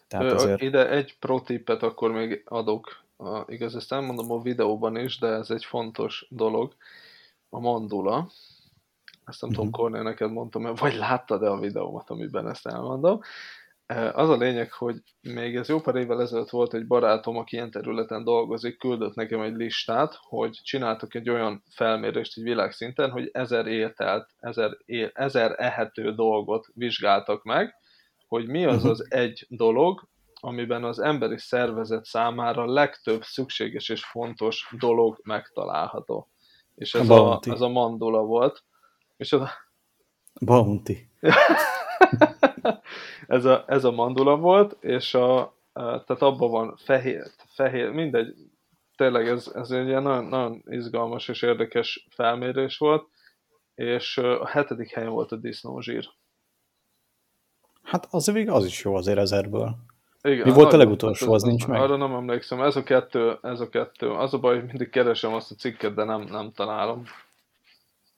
Tehát 0.08 0.32
azért... 0.32 0.60
Ide 0.60 0.90
egy 0.90 1.18
pro 1.18 1.40
tippet 1.40 1.82
akkor 1.82 2.12
még 2.12 2.42
adok. 2.44 3.04
Igaz, 3.46 3.76
ezt 3.76 3.92
elmondom 3.92 4.30
a 4.30 4.42
videóban 4.42 4.96
is, 4.96 5.18
de 5.18 5.26
ez 5.26 5.50
egy 5.50 5.64
fontos 5.64 6.26
dolog. 6.30 6.74
A 7.50 7.60
mandula. 7.60 8.30
Ezt 9.24 9.40
nem 9.40 9.50
uh-huh. 9.50 9.64
tudom, 9.64 9.66
mhm. 9.66 9.74
Kornél 9.74 10.02
neked 10.02 10.32
mondtam, 10.32 10.74
vagy 10.74 10.94
láttad-e 10.94 11.50
a 11.50 11.58
videómat, 11.58 12.10
amiben 12.10 12.48
ezt 12.48 12.66
elmondom. 12.66 13.20
Az 14.12 14.28
a 14.28 14.36
lényeg, 14.36 14.72
hogy 14.72 14.96
még 15.20 15.56
ez 15.56 15.68
jó 15.68 15.80
pár 15.80 15.94
évvel 15.94 16.20
ezelőtt 16.20 16.50
volt 16.50 16.74
egy 16.74 16.86
barátom, 16.86 17.36
aki 17.36 17.56
ilyen 17.56 17.70
területen 17.70 18.24
dolgozik, 18.24 18.78
küldött 18.78 19.14
nekem 19.14 19.40
egy 19.40 19.54
listát, 19.54 20.18
hogy 20.20 20.60
csináltak 20.62 21.14
egy 21.14 21.30
olyan 21.30 21.62
felmérést 21.70 22.36
egy 22.36 22.42
világszinten, 22.42 23.10
hogy 23.10 23.30
ezer 23.32 23.66
ételt, 23.66 24.30
ezer, 24.38 24.76
é, 24.84 25.10
ezer 25.14 25.54
ehető 25.58 26.14
dolgot 26.14 26.66
vizsgáltak 26.74 27.42
meg, 27.42 27.74
hogy 28.28 28.46
mi 28.46 28.64
az 28.64 28.82
mhm. 28.82 28.90
az 28.90 29.06
egy 29.10 29.46
dolog, 29.48 30.08
amiben 30.34 30.84
az 30.84 30.98
emberi 30.98 31.38
szervezet 31.38 32.04
számára 32.04 32.72
legtöbb 32.72 33.22
szükséges 33.22 33.88
és 33.88 34.04
fontos 34.04 34.68
dolog 34.78 35.20
megtalálható. 35.22 36.28
És 36.74 36.94
ez 36.94 37.08
a, 37.08 37.32
a, 37.32 37.40
ez 37.42 37.60
a 37.60 37.68
mandula 37.68 38.22
volt. 38.22 38.64
És 39.16 39.32
az. 39.32 39.48
Bounty. 40.40 40.92
ez, 43.26 43.44
a, 43.44 43.64
ez 43.66 43.84
a 43.84 43.90
mandula 43.90 44.36
volt, 44.36 44.76
és 44.80 45.14
a, 45.14 45.54
tehát 45.72 46.22
abban 46.22 46.50
van 46.50 46.76
fehér, 46.76 47.22
fehér, 47.46 47.90
mindegy, 47.90 48.34
tényleg 48.96 49.28
ez, 49.28 49.50
ez 49.54 49.70
egy 49.70 49.86
ilyen 49.86 50.02
nagyon, 50.02 50.24
nagyon 50.24 50.62
izgalmas 50.66 51.28
és 51.28 51.42
érdekes 51.42 52.06
felmérés 52.10 52.78
volt, 52.78 53.08
és 53.74 54.18
a 54.18 54.46
hetedik 54.46 54.90
helyen 54.90 55.10
volt 55.10 55.32
a 55.32 55.36
disznózsír. 55.36 56.08
Hát 57.82 58.08
az 58.10 58.32
az 58.46 58.64
is 58.64 58.84
jó 58.84 58.94
azért 58.94 59.18
ezerből. 59.18 59.76
Igen, 60.22 60.46
Mi 60.46 60.52
volt 60.52 60.72
a 60.72 60.76
legutolsó, 60.76 61.32
az 61.32 61.42
nincs 61.42 61.66
meg? 61.66 61.80
Arra 61.80 61.96
nem 61.96 62.12
emlékszem, 62.12 62.60
ez 62.60 62.76
a 62.76 62.82
kettő, 62.82 63.38
ez 63.42 63.60
a 63.60 63.68
kettő. 63.68 64.10
Az 64.10 64.34
a 64.34 64.38
baj, 64.38 64.54
hogy 64.54 64.66
mindig 64.66 64.90
keresem 64.90 65.34
azt 65.34 65.50
a 65.50 65.54
cikket, 65.54 65.94
de 65.94 66.04
nem, 66.04 66.20
nem 66.20 66.52
találom. 66.52 67.04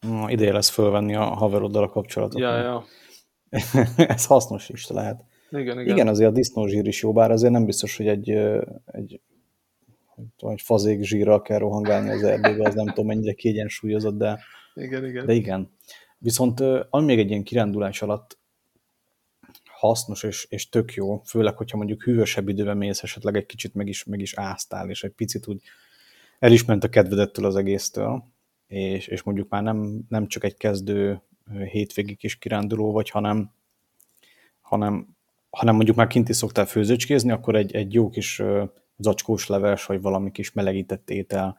Na, 0.01 0.31
ideje 0.31 0.53
lesz 0.53 0.69
fölvenni 0.69 1.15
a 1.15 1.25
haveroddal 1.25 1.83
a 1.83 1.89
kapcsolatot. 1.89 2.41
Ja, 2.41 2.57
ja. 2.57 2.85
ez 3.97 4.27
hasznos 4.27 4.69
is 4.69 4.87
lehet. 4.87 5.25
Igen, 5.51 5.81
igen. 5.81 5.95
Igen, 5.95 6.09
azért 6.09 6.31
a 6.31 6.33
disznózsír 6.33 6.87
is 6.87 7.03
jó, 7.03 7.13
bár 7.13 7.31
azért 7.31 7.53
nem 7.53 7.65
biztos, 7.65 7.97
hogy 7.97 8.09
egy, 8.09 8.31
egy, 8.85 9.21
egy 10.37 10.61
fazék 10.61 11.03
zsírral 11.03 11.43
kell 11.43 11.59
rohangálni 11.59 12.11
az 12.11 12.23
erdőbe, 12.23 12.69
az 12.69 12.75
nem 12.75 12.87
tudom 12.87 13.07
mennyire 13.07 13.33
kiegyensúlyozott, 13.33 14.17
de 14.17 14.41
igen, 14.75 15.05
igen. 15.05 15.27
De 15.27 15.33
igen. 15.33 15.71
Viszont 16.19 16.61
ami 16.91 17.05
még 17.05 17.19
egy 17.19 17.31
ilyen 17.31 17.43
kirándulás 17.43 18.03
alatt 18.03 18.39
hasznos 19.65 20.23
és, 20.23 20.47
és 20.51 20.69
tök 20.69 20.95
jó, 20.95 21.23
főleg, 21.25 21.57
hogyha 21.57 21.77
mondjuk 21.77 22.03
hűvösebb 22.03 22.49
időben 22.49 22.77
mész, 22.77 23.03
esetleg 23.03 23.37
egy 23.37 23.47
kicsit 23.47 23.75
meg 23.75 23.89
is, 23.89 24.05
meg 24.05 24.21
is 24.21 24.35
áztál, 24.35 24.91
és 24.91 25.05
egy 25.05 25.13
picit 25.13 25.47
úgy 25.47 25.63
el 26.39 26.53
is 26.53 26.65
ment 26.65 26.85
a 26.85 26.89
kedvedettől 26.89 27.45
az 27.45 27.57
egésztől, 27.57 28.25
és, 28.67 29.07
és 29.07 29.23
mondjuk 29.23 29.49
már 29.49 29.63
nem, 29.63 30.01
nem 30.09 30.27
csak 30.27 30.45
egy 30.45 30.57
kezdő 30.57 31.23
hétvégi 31.71 32.15
kis 32.15 32.39
kiránduló 32.39 32.93
vagy, 32.93 33.11
hanem, 33.11 33.51
hanem, 34.61 35.17
hanem 35.51 35.75
mondjuk 35.75 35.97
már 35.97 36.07
kint 36.07 36.29
is 36.29 36.37
szoktál 36.37 36.67
főzőcskézni, 36.67 37.31
akkor 37.31 37.57
egy, 37.57 37.75
egy 37.75 37.93
jó 37.93 38.09
kis 38.09 38.43
zacskós 38.97 39.47
leves, 39.47 39.87
vagy 39.87 40.01
valami 40.01 40.31
kis 40.31 40.53
melegített 40.53 41.11
étel, 41.11 41.59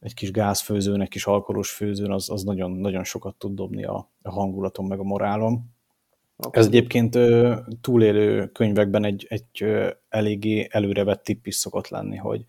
egy 0.00 0.14
kis 0.14 0.30
gázfőzőn, 0.30 1.00
egy 1.00 1.08
kis 1.08 1.26
alkoholos 1.26 1.70
főzőn, 1.70 2.10
az, 2.10 2.30
az 2.30 2.42
nagyon, 2.42 2.70
nagyon 2.70 3.04
sokat 3.04 3.34
tud 3.34 3.54
dobni 3.54 3.84
a, 3.84 4.10
a 4.22 4.30
hangulatom, 4.30 4.86
meg 4.86 4.98
a 4.98 5.02
morálom. 5.02 5.76
Okay. 6.36 6.60
Ez 6.60 6.66
egyébként 6.66 7.18
túlélő 7.80 8.46
könyvekben 8.46 9.04
egy, 9.04 9.26
egy 9.28 9.64
eléggé 10.08 10.66
előrevett 10.70 11.24
tipp 11.24 11.46
is 11.46 11.54
szokott 11.54 11.88
lenni, 11.88 12.16
hogy 12.16 12.44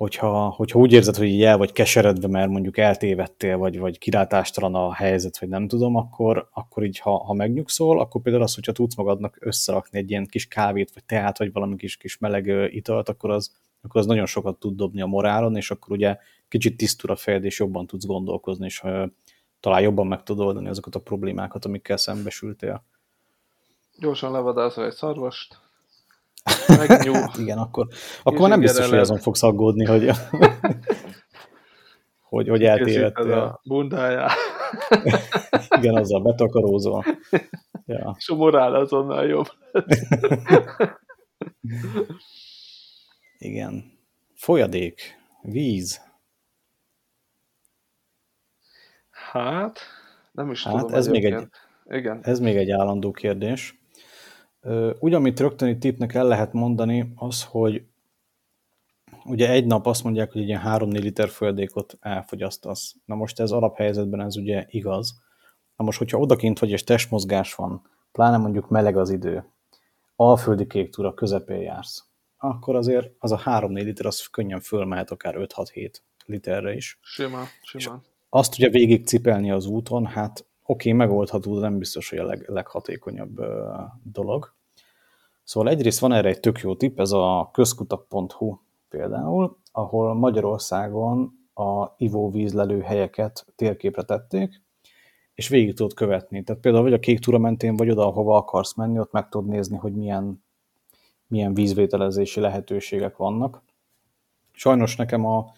hogyha, 0.00 0.48
hogyha 0.48 0.78
úgy 0.78 0.92
érzed, 0.92 1.16
hogy 1.16 1.26
így 1.26 1.42
el 1.42 1.58
vagy 1.58 1.72
keseredve, 1.72 2.28
mert 2.28 2.50
mondjuk 2.50 2.78
eltévedtél, 2.78 3.56
vagy, 3.58 3.78
vagy 3.78 3.98
kilátástalan 3.98 4.74
a 4.74 4.92
helyzet, 4.92 5.38
vagy 5.38 5.48
nem 5.48 5.68
tudom, 5.68 5.96
akkor, 5.96 6.48
akkor 6.52 6.84
így, 6.84 6.98
ha, 6.98 7.24
ha 7.24 7.32
megnyugszol, 7.32 8.00
akkor 8.00 8.22
például 8.22 8.44
az, 8.44 8.54
hogyha 8.54 8.72
tudsz 8.72 8.94
magadnak 8.94 9.36
összerakni 9.40 9.98
egy 9.98 10.10
ilyen 10.10 10.26
kis 10.26 10.46
kávét, 10.46 10.90
vagy 10.94 11.04
teát, 11.04 11.38
vagy 11.38 11.52
valami 11.52 11.76
kis, 11.76 11.96
kis 11.96 12.18
meleg 12.18 12.46
italt, 12.72 13.08
akkor 13.08 13.30
az, 13.30 13.52
akkor 13.82 14.00
az 14.00 14.06
nagyon 14.06 14.26
sokat 14.26 14.58
tud 14.58 14.76
dobni 14.76 15.00
a 15.00 15.06
morálon, 15.06 15.56
és 15.56 15.70
akkor 15.70 15.96
ugye 15.96 16.16
kicsit 16.48 16.76
tisztul 16.76 17.10
a 17.10 17.16
fejed, 17.16 17.44
és 17.44 17.58
jobban 17.58 17.86
tudsz 17.86 18.06
gondolkozni, 18.06 18.64
és 18.64 18.82
talán 19.60 19.80
jobban 19.80 20.06
meg 20.06 20.22
tudod 20.22 20.46
oldani 20.46 20.68
azokat 20.68 20.94
a 20.94 21.00
problémákat, 21.00 21.64
amikkel 21.64 21.96
szembesültél. 21.96 22.84
Gyorsan 23.98 24.32
levadászol 24.32 24.84
egy 24.84 24.94
szarvast, 24.94 25.60
Igen, 27.38 27.58
akkor, 27.58 27.86
akkor 28.22 28.48
nem 28.48 28.60
biztos, 28.60 28.88
hogy 28.88 28.98
azon 28.98 29.18
fogsz 29.18 29.42
aggódni, 29.42 29.84
hogy, 29.84 30.10
hogy, 32.30 32.48
hogy 32.48 32.64
eltévedtél. 32.64 33.32
a 33.32 33.60
bundájá. 33.64 34.30
Igen, 35.78 35.96
azzal 35.96 36.22
betakarózol. 36.22 37.04
Ja. 37.86 38.14
És 38.18 38.28
a 38.28 38.34
morál 38.34 38.74
azonnal 38.74 39.26
jobb. 39.26 39.46
Igen. 43.38 43.98
Folyadék, 44.34 45.00
víz. 45.42 46.00
Hát, 49.10 49.78
nem 50.32 50.50
is 50.50 50.64
hát 50.64 50.74
tudom. 50.74 50.94
Ez 50.94 51.08
még, 51.08 51.24
egy, 51.24 51.48
Igen. 51.84 52.20
ez 52.22 52.40
még 52.40 52.56
egy 52.56 52.70
állandó 52.70 53.10
kérdés. 53.10 53.79
Úgy, 54.98 55.14
amit 55.14 55.40
rögtön 55.40 55.68
itt 55.68 55.80
tippnek 55.80 56.14
el 56.14 56.26
lehet 56.26 56.52
mondani, 56.52 57.12
az, 57.16 57.44
hogy 57.44 57.84
ugye 59.24 59.50
egy 59.50 59.66
nap 59.66 59.86
azt 59.86 60.04
mondják, 60.04 60.32
hogy 60.32 60.40
egy 60.40 60.48
ilyen 60.48 60.62
3-4 60.64 61.02
liter 61.02 61.28
folyadékot 61.28 61.96
elfogyasztasz. 62.00 62.96
Na 63.04 63.14
most 63.14 63.40
ez 63.40 63.50
alaphelyzetben 63.50 64.20
ez 64.20 64.36
ugye 64.36 64.66
igaz. 64.68 65.22
Na 65.76 65.84
most, 65.84 65.98
hogyha 65.98 66.18
odakint 66.18 66.58
vagy 66.58 66.70
és 66.70 66.84
testmozgás 66.84 67.54
van, 67.54 67.82
pláne 68.12 68.36
mondjuk 68.36 68.68
meleg 68.68 68.96
az 68.96 69.10
idő, 69.10 69.44
alföldi 70.16 70.66
kék 70.66 70.90
túra 70.90 71.14
közepén 71.14 71.60
jársz, 71.60 72.04
akkor 72.36 72.76
azért 72.76 73.12
az 73.18 73.32
a 73.32 73.38
3-4 73.44 73.72
liter 73.72 74.06
az 74.06 74.26
könnyen 74.26 74.60
fölmehet 74.60 75.10
akár 75.10 75.34
5-6-7 75.38 75.92
literre 76.24 76.74
is. 76.74 76.98
Simán, 77.02 77.46
simán. 77.62 78.02
azt 78.28 78.54
ugye 78.54 78.68
végig 78.68 79.06
cipelni 79.06 79.50
az 79.50 79.66
úton, 79.66 80.06
hát 80.06 80.46
oké, 80.70 80.92
megoldható, 80.92 81.54
de 81.54 81.60
nem 81.60 81.78
biztos, 81.78 82.10
hogy 82.10 82.18
a 82.18 82.24
leg, 82.24 82.48
leghatékonyabb 82.48 83.40
dolog. 84.02 84.54
Szóval 85.44 85.70
egyrészt 85.70 85.98
van 85.98 86.12
erre 86.12 86.28
egy 86.28 86.40
tök 86.40 86.58
jó 86.58 86.76
tipp, 86.76 87.00
ez 87.00 87.12
a 87.12 87.50
közkutak.hu 87.52 88.58
például, 88.88 89.58
ahol 89.72 90.14
Magyarországon 90.14 91.32
a 91.54 91.94
ivóvízlelő 91.96 92.80
helyeket 92.80 93.46
térképre 93.56 94.02
tették, 94.02 94.62
és 95.34 95.48
végig 95.48 95.74
tudod 95.74 95.94
követni. 95.94 96.42
Tehát 96.42 96.62
például 96.62 96.84
vagy 96.84 96.92
a 96.92 96.98
kék 96.98 97.18
túra 97.18 97.38
mentén, 97.38 97.76
vagy 97.76 97.90
oda, 97.90 98.06
ahova 98.06 98.36
akarsz 98.36 98.74
menni, 98.74 98.98
ott 98.98 99.12
meg 99.12 99.28
tudod 99.28 99.48
nézni, 99.48 99.76
hogy 99.76 99.94
milyen 99.94 100.42
milyen 101.30 101.54
vízvételezési 101.54 102.40
lehetőségek 102.40 103.16
vannak. 103.16 103.62
Sajnos 104.52 104.96
nekem 104.96 105.24
a 105.24 105.52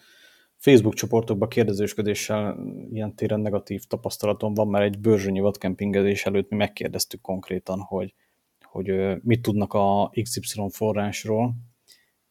Facebook 0.63 0.93
csoportokban 0.93 1.49
kérdezősködéssel 1.49 2.57
ilyen 2.91 3.15
téren 3.15 3.39
negatív 3.39 3.83
tapasztalatom 3.83 4.53
van, 4.53 4.67
mert 4.67 4.85
egy 4.85 4.99
bőrzsönyi 4.99 5.39
vadkempingezés 5.39 6.25
előtt 6.25 6.49
mi 6.49 6.55
megkérdeztük 6.55 7.21
konkrétan, 7.21 7.79
hogy, 7.79 8.13
hogy 8.63 8.91
mit 9.23 9.41
tudnak 9.41 9.73
a 9.73 10.11
XY 10.21 10.61
forrásról, 10.69 11.55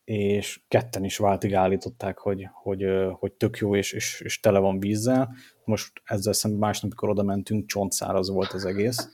és 0.05 0.61
ketten 0.68 1.05
is 1.05 1.16
váltig 1.16 1.55
állították, 1.55 2.18
hogy, 2.18 2.49
hogy, 2.53 2.85
hogy 3.12 3.33
tök 3.33 3.57
jó 3.57 3.76
és, 3.76 3.93
és, 3.93 4.20
és 4.20 4.41
tele 4.41 4.59
van 4.59 4.80
vízzel. 4.80 5.35
Most 5.64 6.03
ezzel 6.05 6.33
szemben 6.33 6.61
másnap, 6.61 6.91
amikor 6.91 7.09
oda 7.09 7.22
mentünk, 7.22 7.66
csontszáraz 7.66 8.30
volt 8.30 8.53
az 8.53 8.64
egész. 8.64 9.09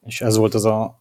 És 0.00 0.20
ez 0.20 0.36
volt 0.36 0.54
az 0.54 0.64
a 0.64 0.99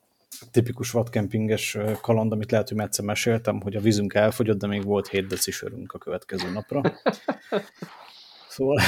tipikus 0.51 0.91
vadkempinges 0.91 1.77
kaland, 2.01 2.31
amit 2.31 2.51
lehet, 2.51 2.69
hogy 2.69 2.79
egyszer 2.79 3.05
meséltem, 3.05 3.61
hogy 3.61 3.75
a 3.75 3.79
vízünk 3.79 4.13
elfogyott, 4.13 4.57
de 4.57 4.67
még 4.67 4.83
volt 4.83 5.07
7 5.07 5.27
deci 5.27 5.51
sörünk 5.51 5.93
a 5.93 5.97
következő 5.97 6.51
napra. 6.51 6.81
Szóval 8.49 8.79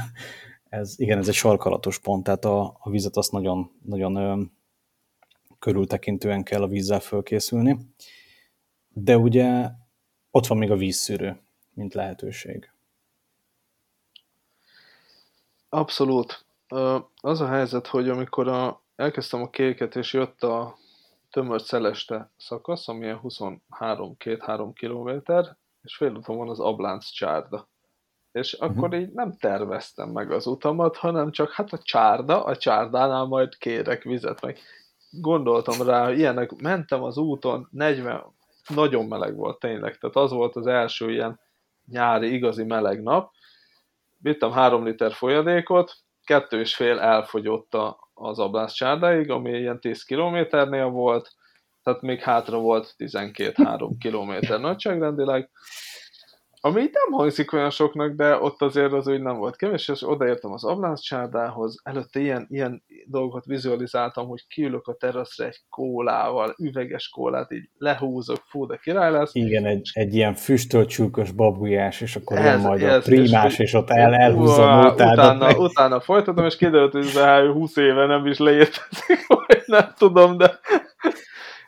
ez, 0.68 0.94
igen, 0.98 1.18
ez 1.18 1.28
egy 1.28 1.34
sarkalatos 1.34 1.98
pont, 1.98 2.24
tehát 2.24 2.44
a, 2.44 2.76
a 2.80 2.90
vizet 2.90 3.16
azt 3.16 3.32
nagyon, 3.32 3.70
nagyon 3.84 4.16
ö, 4.16 4.42
körültekintően 5.58 6.42
kell 6.42 6.62
a 6.62 6.66
vízzel 6.66 7.00
fölkészülni. 7.00 7.78
De 8.88 9.16
ugye 9.16 9.70
ott 10.30 10.46
van 10.46 10.58
még 10.58 10.70
a 10.70 10.76
vízszűrő, 10.76 11.40
mint 11.74 11.94
lehetőség. 11.94 12.70
Abszolút. 15.68 16.44
Az 17.20 17.40
a 17.40 17.48
helyzet, 17.48 17.86
hogy 17.86 18.08
amikor 18.08 18.48
a 18.48 18.81
elkezdtem 19.02 19.42
a 19.42 19.50
kéket, 19.50 19.96
és 19.96 20.12
jött 20.12 20.42
a 20.42 20.76
tömör 21.30 21.62
Celeste 21.62 22.30
szakasz, 22.36 22.88
ami 22.88 23.14
23-2-3 23.22 24.70
kilométer, 24.74 25.56
és 25.82 25.96
félúton 25.96 26.36
van 26.36 26.48
az 26.48 26.60
Ablánc 26.60 27.06
csárda. 27.06 27.68
És 28.32 28.52
uh-huh. 28.52 28.70
akkor 28.70 28.94
így 28.94 29.12
nem 29.12 29.36
terveztem 29.36 30.08
meg 30.08 30.30
az 30.30 30.46
utamat, 30.46 30.96
hanem 30.96 31.30
csak 31.30 31.52
hát 31.52 31.72
a 31.72 31.78
csárda, 31.78 32.44
a 32.44 32.56
csárdánál 32.56 33.24
majd 33.24 33.56
kérek 33.56 34.02
vizet, 34.02 34.40
meg 34.40 34.58
gondoltam 35.10 35.86
rá, 35.86 36.12
ilyenek, 36.12 36.60
mentem 36.60 37.02
az 37.02 37.16
úton, 37.16 37.68
40, 37.70 38.24
nagyon 38.68 39.06
meleg 39.06 39.36
volt 39.36 39.58
tényleg, 39.58 39.98
tehát 39.98 40.16
az 40.16 40.30
volt 40.30 40.56
az 40.56 40.66
első 40.66 41.10
ilyen 41.10 41.40
nyári, 41.86 42.32
igazi 42.34 42.64
meleg 42.64 43.02
nap, 43.02 43.32
vittem 44.18 44.50
három 44.50 44.84
liter 44.84 45.12
folyadékot, 45.12 45.96
kettő 46.24 46.60
és 46.60 46.74
fél 46.74 46.98
elfogyott 46.98 47.74
a, 47.74 48.01
az 48.14 48.38
Ablász 48.38 48.72
csárdáig, 48.72 49.30
ami 49.30 49.50
ilyen 49.50 49.80
10 49.80 50.02
kilométernél 50.02 50.86
volt, 50.88 51.30
tehát 51.82 52.00
még 52.00 52.20
hátra 52.20 52.58
volt 52.58 52.94
12-3 52.98 53.90
kilométer 53.98 54.60
nagyságrendileg, 54.60 55.50
ami 56.64 56.80
így 56.80 56.90
nem 56.92 57.18
hangzik 57.18 57.52
olyan 57.52 57.70
soknak, 57.70 58.12
de 58.12 58.36
ott 58.36 58.62
azért 58.62 58.92
az 58.92 59.08
úgy 59.08 59.20
nem 59.20 59.36
volt 59.36 59.56
kevés, 59.56 59.88
és 59.88 60.08
odaértem 60.08 60.52
az 60.52 60.64
Ablánc 60.64 61.00
csárdához, 61.00 61.80
előtte 61.82 62.20
ilyen, 62.20 62.46
ilyen 62.50 62.82
dolgokat 63.06 63.44
vizualizáltam, 63.44 64.28
hogy 64.28 64.46
kiülök 64.48 64.86
a 64.86 64.94
teraszra 64.94 65.44
egy 65.44 65.60
kólával, 65.70 66.54
üveges 66.58 67.08
kólát, 67.08 67.52
így 67.52 67.68
lehúzok, 67.78 68.42
fú, 68.46 68.66
de 68.66 68.78
király 68.82 69.10
lesz. 69.10 69.34
Igen, 69.34 69.66
egy, 69.66 69.90
egy 69.92 70.14
ilyen 70.14 70.34
füstölt 70.34 70.88
csülkös 70.88 71.30
babujás, 71.30 72.00
és 72.00 72.16
akkor 72.16 72.36
ez, 72.36 72.44
jön 72.44 72.60
majd 72.60 72.82
ez, 72.82 72.94
a 72.96 73.00
primás, 73.00 73.52
és, 73.52 73.58
és 73.58 73.72
ott 73.74 73.90
el, 73.90 74.14
elhúzza 74.14 74.80
a 74.80 74.92
utána, 74.92 75.56
utána 75.56 76.00
folytatom, 76.00 76.44
és 76.44 76.56
kiderült, 76.56 76.92
hogy 76.92 77.06
ez 77.06 77.46
20 77.52 77.76
éve 77.76 78.06
nem 78.06 78.26
is 78.26 78.38
leértezik, 78.38 79.26
vagy 79.46 79.62
nem 79.66 79.92
tudom, 79.98 80.36
de 80.36 80.58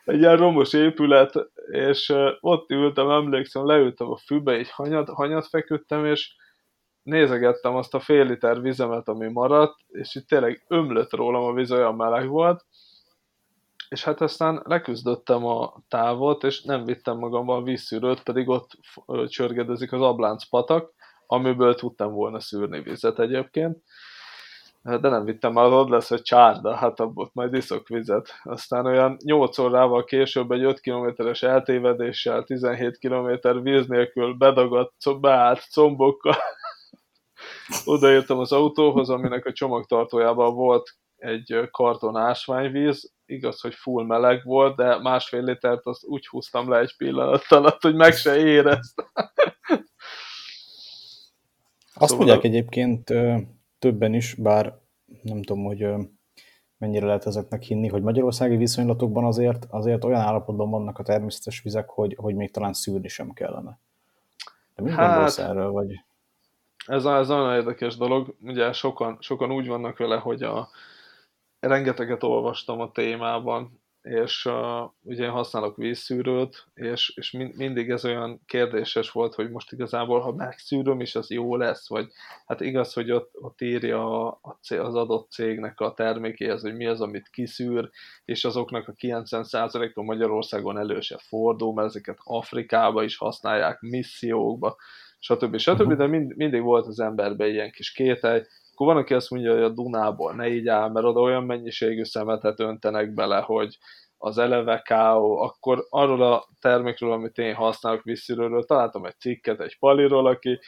egy 0.05 0.19
ilyen 0.19 0.37
romos 0.37 0.73
épület, 0.73 1.33
és 1.71 2.13
ott 2.39 2.69
ültem, 2.69 3.09
emlékszem, 3.09 3.65
leültem 3.65 4.11
a 4.11 4.17
fűbe, 4.17 4.51
egy 4.51 4.69
hanyat, 4.69 5.09
hanyat 5.09 5.47
feküdtem, 5.47 6.05
és 6.05 6.35
nézegettem 7.03 7.75
azt 7.75 7.93
a 7.93 7.99
fél 7.99 8.25
liter 8.25 8.61
vizemet, 8.61 9.07
ami 9.07 9.31
maradt, 9.31 9.75
és 9.87 10.15
itt 10.15 10.27
tényleg 10.27 10.65
ömlött 10.67 11.13
rólam 11.13 11.43
a 11.43 11.53
víz, 11.53 11.71
olyan 11.71 11.95
meleg 11.95 12.27
volt, 12.27 12.65
és 13.89 14.03
hát 14.03 14.21
aztán 14.21 14.61
leküzdöttem 14.63 15.45
a 15.45 15.73
távot, 15.87 16.43
és 16.43 16.61
nem 16.61 16.85
vittem 16.85 17.17
magammal 17.17 17.63
vízszűrőt, 17.63 18.23
pedig 18.23 18.49
ott 18.49 18.71
csörgedezik 19.27 19.91
az 19.91 20.01
Ablánc 20.01 20.49
patak, 20.49 20.93
amiből 21.27 21.75
tudtam 21.75 22.11
volna 22.11 22.39
szűrni 22.39 22.81
vizet 22.81 23.19
egyébként, 23.19 23.77
de 24.85 25.09
nem 25.09 25.23
vittem 25.23 25.53
már, 25.53 25.65
ott 25.65 25.89
lesz 25.89 26.11
egy 26.11 26.21
csárda, 26.21 26.75
hát 26.75 26.99
abból 26.99 27.29
majd 27.33 27.53
iszok 27.53 27.87
vizet. 27.87 28.29
Aztán 28.43 28.85
olyan 28.85 29.17
8 29.23 29.57
órával 29.57 30.03
később 30.03 30.51
egy 30.51 30.63
5 30.63 30.79
kilométeres 30.79 31.43
eltévedéssel, 31.43 32.43
17 32.43 32.97
kilométer 32.97 33.61
víz 33.61 33.87
nélkül 33.87 34.33
bedagadt, 34.33 35.19
beállt 35.19 35.67
combokkal. 35.71 36.35
Odaértem 37.85 38.39
az 38.39 38.51
autóhoz, 38.51 39.09
aminek 39.09 39.45
a 39.45 39.53
csomagtartójában 39.53 40.53
volt 40.53 40.95
egy 41.17 41.67
karton 41.71 42.15
ásványvíz, 42.15 43.13
igaz, 43.25 43.61
hogy 43.61 43.73
full 43.73 44.05
meleg 44.05 44.43
volt, 44.43 44.75
de 44.75 44.99
másfél 45.01 45.43
litert 45.43 45.85
azt 45.85 46.03
úgy 46.03 46.27
húztam 46.27 46.69
le 46.69 46.79
egy 46.79 46.97
pillanat 46.97 47.45
alatt, 47.49 47.81
hogy 47.81 47.95
meg 47.95 48.13
se 48.13 48.37
érezt. 48.37 49.03
Azt 51.93 52.09
szóval... 52.09 52.17
mondják 52.17 52.43
egyébként 52.43 53.13
többen 53.85 54.13
is, 54.13 54.33
bár 54.33 54.73
nem 55.21 55.41
tudom, 55.41 55.63
hogy 55.63 55.87
mennyire 56.77 57.05
lehet 57.05 57.25
ezeknek 57.25 57.61
hinni, 57.61 57.87
hogy 57.87 58.01
magyarországi 58.01 58.55
viszonylatokban 58.55 59.25
azért, 59.25 59.65
azért 59.69 60.03
olyan 60.03 60.21
állapotban 60.21 60.69
vannak 60.69 60.99
a 60.99 61.03
természetes 61.03 61.61
vizek, 61.61 61.89
hogy, 61.89 62.15
hogy 62.17 62.35
még 62.35 62.51
talán 62.51 62.73
szűrni 62.73 63.07
sem 63.07 63.31
kellene. 63.33 63.79
De 64.75 64.83
mit 64.83 64.93
hát, 64.93 65.07
gondolsz 65.07 65.37
erről? 65.37 65.71
Vagy? 65.71 66.03
Ez, 66.87 67.05
ez 67.05 67.27
nagyon 67.27 67.55
érdekes 67.55 67.97
dolog. 67.97 68.35
Ugye 68.41 68.71
sokan, 68.73 69.17
sokan 69.19 69.51
úgy 69.51 69.67
vannak 69.67 69.97
vele, 69.97 70.17
hogy 70.17 70.43
a, 70.43 70.69
rengeteget 71.59 72.23
olvastam 72.23 72.79
a 72.79 72.91
témában, 72.91 73.79
és 74.05 74.45
uh, 74.45 74.89
ugye 75.01 75.23
én 75.23 75.29
használok 75.29 75.77
vízszűrőt, 75.77 76.65
és, 76.73 77.13
és 77.15 77.31
mind, 77.31 77.55
mindig 77.55 77.89
ez 77.89 78.05
olyan 78.05 78.41
kérdéses 78.45 79.11
volt, 79.11 79.33
hogy 79.33 79.49
most 79.49 79.71
igazából, 79.71 80.19
ha 80.19 80.31
megszűröm, 80.31 80.99
és 80.99 81.15
az 81.15 81.29
jó 81.29 81.55
lesz, 81.55 81.89
vagy 81.89 82.11
hát 82.45 82.61
igaz, 82.61 82.93
hogy 82.93 83.11
ott, 83.11 83.31
ott 83.33 83.61
írja 83.61 84.27
a, 84.27 84.39
az 84.69 84.95
adott 84.95 85.31
cégnek 85.31 85.79
a 85.79 85.93
termékéhez, 85.93 86.61
hogy 86.61 86.75
mi 86.75 86.85
az, 86.85 87.01
amit 87.01 87.29
kiszűr, 87.29 87.89
és 88.25 88.45
azoknak 88.45 88.87
a 88.87 88.93
90%-a 88.93 90.01
Magyarországon 90.01 90.77
elő 90.77 90.99
se 90.99 91.17
fordul, 91.17 91.73
mert 91.73 91.87
ezeket 91.87 92.17
Afrikába 92.23 93.03
is 93.03 93.17
használják, 93.17 93.81
missziókba, 93.81 94.75
stb. 95.19 95.57
stb. 95.57 95.93
De 95.93 96.07
mind, 96.07 96.35
mindig 96.35 96.61
volt 96.61 96.87
az 96.87 96.99
emberben 96.99 97.49
ilyen 97.49 97.71
kis 97.71 97.91
kételj, 97.91 98.41
akkor 98.75 98.93
van, 98.93 98.97
aki 98.97 99.13
azt 99.13 99.29
mondja, 99.29 99.53
hogy 99.53 99.63
a 99.63 99.69
Dunából 99.69 100.33
ne 100.33 100.47
így 100.47 100.67
áll, 100.67 100.89
mert 100.89 101.05
oda 101.05 101.19
olyan 101.19 101.43
mennyiségű 101.43 102.03
szemetet 102.03 102.59
öntenek 102.59 103.13
bele, 103.13 103.39
hogy 103.39 103.77
az 104.17 104.37
eleve 104.37 104.81
káó, 104.81 105.37
akkor 105.37 105.85
arról 105.89 106.21
a 106.21 106.47
termékről, 106.61 107.11
amit 107.11 107.37
én 107.37 107.53
használok 107.53 108.03
vízszűrőről, 108.03 108.63
találtam 108.63 109.05
egy 109.05 109.19
cikket 109.19 109.59
egy 109.59 109.79
paliról, 109.79 110.27
aki 110.27 110.59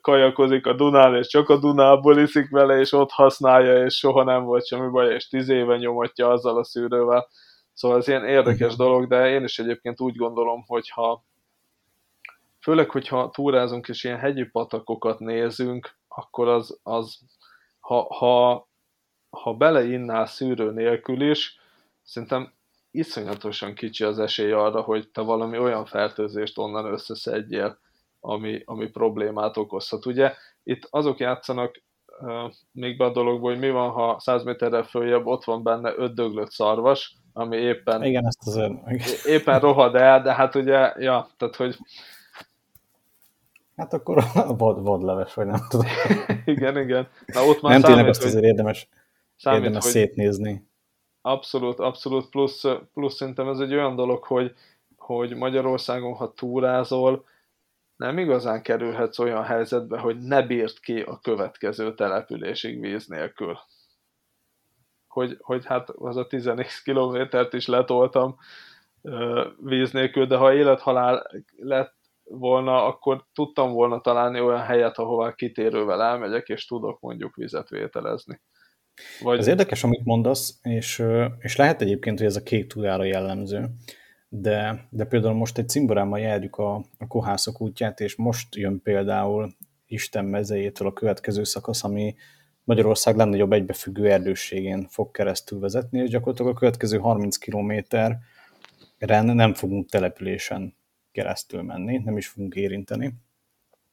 kajakozik 0.00 0.66
a 0.66 0.72
Dunán, 0.72 1.16
és 1.16 1.26
csak 1.26 1.48
a 1.48 1.58
Dunából 1.58 2.18
iszik 2.18 2.50
vele, 2.50 2.78
és 2.78 2.92
ott 2.92 3.10
használja, 3.10 3.84
és 3.84 3.94
soha 3.94 4.24
nem 4.24 4.44
volt 4.44 4.66
semmi 4.66 4.90
baj, 4.90 5.14
és 5.14 5.28
tíz 5.28 5.48
éve 5.48 5.76
nyomatja 5.76 6.28
azzal 6.28 6.58
a 6.58 6.64
szűrővel. 6.64 7.28
Szóval 7.72 7.98
ez 7.98 8.08
ilyen 8.08 8.24
érdekes 8.24 8.76
dolog, 8.76 9.06
de 9.06 9.28
én 9.28 9.44
is 9.44 9.58
egyébként 9.58 10.00
úgy 10.00 10.16
gondolom, 10.16 10.64
hogyha 10.66 11.24
főleg, 12.60 12.90
hogyha 12.90 13.30
túrázunk 13.30 13.88
és 13.88 14.04
ilyen 14.04 14.18
hegyi 14.18 14.44
patakokat 14.44 15.18
nézünk, 15.18 15.98
akkor 16.14 16.48
az, 16.48 16.78
az 16.82 17.18
ha, 17.80 18.14
ha, 18.14 18.68
ha 19.30 19.54
beleinnál 19.54 20.26
szűrő 20.26 20.72
nélkül 20.72 21.30
is, 21.30 21.58
szerintem 22.02 22.52
iszonyatosan 22.90 23.74
kicsi 23.74 24.04
az 24.04 24.18
esély 24.18 24.52
arra, 24.52 24.80
hogy 24.80 25.10
te 25.10 25.20
valami 25.20 25.58
olyan 25.58 25.84
fertőzést 25.84 26.58
onnan 26.58 26.92
összeszedjél, 26.92 27.78
ami, 28.20 28.62
ami 28.64 28.88
problémát 28.88 29.56
okozhat. 29.56 30.06
Ugye 30.06 30.34
itt 30.62 30.86
azok 30.90 31.18
játszanak 31.18 31.82
uh, 32.20 32.52
még 32.72 32.96
be 32.96 33.04
a 33.04 33.12
dologból, 33.12 33.50
hogy 33.50 33.60
mi 33.60 33.70
van, 33.70 33.90
ha 33.90 34.18
100 34.18 34.42
méterrel 34.42 34.82
följebb 34.82 35.26
ott 35.26 35.44
van 35.44 35.62
benne 35.62 35.94
öt 35.96 36.14
döglött 36.14 36.50
szarvas, 36.50 37.16
ami 37.32 37.56
éppen, 37.56 38.04
Igen, 38.04 38.26
ezt 38.26 38.46
az 38.46 38.60
éppen 39.26 39.60
rohad 39.60 39.94
el, 39.94 40.22
de 40.22 40.34
hát 40.34 40.54
ugye, 40.54 40.92
ja, 40.96 41.28
tehát 41.36 41.56
hogy 41.56 41.76
Hát 43.80 43.92
akkor 43.92 44.24
vad, 44.56 44.82
vadleves, 44.82 45.34
vagy 45.34 45.46
nem 45.46 45.60
tudom. 45.68 45.86
igen, 46.44 46.78
igen. 46.78 47.08
Na, 47.26 47.44
ott 47.44 47.60
már 47.60 47.72
nem 47.72 47.80
számít, 47.80 47.84
tényleg 47.84 48.08
azt 48.08 48.24
azért 48.24 48.44
érdemes, 48.44 48.88
számít, 49.36 49.60
érdemes 49.60 49.82
hogy 49.82 49.92
szétnézni. 49.92 50.68
Abszolút, 51.20 51.78
abszolút, 51.78 52.28
plusz, 52.28 52.64
plusz 52.94 53.14
szerintem 53.14 53.48
ez 53.48 53.58
egy 53.58 53.74
olyan 53.74 53.96
dolog, 53.96 54.24
hogy, 54.24 54.54
hogy 54.96 55.34
Magyarországon, 55.34 56.14
ha 56.14 56.32
túrázol, 56.32 57.24
nem 57.96 58.18
igazán 58.18 58.62
kerülhetsz 58.62 59.18
olyan 59.18 59.44
helyzetbe, 59.44 59.98
hogy 59.98 60.18
ne 60.18 60.42
bírt 60.42 60.80
ki 60.80 61.00
a 61.00 61.18
következő 61.18 61.94
településig 61.94 62.80
víz 62.80 63.06
nélkül. 63.06 63.58
Hogy, 65.08 65.36
hogy 65.40 65.66
hát 65.66 65.90
az 65.90 66.16
a 66.16 66.26
14 66.26 66.66
kilométert 66.84 67.52
is 67.52 67.66
letoltam 67.66 68.36
víz 69.60 69.90
nélkül, 69.90 70.26
de 70.26 70.36
ha 70.36 70.54
élethalál 70.54 71.30
lett 71.56 71.99
volna, 72.30 72.86
akkor 72.86 73.26
tudtam 73.34 73.72
volna 73.72 74.00
találni 74.00 74.40
olyan 74.40 74.62
helyet, 74.62 74.98
ahová 74.98 75.34
kitérővel 75.34 76.02
elmegyek, 76.02 76.48
és 76.48 76.66
tudok 76.66 77.00
mondjuk 77.00 77.34
vizet 77.34 77.68
vételezni. 77.68 78.40
Vagy... 79.22 79.38
Ez 79.38 79.46
érdekes, 79.46 79.84
amit 79.84 80.04
mondasz, 80.04 80.58
és, 80.62 81.04
és 81.38 81.56
lehet 81.56 81.80
egyébként, 81.80 82.18
hogy 82.18 82.26
ez 82.26 82.36
a 82.36 82.42
kék 82.42 82.66
túrára 82.66 83.04
jellemző, 83.04 83.68
de, 84.28 84.86
de 84.90 85.04
például 85.04 85.34
most 85.34 85.58
egy 85.58 85.68
cimborámmal 85.68 86.18
járjuk 86.18 86.56
a, 86.56 86.74
a 86.98 87.06
kohászok 87.06 87.60
útját, 87.60 88.00
és 88.00 88.16
most 88.16 88.54
jön 88.54 88.82
például 88.82 89.52
Isten 89.86 90.24
mezejétől 90.24 90.88
a 90.88 90.92
következő 90.92 91.44
szakasz, 91.44 91.84
ami 91.84 92.14
Magyarország 92.64 93.16
legnagyobb 93.16 93.52
egybefüggő 93.52 94.10
erdősségén 94.10 94.86
fog 94.88 95.10
keresztül 95.10 95.58
vezetni, 95.58 96.00
és 96.00 96.10
gyakorlatilag 96.10 96.54
a 96.54 96.58
következő 96.58 96.98
30 96.98 97.36
kilométeren 97.36 98.20
nem 99.24 99.54
fogunk 99.54 99.88
településen 99.88 100.78
keresztül 101.12 101.62
menni, 101.62 101.98
nem 101.98 102.16
is 102.16 102.28
fogunk 102.28 102.54
érinteni 102.54 103.14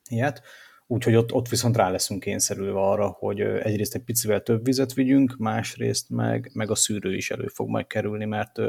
ilyet. 0.09 0.41
Úgyhogy 0.87 1.15
ott, 1.15 1.33
ott 1.33 1.47
viszont 1.47 1.75
rá 1.75 1.89
leszünk 1.89 2.19
kényszerülve 2.19 2.79
arra, 2.79 3.07
hogy 3.07 3.41
egyrészt 3.41 3.95
egy 3.95 4.03
picivel 4.03 4.43
több 4.43 4.65
vizet 4.65 4.93
vigyünk, 4.93 5.35
másrészt 5.37 6.09
meg, 6.09 6.51
meg 6.53 6.71
a 6.71 6.75
szűrő 6.75 7.15
is 7.15 7.31
elő 7.31 7.47
fog 7.47 7.69
majd 7.69 7.87
kerülni, 7.87 8.25
mert 8.25 8.59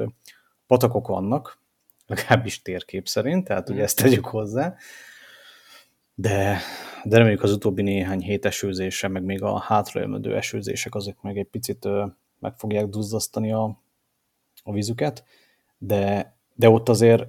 patakok 0.67 1.07
vannak, 1.07 1.59
legalábbis 2.07 2.63
térkép 2.63 3.09
szerint, 3.09 3.45
tehát 3.45 3.69
ugye 3.69 3.83
ezt 3.83 3.97
tegyük 3.97 4.27
hozzá, 4.27 4.77
de, 6.15 6.59
de 7.05 7.17
reméljük 7.17 7.43
az 7.43 7.53
utóbbi 7.53 7.83
néhány 7.83 8.21
hét 8.21 8.45
esőzése, 8.45 9.09
meg 9.09 9.23
még 9.23 9.43
a 9.43 9.59
hátrajömödő 9.59 10.37
esőzések, 10.37 10.95
azok 10.95 11.23
meg 11.23 11.39
egy 11.39 11.49
picit 11.49 11.89
meg 12.39 12.55
fogják 12.57 12.87
duzzasztani 12.87 13.53
a, 13.53 13.83
a 14.63 14.73
vízüket, 14.73 15.25
de, 15.79 16.37
de 16.55 16.69
ott 16.69 16.89
azért 16.89 17.27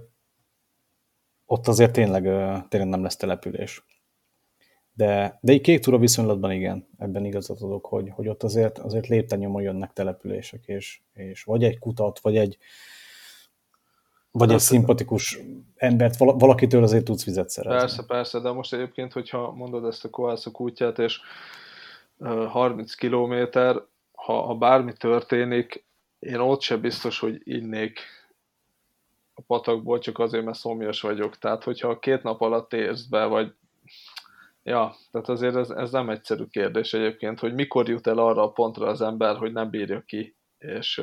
ott 1.51 1.67
azért 1.67 1.91
tényleg, 1.91 2.23
tényleg 2.67 2.89
nem 2.89 3.01
lesz 3.01 3.15
település. 3.15 3.85
De, 4.93 5.39
de 5.41 5.51
egy 5.51 5.61
kék 5.61 5.79
túra 5.79 5.97
viszonylatban 5.97 6.51
igen, 6.51 6.87
ebben 6.97 7.25
igazat 7.25 7.61
adok, 7.61 7.85
hogy, 7.85 8.09
hogy 8.09 8.27
ott 8.27 8.43
azért, 8.43 8.77
azért 8.77 9.07
lépten 9.07 9.61
jönnek 9.61 9.93
települések, 9.93 10.65
és, 10.65 10.99
és 11.13 11.43
vagy 11.43 11.63
egy 11.63 11.79
kutat, 11.79 12.19
vagy 12.19 12.37
egy, 12.37 12.57
vagy 14.31 14.51
egy 14.51 14.59
szimpatikus 14.59 15.39
embert, 15.75 16.17
valakitől 16.17 16.83
azért 16.83 17.03
tudsz 17.03 17.25
vizet 17.25 17.49
szerezni. 17.49 17.79
Persze, 17.79 18.03
persze, 18.07 18.39
de 18.39 18.51
most 18.51 18.73
egyébként, 18.73 19.13
hogyha 19.13 19.51
mondod 19.51 19.85
ezt 19.85 20.05
a 20.05 20.09
koászok 20.09 20.61
útját, 20.61 20.99
és 20.99 21.19
30 22.47 22.93
kilométer, 22.93 23.75
ha, 24.11 24.41
ha 24.41 24.55
bármi 24.55 24.93
történik, 24.93 25.85
én 26.19 26.39
ott 26.39 26.61
sem 26.61 26.81
biztos, 26.81 27.19
hogy 27.19 27.41
innék 27.43 27.99
a 29.39 29.43
patakból, 29.47 29.99
csak 29.99 30.19
azért, 30.19 30.45
mert 30.45 30.57
szomjas 30.57 31.01
vagyok. 31.01 31.37
Tehát, 31.37 31.63
hogyha 31.63 31.99
két 31.99 32.23
nap 32.23 32.41
alatt 32.41 32.73
érsz 32.73 33.03
be, 33.03 33.25
vagy 33.25 33.53
Ja, 34.63 34.95
tehát 35.11 35.29
azért 35.29 35.55
ez, 35.55 35.69
ez 35.69 35.91
nem 35.91 36.09
egyszerű 36.09 36.45
kérdés 36.45 36.93
egyébként, 36.93 37.39
hogy 37.39 37.53
mikor 37.53 37.89
jut 37.89 38.07
el 38.07 38.17
arra 38.17 38.43
a 38.43 38.51
pontra 38.51 38.87
az 38.87 39.01
ember, 39.01 39.37
hogy 39.37 39.51
nem 39.51 39.69
bírja 39.69 40.01
ki, 40.01 40.35
és 40.57 41.01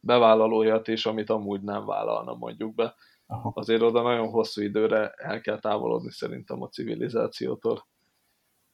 bevállal 0.00 0.54
olyat 0.54 0.88
is, 0.88 1.06
amit 1.06 1.30
amúgy 1.30 1.60
nem 1.60 1.86
vállalna 1.86 2.34
mondjuk 2.34 2.74
be. 2.74 2.94
Aha. 3.26 3.52
Azért 3.54 3.82
oda 3.82 4.02
nagyon 4.02 4.28
hosszú 4.28 4.62
időre 4.62 5.08
el 5.10 5.40
kell 5.40 5.58
távolodni 5.58 6.10
szerintem 6.10 6.62
a 6.62 6.68
civilizációtól. 6.68 7.86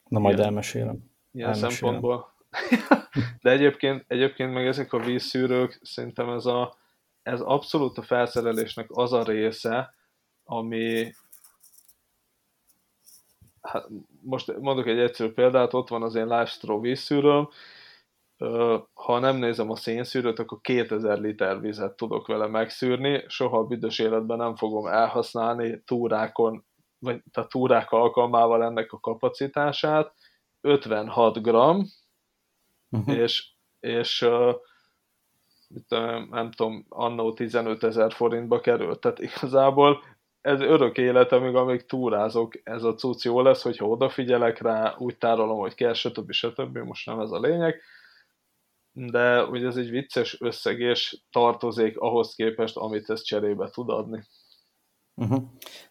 Na 0.08 0.18
majd 0.18 0.36
ilyen, 0.36 0.48
elmesélem. 0.48 1.10
Ilyen 1.32 1.48
elmesélem. 1.48 1.74
szempontból. 1.74 2.34
De 3.42 3.50
egyébként, 3.50 4.04
egyébként 4.06 4.52
meg 4.52 4.66
ezek 4.66 4.92
a 4.92 4.98
vízszűrők, 4.98 5.78
szerintem 5.82 6.28
ez 6.28 6.46
a 6.46 6.76
ez 7.28 7.40
abszolút 7.40 7.98
a 7.98 8.02
felszerelésnek 8.02 8.86
az 8.88 9.12
a 9.12 9.22
része, 9.22 9.94
ami 10.44 11.12
hát 13.60 13.88
most 14.22 14.58
mondok 14.58 14.86
egy 14.86 14.98
egyszerű 14.98 15.32
példát, 15.32 15.74
ott 15.74 15.88
van 15.88 16.02
az 16.02 16.14
én 16.14 16.26
Lifestro 16.26 16.80
vízszűrőm, 16.80 17.48
ha 18.94 19.18
nem 19.18 19.36
nézem 19.36 19.70
a 19.70 19.76
szénszűrőt, 19.76 20.38
akkor 20.38 20.60
2000 20.60 21.18
liter 21.18 21.60
vizet 21.60 21.96
tudok 21.96 22.26
vele 22.26 22.46
megszűrni, 22.46 23.24
soha 23.26 23.58
a 23.58 23.64
büdös 23.64 23.98
életben 23.98 24.36
nem 24.36 24.56
fogom 24.56 24.86
elhasználni 24.86 25.82
túrákon, 25.84 26.64
vagy 26.98 27.22
a 27.32 27.46
túrák 27.46 27.90
alkalmával 27.90 28.64
ennek 28.64 28.92
a 28.92 29.00
kapacitását, 29.00 30.14
56 30.60 31.42
gram, 31.42 31.86
uh-huh. 32.90 33.16
és, 33.16 33.52
és 33.80 34.28
nem 36.30 36.50
tudom, 36.50 36.86
annó 36.88 37.32
15 37.32 37.84
ezer 37.84 38.12
forintba 38.12 38.60
került, 38.60 39.00
tehát 39.00 39.18
igazából 39.18 40.02
ez 40.40 40.60
örök 40.60 40.98
életemig, 40.98 41.54
amíg 41.54 41.86
túrázok, 41.86 42.60
ez 42.62 42.82
a 42.82 42.94
cucc 42.94 43.24
jó 43.24 43.40
lesz, 43.40 43.62
hogyha 43.62 43.86
odafigyelek 43.86 44.60
rá, 44.60 44.94
úgy 44.98 45.16
tárolom, 45.16 45.58
hogy 45.58 45.74
kell, 45.74 45.92
stb. 45.92 46.30
stb. 46.30 46.78
Most 46.78 47.06
nem 47.06 47.20
ez 47.20 47.30
a 47.30 47.40
lényeg. 47.40 47.80
De 48.92 49.44
ugye 49.44 49.66
ez 49.66 49.76
egy 49.76 49.90
vicces 49.90 50.40
összeg, 50.40 50.80
és 50.80 51.20
tartozék 51.30 51.98
ahhoz 51.98 52.34
képest, 52.34 52.76
amit 52.76 53.10
ez 53.10 53.22
cserébe 53.22 53.70
tud 53.70 53.88
adni. 53.88 54.24
Uh-huh. 55.14 55.42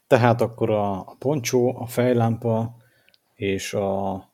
Tehát 0.07 0.41
akkor 0.41 0.69
a 0.69 1.15
poncsó, 1.19 1.75
a 1.79 1.85
fejlámpa 1.85 2.75
és 3.33 3.73
a 3.73 4.26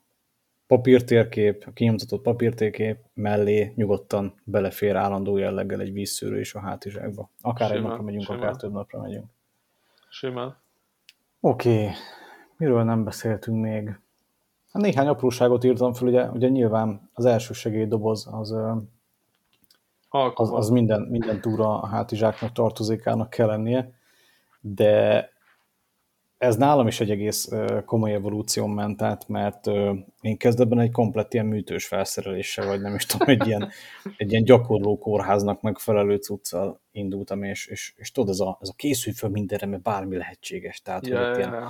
papírtérkép, 0.75 1.73
kinyomtatott 1.73 2.21
papírtérkép 2.21 2.97
mellé 3.13 3.73
nyugodtan 3.75 4.33
belefér 4.43 4.95
állandó 4.95 5.37
jelleggel 5.37 5.79
egy 5.79 5.93
vízszűrő 5.93 6.39
is 6.39 6.53
a 6.53 6.59
hátizsákba. 6.59 7.29
Akár 7.41 7.67
simán, 7.67 7.83
egy 7.83 7.89
napra 7.89 8.03
megyünk, 8.03 8.23
simán. 8.23 8.39
akár 8.39 8.55
több 8.55 8.71
napra 8.71 9.01
megyünk. 9.01 9.25
Simán. 10.09 10.57
Oké, 11.39 11.81
okay. 11.81 11.91
miről 12.57 12.83
nem 12.83 13.03
beszéltünk 13.03 13.61
még? 13.61 13.99
Hát 14.71 14.81
néhány 14.81 15.07
apróságot 15.07 15.63
írtam 15.63 15.93
fel, 15.93 16.07
ugye, 16.07 16.29
ugye 16.29 16.47
nyilván 16.47 17.09
az 17.13 17.25
első 17.25 17.53
segélydoboz 17.53 18.27
az, 18.31 18.55
az, 20.09 20.51
az 20.51 20.69
minden, 20.69 21.01
minden 21.01 21.41
túra 21.41 21.81
a 21.81 21.87
hátizsáknak 21.87 22.51
tartozékának 22.51 23.29
kell 23.29 23.47
lennie, 23.47 23.93
de 24.61 25.29
ez 26.43 26.55
nálam 26.55 26.87
is 26.87 26.99
egy 26.99 27.09
egész 27.09 27.49
komoly 27.85 28.13
evolúción 28.13 28.69
ment 28.69 29.01
át, 29.01 29.27
mert 29.27 29.67
én 30.21 30.37
kezdetben 30.37 30.79
egy 30.79 30.91
komplett 30.91 31.33
ilyen 31.33 31.45
műtős 31.45 31.87
felszereléssel, 31.87 32.67
vagy 32.67 32.81
nem 32.81 32.95
is 32.95 33.05
tudom, 33.05 33.27
egy 33.29 33.47
ilyen, 33.47 33.69
egy 34.17 34.31
ilyen 34.31 34.43
gyakorló 34.43 34.97
kórháznak 34.97 35.61
megfelelő 35.61 36.15
cuccal 36.15 36.81
indultam, 36.91 37.43
és, 37.43 37.67
és, 37.67 37.93
és 37.97 38.11
tudod, 38.11 38.29
ez 38.29 38.39
a, 38.39 38.57
ez 38.61 38.69
a 38.69 38.73
készülj 38.75 39.15
föl 39.15 39.29
mindenre, 39.29 39.65
mert 39.65 39.81
bármi 39.81 40.17
lehetséges. 40.17 40.81
Tehát, 40.81 41.07
yeah, 41.07 41.27
hogy 41.29 41.37
ilyen 41.37 41.63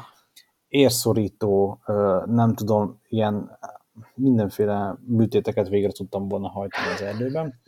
érszorító, 0.67 1.79
nem 2.25 2.53
tudom, 2.53 3.01
ilyen 3.07 3.59
mindenféle 4.15 4.97
műtéteket 5.05 5.69
végre 5.69 5.91
tudtam 5.91 6.27
volna 6.27 6.49
hajtani 6.49 6.87
az 6.93 7.01
erdőben. 7.01 7.61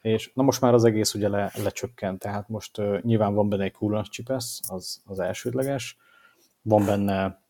És 0.00 0.30
na 0.34 0.42
most 0.42 0.60
már 0.60 0.74
az 0.74 0.84
egész 0.84 1.14
ugye 1.14 1.28
le, 1.28 1.52
lecsökkent, 1.62 2.18
tehát 2.18 2.48
most 2.48 2.78
uh, 2.78 3.00
nyilván 3.00 3.34
van 3.34 3.48
benne 3.48 3.64
egy 3.64 3.72
coolant 3.72 4.06
csipesz, 4.06 4.60
az, 4.68 5.02
az 5.06 5.18
elsődleges, 5.18 5.96
van 6.62 6.84
benne 6.84 7.42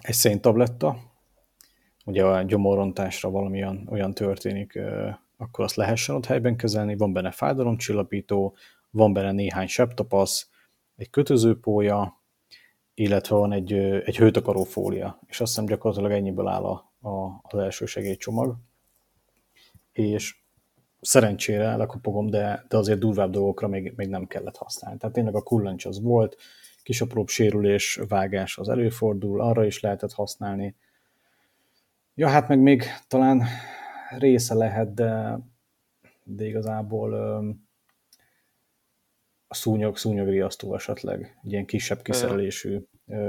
egy 0.00 0.14
széntabletta, 0.14 0.96
ugye 2.04 2.24
a 2.24 2.42
gyomorrontásra 2.42 3.30
valami 3.30 3.62
olyan, 3.62 3.88
olyan 3.90 4.14
történik, 4.14 4.78
akkor 5.36 5.64
azt 5.64 5.76
lehessen 5.76 6.14
ott 6.14 6.26
helyben 6.26 6.56
kezelni, 6.56 6.96
van 6.96 7.12
benne 7.12 7.30
fájdalomcsillapító, 7.30 8.56
van 8.90 9.12
benne 9.12 9.32
néhány 9.32 9.66
sebtapasz, 9.66 10.50
egy 10.96 11.10
kötözőpólya, 11.10 12.22
illetve 12.94 13.36
van 13.36 13.52
egy, 13.52 13.72
egy 13.72 14.16
hőtakaró 14.16 14.64
fólia, 14.64 15.20
és 15.26 15.40
azt 15.40 15.50
hiszem 15.50 15.66
gyakorlatilag 15.66 16.12
ennyiből 16.12 16.48
áll 16.48 16.64
a, 16.64 16.92
a, 17.08 17.40
az 17.42 17.58
első 17.58 17.86
segélycsomag. 17.86 18.56
És 19.92 20.36
szerencsére 21.00 21.76
lekopogom, 21.76 22.26
de, 22.26 22.64
de 22.68 22.76
azért 22.76 22.98
durvább 22.98 23.30
dolgokra 23.30 23.68
még, 23.68 23.92
még 23.96 24.08
nem 24.08 24.26
kellett 24.26 24.56
használni. 24.56 24.98
Tehát 24.98 25.14
tényleg 25.14 25.34
a 25.34 25.42
kullancs 25.42 25.84
az 25.86 26.00
volt, 26.00 26.36
kis 26.86 27.00
apróbb 27.00 27.28
sérülés, 27.28 28.00
vágás 28.08 28.58
az 28.58 28.68
előfordul, 28.68 29.40
arra 29.40 29.64
is 29.64 29.80
lehetett 29.80 30.12
használni. 30.12 30.74
Ja, 32.14 32.28
hát 32.28 32.48
meg 32.48 32.60
még 32.60 32.84
talán 33.08 33.42
része 34.18 34.54
lehet, 34.54 34.94
de, 34.94 35.38
de 36.24 36.44
igazából 36.44 37.12
a 39.48 39.54
szúnyog, 39.54 39.96
szúnyogriasztó 39.96 40.74
esetleg, 40.74 41.38
egy 41.44 41.52
ilyen 41.52 41.64
kisebb 41.64 42.02
kiszerelésű. 42.02 42.80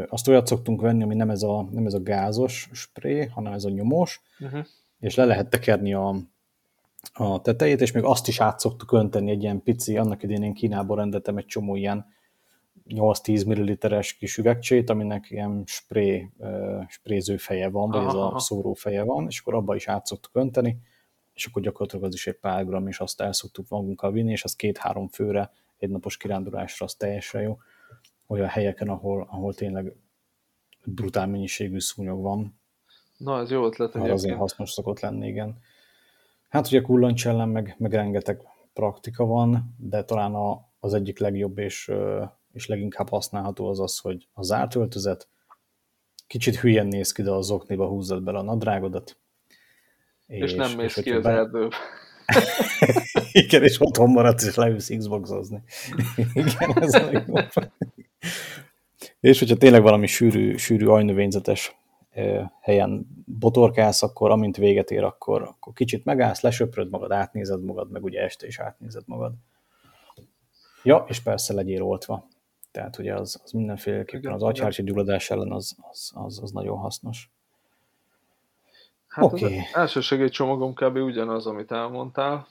Azt 0.08 0.28
olyat 0.28 0.48
szoktunk 0.48 0.82
venni, 0.82 1.04
ami 1.04 1.16
nem 1.16 1.30
ez 1.30 1.44
a, 1.44 1.68
nem 1.72 1.86
ez 1.86 1.94
a 1.94 2.04
gázos 2.04 2.70
spré, 2.74 3.26
hanem 3.26 3.54
ez 3.54 3.64
a 3.64 3.70
nyomós, 3.70 4.22
uh-huh. 4.40 4.66
és 5.00 5.16
le 5.16 5.26
lehet 5.26 5.50
tekerni 5.50 5.94
a, 5.94 6.16
a 7.14 7.42
tetejét, 7.42 7.82
és 7.82 7.92
még 7.92 8.04
azt 8.04 8.28
is 8.28 8.40
át 8.40 8.60
szoktuk 8.60 8.92
önteni 8.92 9.32
egy 9.32 9.42
ilyen 9.42 9.64
pici, 9.64 9.98
annak 9.98 10.24
idén 10.24 10.44
én 10.44 10.54
Kínából 10.54 10.98
rendeltem 10.98 11.38
egy 11.38 11.46
csomó 11.46 11.76
ilyen 11.76 12.16
8-10 12.90 13.46
ml-es 13.46 14.14
kis 14.14 14.38
üvegcsét, 14.38 14.90
aminek 14.90 15.30
ilyen 15.30 15.64
spré, 15.66 16.32
spréző 16.88 17.38
feje 17.38 17.70
van, 17.70 17.90
vagy 17.90 18.06
ez 18.06 18.14
a 18.14 18.40
szóró 18.40 18.74
feje 18.74 19.04
van, 19.04 19.26
és 19.28 19.40
akkor 19.40 19.54
abba 19.54 19.76
is 19.76 19.88
át 19.88 20.06
szoktuk 20.06 20.36
önteni, 20.36 20.80
és 21.34 21.46
akkor 21.46 21.62
gyakorlatilag 21.62 22.06
az 22.06 22.14
is 22.14 22.28
egy 22.28 22.40
pár 22.40 22.66
gram, 22.66 22.88
és 22.88 23.00
azt 23.00 23.22
el 23.22 23.34
szoktuk 23.34 23.66
magunkkal 23.70 24.12
vinni, 24.12 24.32
és 24.32 24.44
az 24.44 24.56
két-három 24.56 25.08
főre, 25.08 25.52
egy 25.78 25.90
napos 25.90 26.18
kirándulásra 26.18 26.86
az 26.86 26.94
teljesen 26.94 27.42
jó. 27.42 27.58
Olyan 28.28 28.48
helyeken, 28.48 28.88
ahol, 28.88 29.28
ahol 29.30 29.54
tényleg 29.54 29.96
brutál 30.84 31.28
mennyiségű 31.28 31.80
szúnyog 31.80 32.22
van. 32.22 32.60
Na, 33.18 33.40
ez 33.40 33.52
jó 33.52 33.66
ötlet 33.66 33.90
egyébként. 33.90 34.14
azért 34.14 34.38
hasznos 34.38 34.72
szokott 34.72 35.00
lenni, 35.00 35.28
igen. 35.28 35.60
Hát 36.50 36.68
ugye 36.68 36.82
kullancs 36.82 37.28
ellen 37.28 37.50
meg, 37.50 37.76
meg 37.78 37.94
rengeteg 37.94 38.42
praktika 38.74 39.26
van, 39.26 39.76
de 39.78 40.04
talán 40.04 40.34
a, 40.34 40.70
az 40.80 40.94
egyik 40.94 41.20
legjobb 41.20 41.58
és 41.58 41.92
és 42.58 42.68
leginkább 42.68 43.10
használható 43.10 43.70
az 43.70 43.80
az, 43.80 43.98
hogy 43.98 44.28
a 44.34 44.44
zárt 44.44 44.76
öltözet, 44.76 45.28
kicsit 46.28 46.56
hülyen 46.56 46.88
néz 46.88 47.12
ki, 47.12 47.22
de 47.22 47.32
az 47.32 47.52
okniba 47.52 47.88
húzzad 47.88 48.24
bele 48.24 48.38
a 48.38 48.44
nadrágodat. 48.44 49.18
És, 50.28 50.42
és 50.42 50.54
nem 50.54 50.72
mész 50.72 50.94
ki 50.94 51.12
az 51.12 51.24
be... 51.24 51.30
erdőbe. 51.30 51.76
Igen, 53.32 53.64
és 53.64 53.82
otthon 53.82 54.10
maradsz, 54.10 54.46
és 54.46 54.56
leülsz 54.56 54.90
Xboxozni. 54.98 55.64
Igen, 56.34 56.84
ez 56.84 56.94
a 56.94 57.06
legjobb. 57.12 57.50
és 59.20 59.40
hogyha 59.40 59.56
tényleg 59.56 59.82
valami 59.82 60.08
sűrű, 60.08 60.58
sűrű 60.58 60.86
ajnövényzetes 60.86 61.76
helyen 62.62 63.08
botorkálsz, 63.26 64.04
akkor 64.04 64.32
amint 64.32 64.58
véget 64.58 64.92
ér, 64.92 65.04
akkor, 65.04 65.42
akkor 65.42 65.74
kicsit 65.74 66.06
megállsz, 66.06 66.42
lesöpröd 66.42 66.90
magad, 66.90 67.12
átnézed 67.12 67.64
magad, 67.64 67.92
meg 67.92 68.04
ugye 68.04 68.22
este 68.22 68.48
is 68.48 68.60
átnézed 68.60 69.04
magad. 69.06 69.34
Ja, 70.84 71.06
és 71.08 71.20
persze 71.20 71.54
legyél 71.54 71.82
oltva. 71.82 72.28
Tehát 72.78 72.98
ugye 72.98 73.14
az, 73.14 73.42
az 73.44 73.52
mindenféleképpen 73.52 74.34
az 74.34 74.44
agyhártya 74.44 74.84
gyulladás 74.84 75.30
ellen 75.30 75.52
az, 75.52 75.76
az, 75.92 76.12
az, 76.16 76.40
az 76.42 76.52
nagyon 76.52 76.78
hasznos. 76.78 77.30
Hát 79.08 79.26
okay. 79.26 79.58
az 79.58 79.64
első 79.74 80.02
segélycsomagom 80.02 80.74
kb. 80.74 80.96
ugyanaz, 80.96 81.48
amit 81.48 81.72
elmondtál. 81.72 82.48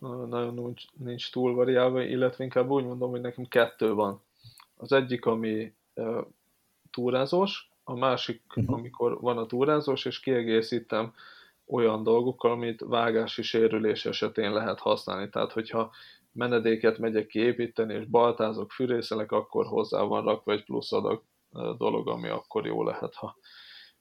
Nagyon 0.00 0.54
nincs, 0.54 0.82
nincs 0.96 1.32
túl 1.32 1.54
variálva, 1.54 2.02
illetve 2.02 2.44
inkább 2.44 2.70
úgy 2.70 2.84
mondom, 2.84 3.10
hogy 3.10 3.20
nekem 3.20 3.44
kettő 3.44 3.92
van. 3.92 4.20
Az 4.76 4.92
egyik, 4.92 5.24
ami 5.24 5.72
e, 5.94 6.02
túrázós, 6.90 7.70
a 7.84 7.96
másik, 7.96 8.42
uh-huh. 8.54 8.76
amikor 8.76 9.20
van 9.20 9.38
a 9.38 9.46
túrázós, 9.46 10.04
és 10.04 10.20
kiegészítem 10.20 11.14
olyan 11.66 12.02
dolgokkal, 12.02 12.50
amit 12.50 12.80
vágási 12.86 13.42
sérülés 13.42 14.06
esetén 14.06 14.52
lehet 14.52 14.78
használni. 14.78 15.28
Tehát, 15.28 15.52
hogyha 15.52 15.90
menedéket 16.32 16.98
megyek 16.98 17.26
kiépíteni, 17.26 17.94
és 17.94 18.06
baltázok, 18.06 18.70
fűrészelek, 18.70 19.32
akkor 19.32 19.66
hozzá 19.66 20.02
van 20.02 20.24
rakva 20.24 20.52
egy 20.52 20.64
plusz 20.64 20.92
adag 20.92 21.22
dolog, 21.78 22.08
ami 22.08 22.28
akkor 22.28 22.66
jó 22.66 22.82
lehet, 22.82 23.14
ha 23.14 23.36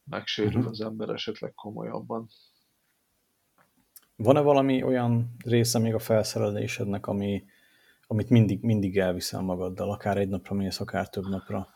megsérül 0.03 0.53
uh-huh. 0.53 0.69
az 0.69 0.81
ember 0.81 1.09
esetleg 1.09 1.53
komolyabban. 1.53 2.29
Van-e 4.15 4.39
valami 4.41 4.83
olyan 4.83 5.35
része 5.45 5.79
még 5.79 5.93
a 5.93 5.99
felszerelésednek, 5.99 7.07
ami, 7.07 7.43
amit 8.07 8.29
mindig, 8.29 8.61
mindig 8.61 8.97
elviszel 8.97 9.41
magaddal, 9.41 9.91
akár 9.91 10.17
egy 10.17 10.29
napra 10.29 10.55
mész, 10.55 10.79
akár 10.79 11.09
több 11.09 11.27
napra? 11.27 11.67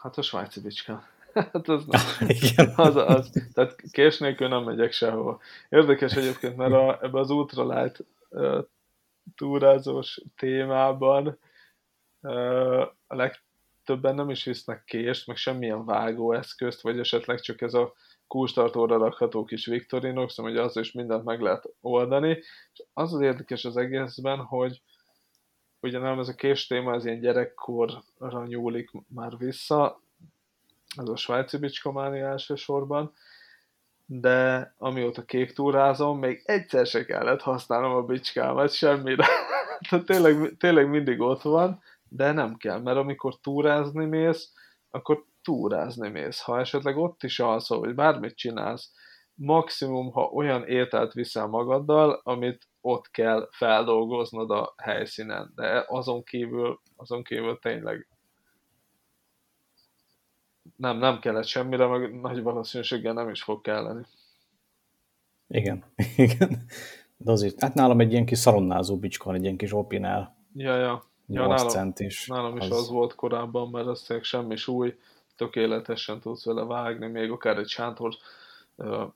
Hát 0.00 0.18
a 0.18 0.22
svájci 0.22 0.60
bicska. 0.60 1.02
Hát 1.52 1.68
az, 1.68 1.84
Igen. 2.42 2.72
az, 2.76 2.96
az, 2.96 3.30
tehát 3.52 3.82
kés 3.90 4.18
nélkül 4.18 4.48
nem 4.48 4.64
megyek 4.64 4.92
sehova. 4.92 5.40
Érdekes 5.68 6.14
egyébként, 6.14 6.56
mert 6.56 6.72
a, 6.72 6.98
ebbe 7.02 7.18
az 7.18 7.30
ultralight 7.30 8.04
túrázós 9.36 10.20
témában 10.36 11.38
a 13.06 13.14
legtöbben 13.14 14.14
nem 14.14 14.30
is 14.30 14.44
visznek 14.44 14.84
kést, 14.84 15.26
meg 15.26 15.36
semmilyen 15.36 15.84
vágóeszközt, 15.84 16.80
vagy 16.80 16.98
esetleg 16.98 17.40
csak 17.40 17.60
ez 17.60 17.74
a 17.74 17.92
kulcstartóra 18.26 18.96
rakható 18.96 19.44
kis 19.44 19.66
Victorinox, 19.66 20.36
hogy 20.36 20.56
az 20.56 20.76
is 20.76 20.92
mindent 20.92 21.24
meg 21.24 21.40
lehet 21.40 21.68
oldani. 21.80 22.28
És 22.72 22.82
az 22.92 23.14
az 23.14 23.20
érdekes 23.20 23.64
az 23.64 23.76
egészben, 23.76 24.38
hogy 24.38 24.82
ugye 25.80 25.98
nem 25.98 26.18
ez 26.18 26.28
a 26.28 26.34
kés 26.34 26.66
téma, 26.66 26.94
ez 26.94 27.04
ilyen 27.04 27.20
gyerekkorra 27.20 28.46
nyúlik 28.46 28.90
már 29.08 29.36
vissza, 29.36 30.00
ez 30.96 31.08
a 31.08 31.16
svájci 31.16 31.58
bicskamáni 31.58 32.20
elsősorban, 32.20 33.12
de 34.06 34.74
amióta 34.78 35.22
kék 35.22 35.52
túrázom, 35.52 36.18
még 36.18 36.42
egyszer 36.44 36.86
se 36.86 37.04
kellett 37.04 37.40
használnom 37.40 37.92
a 37.92 38.02
bicskámat 38.02 38.72
semmire. 38.72 39.26
Tehát 39.88 40.04
tényleg, 40.04 40.56
tényleg 40.58 40.88
mindig 40.88 41.20
ott 41.20 41.42
van, 41.42 41.82
de 42.08 42.32
nem 42.32 42.56
kell, 42.56 42.80
mert 42.80 42.96
amikor 42.96 43.34
túrázni 43.40 44.04
mész, 44.04 44.52
akkor 44.90 45.24
túrázni 45.42 46.08
mész. 46.08 46.40
Ha 46.40 46.60
esetleg 46.60 46.96
ott 46.96 47.22
is 47.22 47.40
alszol, 47.40 47.80
vagy 47.80 47.94
bármit 47.94 48.36
csinálsz, 48.36 48.92
maximum, 49.34 50.10
ha 50.10 50.22
olyan 50.22 50.66
ételt 50.66 51.12
viszel 51.12 51.46
magaddal, 51.46 52.20
amit 52.22 52.68
ott 52.80 53.10
kell 53.10 53.48
feldolgoznod 53.50 54.50
a 54.50 54.74
helyszínen. 54.82 55.52
De 55.54 55.84
azon 55.88 56.22
kívül, 56.22 56.80
azon 56.96 57.22
kívül 57.22 57.58
tényleg 57.58 58.08
nem, 60.82 60.98
nem 60.98 61.18
kellett 61.18 61.46
semmire, 61.46 61.86
meg 61.86 62.20
nagy 62.20 62.42
valószínűséggel 62.42 63.12
nem 63.12 63.28
is 63.28 63.42
fog 63.42 63.60
kelleni. 63.60 64.02
Igen, 65.48 65.84
igen. 66.16 66.64
De 67.16 67.30
azért, 67.30 67.60
hát 67.60 67.74
nálam 67.74 68.00
egy 68.00 68.12
ilyen 68.12 68.24
kis 68.24 68.38
szalonnázó 68.38 68.96
bicska 68.96 69.24
van, 69.24 69.34
egy 69.34 69.42
ilyen 69.42 69.56
kis 69.56 69.72
opinál. 69.72 70.36
Ja, 70.54 70.76
ja. 70.76 71.04
Ja, 71.26 71.46
nálam, 71.46 71.68
centis. 71.68 72.26
Nálam 72.26 72.56
is 72.56 72.62
az... 72.62 72.70
az 72.70 72.88
volt 72.88 73.14
korábban, 73.14 73.70
mert 73.70 73.86
az 73.86 74.18
semmi 74.22 74.56
súly, 74.56 74.98
tökéletesen 75.36 76.20
tudsz 76.20 76.44
vele 76.44 76.64
vágni, 76.64 77.06
még 77.06 77.30
akár 77.30 77.58
egy 77.58 77.68
sántor 77.68 78.14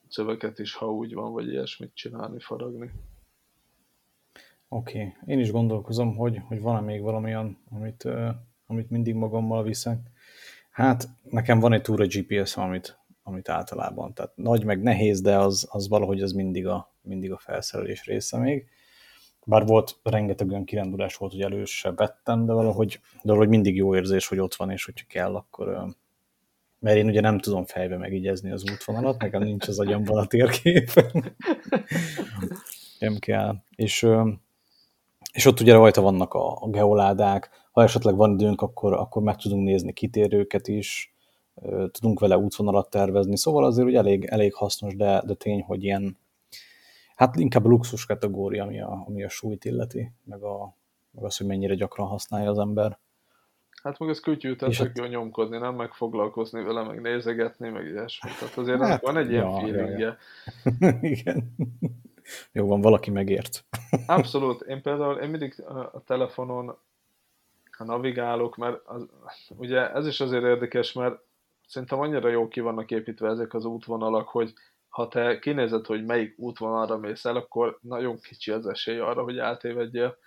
szöveket 0.09 0.59
is, 0.59 0.75
ha 0.75 0.93
úgy 0.93 1.15
van, 1.15 1.33
vagy 1.33 1.49
ilyesmit 1.49 1.95
csinálni, 1.95 2.41
faragni. 2.41 2.91
Oké, 4.69 4.99
okay. 4.99 5.35
én 5.35 5.39
is 5.39 5.51
gondolkozom, 5.51 6.17
hogy, 6.17 6.41
hogy 6.49 6.61
van-e 6.61 6.81
még 6.81 7.03
valamilyen, 7.03 7.59
amit, 7.71 8.05
uh, 8.05 8.29
amit 8.67 8.91
mindig 8.91 9.15
magammal 9.15 9.63
viszek. 9.63 9.99
Hát, 10.77 11.09
nekem 11.23 11.61
van 11.61 11.73
egy 11.73 11.83
túra 11.83 12.07
GPS, 12.07 12.57
amit, 12.57 12.99
amit 13.23 13.49
általában, 13.49 14.15
tehát 14.15 14.33
nagy 14.35 14.65
meg 14.65 14.83
nehéz, 14.83 15.21
de 15.21 15.39
az, 15.39 15.69
az 15.71 15.89
valahogy 15.89 16.23
az 16.23 16.33
mindig 16.33 16.67
a, 16.67 16.95
mindig 17.03 17.33
a 17.33 17.39
felszerelés 17.39 18.05
része 18.05 18.39
még. 18.39 18.67
Bár 19.45 19.67
volt 19.67 19.99
rengeteg 20.03 20.49
olyan 20.51 20.65
kirándulás 20.65 21.17
volt, 21.17 21.33
hogy 21.33 21.41
előse 21.41 21.93
vettem, 21.93 22.47
de 22.47 22.53
valahogy, 22.53 23.01
de 23.13 23.29
valahogy 23.29 23.49
mindig 23.49 23.77
jó 23.77 23.97
érzés, 23.97 24.27
hogy 24.27 24.39
ott 24.39 24.55
van, 24.55 24.71
és 24.71 24.85
hogyha 24.85 25.07
kell, 25.09 25.35
akkor, 25.35 25.95
mert 26.79 26.97
én 26.97 27.07
ugye 27.07 27.21
nem 27.21 27.39
tudom 27.39 27.65
fejbe 27.65 27.97
megigyezni 27.97 28.51
az 28.51 28.71
útvonalat, 28.73 29.21
nekem 29.21 29.43
nincs 29.43 29.69
az 29.69 29.79
agyamban 29.79 30.19
a 30.19 30.27
térkép. 30.27 30.91
nem 32.99 33.17
kell. 33.19 33.57
És, 33.77 34.07
és 35.33 35.47
ott 35.47 35.61
ugye 35.61 35.73
rajta 35.73 36.01
vannak 36.01 36.35
a 36.35 36.69
geoládák, 36.71 37.51
ha 37.77 37.83
esetleg 37.83 38.17
van 38.17 38.33
időnk, 38.33 38.61
akkor, 38.61 38.93
akkor 38.93 39.23
meg 39.23 39.37
tudunk 39.37 39.65
nézni 39.65 39.93
kitérőket 39.93 40.69
is, 40.69 41.15
tudunk 41.91 42.21
vele 42.21 42.39
útvonalat 42.39 42.91
tervezni, 42.91 43.37
szóval 43.37 43.65
azért 43.65 43.87
ugye 43.87 43.99
elég, 43.99 44.25
elég 44.25 44.55
hasznos, 44.55 44.97
de, 44.97 45.23
de 45.27 45.35
tény, 45.35 45.63
hogy 45.63 45.85
ilyen, 45.85 46.19
hát 47.17 47.37
inkább 47.37 47.65
a 47.65 47.69
luxus 47.69 48.07
kategória, 48.07 48.63
ami 48.63 48.81
a, 48.81 49.05
ami 49.07 49.25
a 49.25 49.29
súlyt 49.29 49.65
illeti, 49.65 50.13
meg, 50.25 50.43
a, 50.43 50.77
meg 51.11 51.25
az, 51.25 51.37
hogy 51.37 51.47
mennyire 51.47 51.75
gyakran 51.75 52.07
használja 52.07 52.51
az 52.51 52.59
ember. 52.59 52.99
Hát 53.83 53.99
meg 53.99 54.09
ez 54.09 54.21
kütyű, 54.21 54.55
tehát 54.55 54.77
tök 54.77 54.97
jó 54.97 55.05
nyomkodni, 55.05 55.59
nem 55.59 55.75
meg 55.75 55.93
foglalkozni 55.93 56.63
vele, 56.63 56.83
meg 56.83 57.01
nézegetni, 57.01 57.69
meg 57.69 57.85
ilyesmi. 57.85 58.31
Tehát 58.39 58.57
azért 58.57 58.81
hát, 58.81 59.03
van 59.03 59.17
egy 59.17 59.31
ilyen 59.31 59.45
ja, 59.45 59.59
feelingje. 59.59 59.99
Ja, 59.99 60.17
ja. 60.81 60.99
Igen. 61.17 61.55
Jó 62.53 62.67
van, 62.67 62.81
valaki 62.81 63.11
megért. 63.11 63.65
Abszolút. 64.07 64.63
Én 64.63 64.83
például, 64.83 65.17
én 65.17 65.29
mindig 65.29 65.65
a 65.93 66.03
telefonon 66.07 66.77
navigálok, 67.85 68.57
mert 68.57 68.81
az, 68.85 69.09
ugye 69.49 69.93
ez 69.93 70.07
is 70.07 70.21
azért 70.21 70.45
érdekes, 70.45 70.93
mert 70.93 71.21
szerintem 71.67 72.01
annyira 72.01 72.29
jó 72.29 72.49
ki 72.49 72.61
vannak 72.61 72.91
építve 72.91 73.29
ezek 73.29 73.55
az 73.55 73.65
útvonalak, 73.65 74.29
hogy 74.29 74.53
ha 74.89 75.09
te 75.09 75.39
kinézed, 75.39 75.87
hogy 75.87 76.05
melyik 76.05 76.35
útvonalra 76.39 76.97
mész 76.99 77.25
el, 77.25 77.37
akkor 77.37 77.79
nagyon 77.83 78.17
kicsi 78.17 78.51
az 78.51 78.67
esély 78.67 78.99
arra, 78.99 79.23
hogy 79.23 79.39
eltévedjél 79.39 80.19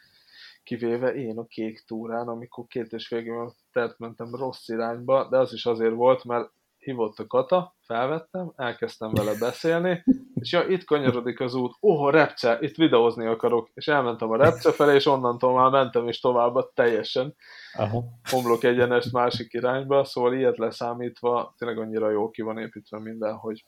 kivéve 0.64 1.14
én 1.14 1.38
a 1.38 1.46
kék 1.46 1.84
túrán, 1.86 2.28
amikor 2.28 2.66
két 2.68 2.94
és 2.94 3.08
fél 3.08 3.56
tert 3.72 4.00
mentem 4.00 4.36
rossz 4.36 4.68
irányba, 4.68 5.28
de 5.30 5.38
az 5.38 5.54
is 5.54 5.66
azért 5.66 5.94
volt, 5.94 6.24
mert 6.24 6.52
hívott 6.80 7.18
a 7.20 7.28
kata, 7.28 7.76
felvettem, 7.82 8.52
elkezdtem 8.56 9.12
vele 9.12 9.38
beszélni, 9.40 10.04
és 10.34 10.52
ja, 10.52 10.68
itt 10.68 10.84
kanyarodik 10.84 11.40
az 11.40 11.54
út, 11.54 11.76
oh, 11.80 12.12
repce, 12.12 12.58
itt 12.62 12.76
videózni 12.76 13.26
akarok, 13.26 13.70
és 13.74 13.88
elmentem 13.88 14.32
a 14.32 14.38
repce 14.38 14.72
felé, 14.72 14.96
és 14.96 15.06
onnantól 15.06 15.54
már 15.54 15.72
mentem 15.72 16.08
is 16.08 16.20
tovább 16.20 16.74
teljesen 16.74 17.36
Aha. 17.74 18.04
homlok 18.30 18.64
egyenest 18.64 19.12
másik 19.12 19.54
irányba, 19.54 20.04
szóval 20.04 20.34
ilyet 20.34 20.58
leszámítva 20.58 21.54
tényleg 21.58 21.78
annyira 21.78 22.10
jó 22.10 22.30
ki 22.30 22.42
van 22.42 22.58
építve 22.58 23.00
minden, 23.00 23.36
hogy 23.36 23.66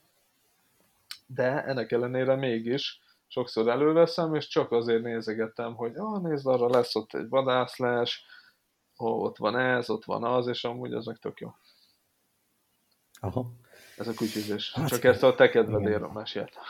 de 1.25 1.63
ennek 1.63 1.91
ellenére 1.91 2.35
mégis 2.35 2.99
sokszor 3.27 3.67
előveszem, 3.67 4.35
és 4.35 4.47
csak 4.47 4.71
azért 4.71 5.03
nézegettem, 5.03 5.75
hogy 5.75 5.91
ah, 5.95 6.21
nézd, 6.21 6.47
arra 6.47 6.69
lesz 6.69 6.95
ott 6.95 7.13
egy 7.13 7.29
vadászlás, 7.29 8.25
ó, 8.99 9.23
ott 9.23 9.37
van 9.37 9.57
ez, 9.57 9.89
ott 9.89 10.05
van 10.05 10.23
az, 10.23 10.47
és 10.47 10.63
amúgy 10.63 10.93
az 10.93 11.05
meg 11.05 11.17
tök 11.17 11.39
jó. 11.39 11.49
Aha. 13.23 13.53
Ez 13.97 14.07
a 14.07 14.13
kutyüzés. 14.13 14.73
Hát, 14.73 14.87
csak 14.87 15.03
ezt 15.03 15.23
a 15.23 15.35
te 15.35 15.49
kedvedéről 15.49 16.11
meséltem. 16.13 16.63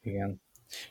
igen. 0.00 0.40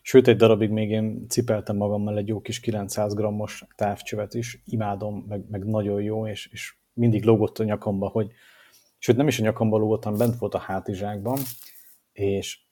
Sőt, 0.02 0.28
egy 0.28 0.36
darabig 0.36 0.70
még 0.70 0.90
én 0.90 1.28
cipeltem 1.28 1.76
magammal 1.76 2.18
egy 2.18 2.28
jó 2.28 2.42
kis 2.42 2.60
900 2.60 3.14
grammos 3.14 3.66
távcsövet 3.76 4.34
is, 4.34 4.62
imádom, 4.66 5.26
meg, 5.28 5.50
meg 5.50 5.66
nagyon 5.66 6.02
jó, 6.02 6.28
és, 6.28 6.50
és 6.52 6.76
mindig 6.94 7.24
lógott 7.24 7.60
a 7.60 7.64
nyakamba, 7.64 8.08
hogy 8.08 8.32
sőt 8.98 9.16
nem 9.16 9.28
is 9.28 9.40
a 9.40 9.44
nyakamba 9.44 9.78
lógott, 9.78 10.04
hanem 10.04 10.20
bent 10.20 10.38
volt 10.38 10.54
a 10.54 10.60
hátizsákban, 10.60 11.40
és 12.12 12.66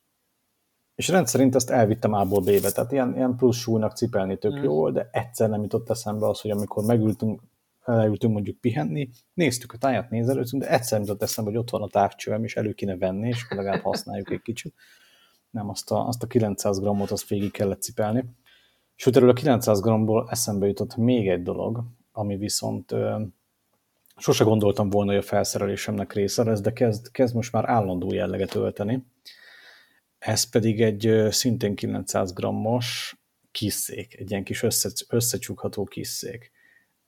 és 0.95 1.07
rendszerint 1.07 1.55
ezt 1.55 1.69
elvittem 1.69 2.13
A-ból 2.13 2.41
B-be, 2.41 2.71
tehát 2.71 2.91
ilyen, 2.91 3.15
ilyen 3.15 3.35
plusz 3.35 3.57
súlynak 3.57 3.95
cipelni 3.95 4.37
tök 4.37 4.59
mm. 4.59 4.63
jó, 4.63 4.89
de 4.89 5.09
egyszer 5.11 5.49
nem 5.49 5.61
jutott 5.61 5.89
eszembe 5.89 6.27
az, 6.27 6.41
hogy 6.41 6.51
amikor 6.51 6.85
megültünk, 6.85 7.41
elültünk 7.85 8.33
mondjuk 8.33 8.57
pihenni, 8.57 9.09
néztük 9.33 9.73
a 9.73 9.77
táját, 9.77 10.09
nézelőztünk, 10.09 10.63
de 10.63 10.69
egyszer 10.69 10.99
jutott 10.99 11.21
eszembe, 11.21 11.49
hogy 11.49 11.59
ott 11.59 11.69
van 11.69 11.81
a 11.81 11.87
távcsövem, 11.87 12.43
és 12.43 12.55
elő 12.55 12.73
kéne 12.73 12.97
venni, 12.97 13.27
és 13.27 13.45
legalább 13.49 13.81
használjuk 13.81 14.31
egy 14.31 14.41
kicsit. 14.41 14.73
Nem, 15.49 15.69
azt 15.69 15.91
a, 15.91 16.07
azt 16.07 16.23
a 16.23 16.27
900 16.27 16.79
grammot 16.79 17.11
azt 17.11 17.27
végig 17.27 17.51
kellett 17.51 17.81
cipelni. 17.81 18.25
És 18.95 19.07
erről 19.07 19.29
a 19.29 19.33
900 19.33 19.81
grammból 19.81 20.27
eszembe 20.29 20.67
jutott 20.67 20.95
még 20.95 21.29
egy 21.29 21.41
dolog, 21.41 21.83
ami 22.11 22.37
viszont 22.37 22.91
ö, 22.91 23.21
sose 24.17 24.43
gondoltam 24.43 24.89
volna, 24.89 25.11
hogy 25.11 25.19
a 25.19 25.25
felszerelésemnek 25.25 26.13
része 26.13 26.43
lesz, 26.43 26.61
de 26.61 26.73
kezd, 26.73 27.11
kezd 27.11 27.35
most 27.35 27.51
már 27.51 27.69
állandó 27.69 28.13
jelleget 28.13 28.55
ölteni 28.55 29.03
ez 30.25 30.43
pedig 30.49 30.81
egy 30.81 31.27
szintén 31.29 31.75
900 31.75 32.33
grammos 32.33 33.15
kiszék, 33.51 34.19
egy 34.19 34.31
ilyen 34.31 34.43
kis 34.43 34.63
össze, 34.63 34.89
összecsukható 35.09 35.83
kiszék. 35.83 36.51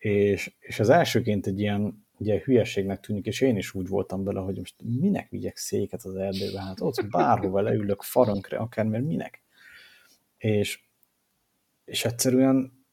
És, 0.08 0.54
és 0.60 0.80
az 0.80 0.90
elsőként 0.90 1.48
egy 1.48 1.60
ilyen 1.60 2.06
ugye 2.18 2.42
hülyeségnek 2.44 3.00
tűnik, 3.00 3.26
és 3.26 3.42
én 3.42 3.58
is 3.58 3.74
úgy 3.74 3.88
voltam 3.88 4.24
bele, 4.24 4.40
hogy 4.40 4.58
most 4.58 4.76
minek 5.00 5.30
vigyek 5.30 5.58
széket 5.58 6.04
az 6.04 6.16
erdőbe, 6.16 6.62
hát 6.62 6.82
ott 6.82 7.08
bárhova 7.10 7.62
leülök 7.62 8.02
farönkre, 8.02 8.58
akár, 8.58 8.86
mert 8.86 9.04
minek. 9.04 9.44
És, 10.38 10.84
és 11.86 12.06
egyszerűen 12.06 12.86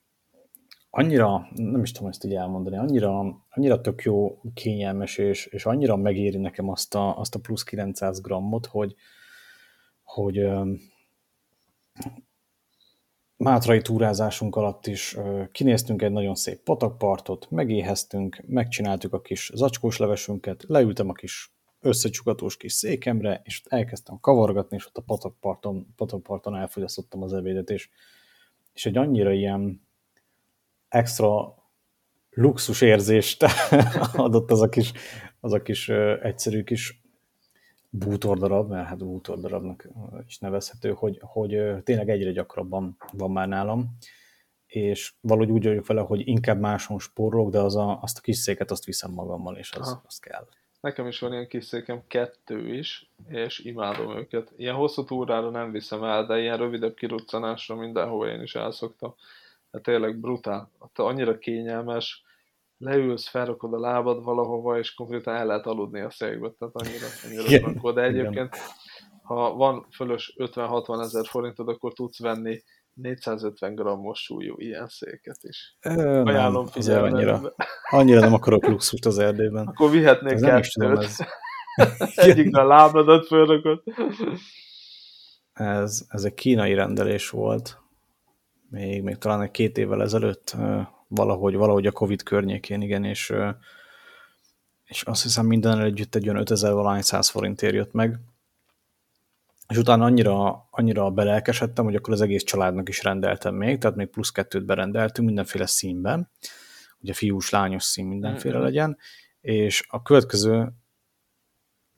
annyira, 0.90 1.48
nem 1.54 1.82
is 1.82 1.92
tudom 1.92 2.08
ezt 2.08 2.24
így 2.24 2.34
elmondani, 2.34 2.76
annyira, 2.76 3.44
annyira 3.50 3.80
tök 3.80 4.02
jó, 4.02 4.40
kényelmes, 4.54 5.18
és, 5.18 5.46
és 5.46 5.66
annyira 5.66 5.96
megéri 5.96 6.38
nekem 6.38 6.68
azt 6.68 6.94
a, 6.94 7.18
azt 7.18 7.34
a 7.34 7.38
plusz 7.38 7.62
900 7.62 8.20
grammot, 8.20 8.66
hogy, 8.66 8.94
hogy 10.02 10.46
Mátrai 13.44 13.80
túrázásunk 13.80 14.56
alatt 14.56 14.86
is 14.86 15.16
kinéztünk 15.52 16.02
egy 16.02 16.12
nagyon 16.12 16.34
szép 16.34 16.62
patakpartot, 16.62 17.50
megéheztünk, 17.50 18.42
megcsináltuk 18.46 19.12
a 19.12 19.20
kis 19.20 19.50
zacskós 19.54 19.96
levesünket, 19.96 20.64
leültem 20.68 21.08
a 21.08 21.12
kis 21.12 21.52
összecsukatós 21.80 22.56
kis 22.56 22.72
székemre, 22.72 23.40
és 23.44 23.62
elkezdtem 23.68 24.20
kavargatni, 24.20 24.76
és 24.76 24.86
ott 24.86 24.96
a 24.96 25.02
patakparton, 25.02 25.86
patakparton 25.96 26.56
elfogyasztottam 26.56 27.22
az 27.22 27.32
ebédet, 27.32 27.70
és, 27.70 27.88
és 28.74 28.86
egy 28.86 28.96
annyira 28.96 29.32
ilyen 29.32 29.86
extra 30.88 31.54
luxus 32.30 32.80
érzést 32.80 33.44
adott 34.14 34.50
az 34.50 34.60
a 34.60 34.68
kis, 34.68 34.92
az 35.40 35.52
a 35.52 35.62
kis 35.62 35.88
egyszerű 36.22 36.62
kis 36.62 37.03
bútordarab, 37.98 38.70
mert 38.70 38.86
hát 38.86 38.98
bútordarabnak 38.98 39.88
is 40.26 40.38
nevezhető, 40.38 40.92
hogy, 40.92 41.18
hogy 41.20 41.82
tényleg 41.82 42.08
egyre 42.08 42.32
gyakrabban 42.32 42.96
van 43.12 43.30
már 43.30 43.48
nálam, 43.48 43.96
és 44.66 45.12
valahogy 45.20 45.50
úgy 45.50 45.64
vagyok 45.64 45.86
vele, 45.86 46.00
hogy 46.00 46.28
inkább 46.28 46.60
máson 46.60 46.98
spórolok, 46.98 47.50
de 47.50 47.58
az 47.58 47.76
a, 47.76 47.98
azt 48.02 48.18
a 48.18 48.20
kis 48.20 48.36
széket 48.36 48.70
azt 48.70 48.84
viszem 48.84 49.10
magammal, 49.10 49.56
és 49.56 49.72
az, 49.72 49.98
az 50.06 50.18
kell. 50.18 50.46
Nekem 50.80 51.06
is 51.06 51.18
van 51.18 51.32
ilyen 51.32 51.48
kis 51.48 51.64
székem, 51.64 52.02
kettő 52.06 52.74
is, 52.74 53.10
és 53.28 53.58
imádom 53.58 54.16
őket. 54.16 54.52
Ilyen 54.56 54.74
hosszú 54.74 55.04
túrára 55.04 55.50
nem 55.50 55.70
viszem 55.70 56.04
el, 56.04 56.26
de 56.26 56.40
ilyen 56.40 56.56
rövidebb 56.56 56.94
kiruccanásra 56.94 57.74
mindenhova 57.74 58.28
én 58.28 58.42
is 58.42 58.54
elszoktam. 58.54 59.14
Hát 59.72 59.82
tényleg 59.82 60.16
brutál. 60.16 60.70
Hát 60.80 60.98
annyira 60.98 61.38
kényelmes, 61.38 62.23
leülsz, 62.78 63.28
felrakod 63.28 63.74
a 63.74 63.78
lábad 63.78 64.24
valahova, 64.24 64.78
és 64.78 64.94
konkrétan 64.94 65.34
el 65.34 65.46
lehet 65.46 65.66
aludni 65.66 66.00
a 66.00 66.10
székbe, 66.10 66.50
tehát 66.58 66.74
annyira, 66.74 67.06
annyira 67.24 67.42
yeah, 67.48 67.94
De 67.94 68.02
egyébként, 68.02 68.56
ha 69.22 69.54
van 69.54 69.86
fölös 69.90 70.34
50-60 70.38 71.00
ezer 71.00 71.26
forintod, 71.26 71.68
akkor 71.68 71.92
tudsz 71.92 72.20
venni 72.20 72.62
450 72.94 73.74
grammos 73.74 74.22
súlyú 74.22 74.54
ilyen 74.58 74.86
széket 74.86 75.38
is. 75.40 75.76
Ö, 75.80 76.22
Ajánlom 76.24 76.66
figyelme. 76.66 77.08
Annyira, 77.08 77.54
annyira 77.90 78.20
nem 78.20 78.34
akarok 78.34 78.66
luxust 78.66 79.06
az 79.06 79.18
erdőben. 79.18 79.66
Akkor 79.66 79.90
vihetnék 79.90 80.40
kettőt. 80.40 81.08
Egyikre 82.14 82.60
a 82.60 82.66
lábadat 82.66 83.26
fölrakod. 83.26 83.82
Ez, 85.52 86.06
ez 86.08 86.24
egy 86.24 86.34
kínai 86.34 86.74
rendelés 86.74 87.30
volt. 87.30 87.78
Még, 88.70 89.02
még 89.02 89.16
talán 89.16 89.42
egy 89.42 89.50
két 89.50 89.78
évvel 89.78 90.02
ezelőtt 90.02 90.56
valahogy, 91.14 91.54
valahogy 91.54 91.86
a 91.86 91.92
Covid 91.92 92.22
környékén, 92.22 92.80
igen, 92.80 93.04
és, 93.04 93.32
és 94.84 95.02
azt 95.02 95.22
hiszem 95.22 95.46
minden 95.46 95.80
együtt 95.80 96.14
egy 96.14 96.28
olyan 96.28 96.40
5000 96.40 96.72
valány 96.72 97.02
100 97.02 97.28
forintért 97.28 97.74
jött 97.74 97.92
meg. 97.92 98.18
És 99.68 99.76
utána 99.76 100.04
annyira, 100.04 100.68
annyira 100.70 101.10
belelkesedtem, 101.10 101.84
hogy 101.84 101.94
akkor 101.94 102.12
az 102.12 102.20
egész 102.20 102.42
családnak 102.42 102.88
is 102.88 103.02
rendeltem 103.02 103.54
még, 103.54 103.78
tehát 103.78 103.96
még 103.96 104.06
plusz 104.06 104.30
kettőt 104.30 104.64
berendeltünk 104.64 105.26
mindenféle 105.26 105.66
színben, 105.66 106.30
ugye 106.98 107.12
fiús, 107.12 107.50
lányos 107.50 107.82
szín 107.82 108.06
mindenféle 108.06 108.54
mm-hmm. 108.54 108.64
legyen, 108.64 108.98
és 109.40 109.86
a 109.88 110.02
következő 110.02 110.72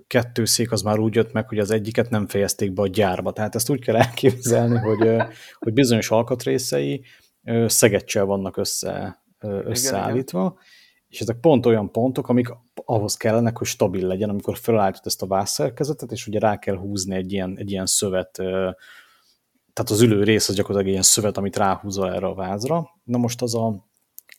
kettő 0.06 0.44
szék 0.44 0.72
az 0.72 0.82
már 0.82 0.98
úgy 0.98 1.14
jött 1.14 1.32
meg, 1.32 1.48
hogy 1.48 1.58
az 1.58 1.70
egyiket 1.70 2.10
nem 2.10 2.26
fejezték 2.26 2.72
be 2.72 2.82
a 2.82 2.86
gyárba. 2.86 3.32
Tehát 3.32 3.54
ezt 3.54 3.70
úgy 3.70 3.80
kell 3.80 3.96
elképzelni, 3.96 4.78
hogy, 4.78 5.16
hogy 5.58 5.72
bizonyos 5.72 6.10
alkatrészei 6.10 7.04
szegecsel 7.66 8.24
vannak 8.24 8.56
össze, 8.56 9.22
összeállítva, 9.40 10.38
igen, 10.38 10.52
igen. 10.52 10.64
és 11.08 11.20
ezek 11.20 11.40
pont 11.40 11.66
olyan 11.66 11.92
pontok, 11.92 12.28
amik 12.28 12.48
ahhoz 12.84 13.16
kellenek, 13.16 13.58
hogy 13.58 13.66
stabil 13.66 14.06
legyen, 14.06 14.28
amikor 14.28 14.56
felállítod 14.58 15.06
ezt 15.06 15.22
a 15.22 15.26
vászszerkezetet, 15.26 16.12
és 16.12 16.26
ugye 16.26 16.38
rá 16.38 16.58
kell 16.58 16.76
húzni 16.76 17.14
egy 17.14 17.32
ilyen, 17.32 17.58
egy 17.58 17.70
ilyen 17.70 17.86
szövet, 17.86 18.30
tehát 19.76 19.90
az 19.90 20.00
ülő 20.00 20.22
rész 20.22 20.48
az 20.48 20.54
gyakorlatilag 20.54 20.86
egy 20.86 20.92
ilyen 20.92 21.02
szövet, 21.02 21.36
amit 21.36 21.56
ráhúzol 21.56 22.12
erre 22.12 22.26
a 22.26 22.34
vázra. 22.34 22.90
Na 23.04 23.18
most 23.18 23.42
az 23.42 23.54
a, 23.54 23.86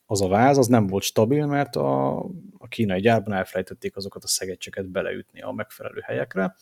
az 0.06 0.22
a 0.22 0.28
váz 0.28 0.58
az 0.58 0.66
nem 0.66 0.86
volt 0.86 1.02
stabil, 1.02 1.46
mert 1.46 1.76
a, 1.76 2.18
a 2.58 2.68
kínai 2.68 3.00
gyárban 3.00 3.32
elfelejtették 3.32 3.96
azokat 3.96 4.24
a 4.24 4.28
szegecseket 4.28 4.90
beleütni 4.90 5.42
a 5.42 5.52
megfelelő 5.52 6.00
helyekre. 6.04 6.56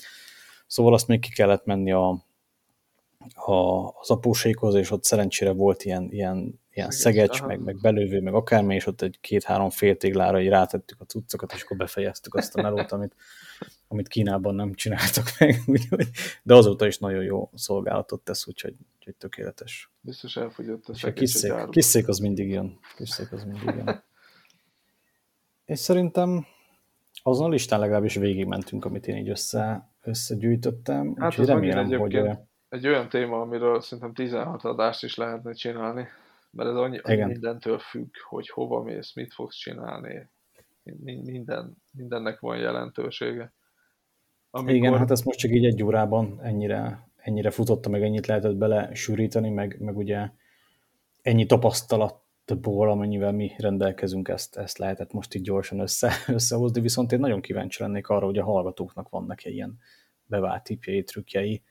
Szóval 0.66 0.94
azt 0.94 1.07
még 1.07 1.20
ki 1.20 1.32
kellett 1.32 1.64
menni 1.64 1.92
a, 1.92 2.24
a, 3.35 3.89
az 4.01 4.11
apósékhoz, 4.11 4.74
és 4.74 4.91
ott 4.91 5.05
szerencsére 5.05 5.51
volt 5.53 5.85
ilyen, 5.85 6.09
ilyen, 6.11 6.61
ilyen 6.70 6.91
szegecs, 6.91 7.43
meg, 7.43 7.61
meg 7.61 7.81
belővő, 7.81 8.20
meg 8.20 8.35
akármi, 8.35 8.74
és 8.74 8.87
ott 8.87 9.03
egy 9.03 9.18
két-három 9.20 9.70
féltéglára 9.70 10.41
így 10.41 10.49
rátettük 10.49 11.01
a 11.01 11.05
cuccokat, 11.05 11.53
és 11.53 11.62
akkor 11.62 11.77
befejeztük 11.77 12.35
azt 12.35 12.57
a 12.57 12.62
melót, 12.62 12.93
amit, 12.93 13.14
amit 13.89 14.09
Kínában 14.09 14.55
nem 14.55 14.74
csináltak 14.74 15.24
meg, 15.39 15.62
úgyhogy, 15.66 16.09
de 16.43 16.55
azóta 16.55 16.87
is 16.87 16.99
nagyon 16.99 17.22
jó 17.22 17.51
szolgálatot 17.55 18.20
tesz, 18.20 18.47
úgyhogy, 18.47 18.74
úgyhogy 18.97 19.14
tökéletes. 19.14 19.91
Biztos 20.01 20.37
elfogyott 20.37 20.89
a 20.89 21.12
kisszék, 21.12 21.53
a 21.53 21.68
kisszék 21.68 22.09
az 22.09 22.18
mindig 22.18 22.49
jön. 22.49 22.79
Kisszék 22.97 23.33
az 23.33 23.45
mindig 23.45 23.74
jön. 23.74 24.05
és 25.64 25.79
szerintem 25.79 26.47
azon 27.22 27.47
a 27.47 27.49
listán 27.49 27.81
legalábbis 27.81 28.14
végigmentünk, 28.14 28.85
amit 28.85 29.07
én 29.07 29.16
így 29.16 29.29
össze, 29.29 29.91
összegyűjtöttem. 30.03 31.14
Hát 31.18 31.31
úgyhogy 31.31 31.47
remélem, 31.47 31.99
hogy 31.99 32.20
egy 32.69 32.87
olyan 32.87 33.09
téma, 33.09 33.41
amiről 33.41 33.81
szerintem 33.81 34.14
16 34.14 34.64
adást 34.64 35.03
is 35.03 35.17
lehetne 35.17 35.53
csinálni, 35.53 36.07
mert 36.51 36.69
ez 36.69 36.77
annyi, 36.77 36.99
annyi 36.99 37.25
mindentől 37.25 37.79
függ, 37.79 38.14
hogy 38.29 38.49
hova 38.49 38.83
mész, 38.83 39.14
mit 39.14 39.35
fogsz 39.35 39.57
csinálni. 39.57 40.29
Minden, 41.05 41.77
mindennek 41.93 42.41
van 42.41 42.59
jelentősége. 42.59 43.53
Amikor... 44.51 44.75
Igen, 44.75 44.99
hát 44.99 45.11
ezt 45.11 45.25
most 45.25 45.39
csak 45.39 45.51
így 45.51 45.64
egy 45.64 45.83
órában 45.83 46.41
ennyire, 46.43 47.09
ennyire 47.17 47.51
futotta, 47.51 47.89
meg 47.89 48.03
ennyit 48.03 48.27
lehetett 48.27 48.57
bele 48.57 48.95
sűríteni, 48.95 49.51
meg, 49.51 49.77
meg 49.81 49.97
ugye 49.97 50.31
ennyi 51.23 51.47
tapasztalatból, 51.47 52.91
amennyivel 52.91 53.33
mi 53.33 53.53
rendelkezünk, 53.59 54.29
ezt, 54.29 54.57
ezt 54.57 54.79
lehetett 54.79 55.12
most 55.12 55.35
így 55.35 55.43
gyorsan 55.43 55.81
össze, 55.81 56.12
összehozni, 56.27 56.81
viszont 56.81 57.12
én 57.12 57.19
nagyon 57.19 57.41
kíváncsi 57.41 57.83
lennék 57.83 58.09
arra, 58.09 58.25
hogy 58.25 58.39
a 58.39 58.45
hallgatóknak 58.45 59.09
vannak 59.09 59.45
-e 59.45 59.51
ilyen 59.51 59.79
bevált 60.27 60.64
tipjei, 60.64 61.03
trükkjei, 61.03 61.62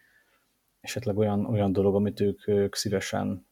esetleg 0.85 1.17
olyan, 1.17 1.45
olyan 1.45 1.71
dolog, 1.71 1.95
amit 1.95 2.19
ők, 2.19 2.47
ők 2.47 2.75
szívesen, 2.75 3.47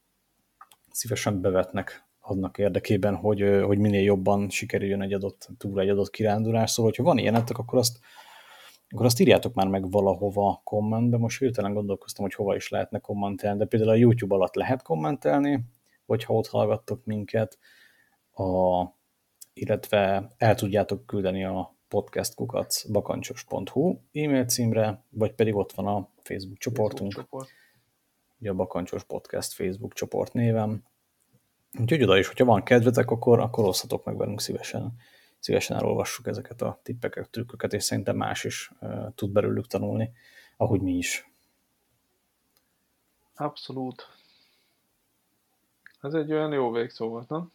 szívesen 0.91 1.41
bevetnek 1.41 2.07
adnak 2.19 2.57
érdekében, 2.57 3.15
hogy, 3.15 3.61
hogy 3.63 3.77
minél 3.77 4.03
jobban 4.03 4.49
sikerüljön 4.49 5.01
egy 5.01 5.13
adott 5.13 5.49
túra, 5.57 5.81
egy 5.81 5.89
adott 5.89 6.09
kirándulás. 6.09 6.71
Szóval, 6.71 6.91
hogyha 6.91 7.03
van 7.03 7.17
ilyenetek, 7.17 7.57
akkor 7.57 7.79
azt, 7.79 7.99
akkor 8.89 9.05
azt 9.05 9.19
írjátok 9.19 9.53
már 9.53 9.67
meg 9.67 9.91
valahova 9.91 10.61
kommentbe. 10.63 11.17
Most 11.17 11.39
hirtelen 11.39 11.73
gondolkoztam, 11.73 12.25
hogy 12.25 12.33
hova 12.33 12.55
is 12.55 12.69
lehetne 12.69 12.99
kommentelni, 12.99 13.57
de 13.57 13.65
például 13.65 13.91
a 13.91 13.95
YouTube 13.95 14.35
alatt 14.35 14.55
lehet 14.55 14.81
kommentelni, 14.81 15.65
hogyha 16.05 16.33
ott 16.33 16.47
hallgattok 16.47 17.05
minket, 17.05 17.57
a, 18.33 18.83
illetve 19.53 20.31
el 20.37 20.55
tudjátok 20.55 21.05
küldeni 21.05 21.45
a 21.45 21.75
podcastkukac 21.93 22.85
bakancsos.hu 22.85 23.99
e-mail 24.11 24.45
címre, 24.45 25.03
vagy 25.09 25.33
pedig 25.33 25.55
ott 25.55 25.71
van 25.71 25.87
a 25.87 26.09
Facebook 26.21 26.57
csoportunk, 26.57 27.11
Facebook 27.11 27.29
csoport. 27.29 27.49
ugye 28.39 28.49
a 28.49 28.53
Bakancsos 28.53 29.03
Podcast 29.03 29.53
Facebook 29.53 29.93
csoport 29.93 30.33
névem. 30.33 30.83
Úgyhogy 31.79 32.03
oda 32.03 32.17
is, 32.17 32.27
hogyha 32.27 32.45
van 32.45 32.63
kedvetek, 32.63 33.11
akkor, 33.11 33.39
akkor 33.39 33.65
osszatok 33.65 34.05
meg 34.05 34.17
velünk 34.17 34.41
szívesen. 34.41 34.95
Szívesen 35.39 35.77
elolvassuk 35.77 36.27
ezeket 36.27 36.61
a 36.61 36.79
tippeket, 36.83 37.29
trükköket, 37.29 37.73
és 37.73 37.83
szerintem 37.83 38.15
más 38.15 38.43
is 38.43 38.71
uh, 38.79 39.13
tud 39.15 39.31
belőlük 39.31 39.67
tanulni, 39.67 40.11
ahogy 40.57 40.81
mi 40.81 40.93
is. 40.93 41.31
Abszolút. 43.35 44.07
Ez 46.01 46.13
egy 46.13 46.31
olyan 46.31 46.51
jó 46.51 46.71
végszó 46.71 47.09
volt, 47.09 47.29
nem? 47.29 47.51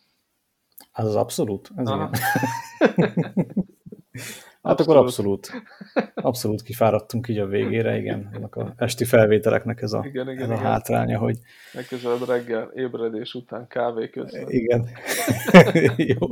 Ez 0.92 1.04
az 1.04 1.14
abszolút? 1.14 1.70
Ez. 1.76 1.88
Hát 4.62 4.80
abszolút. 4.80 4.90
akkor 4.90 5.04
abszolút, 5.04 5.50
abszolút 6.14 6.62
kifáradtunk 6.62 7.28
így 7.28 7.38
a 7.38 7.46
végére, 7.46 7.96
igen. 7.96 8.30
Annak 8.34 8.56
a 8.56 8.74
esti 8.76 9.04
felvételeknek 9.04 9.82
ez 9.82 9.92
a, 9.92 10.04
igen, 10.04 10.30
igen, 10.30 10.42
ez 10.42 10.50
igen. 10.50 10.64
a 10.64 10.68
hátránya, 10.68 11.18
hogy... 11.18 11.38
Legközelebb 11.72 12.26
reggel 12.26 12.70
ébredés 12.74 13.34
után 13.34 13.66
kávé 13.66 14.10
közben. 14.10 14.50
Igen. 14.50 14.88
Jó. 16.18 16.28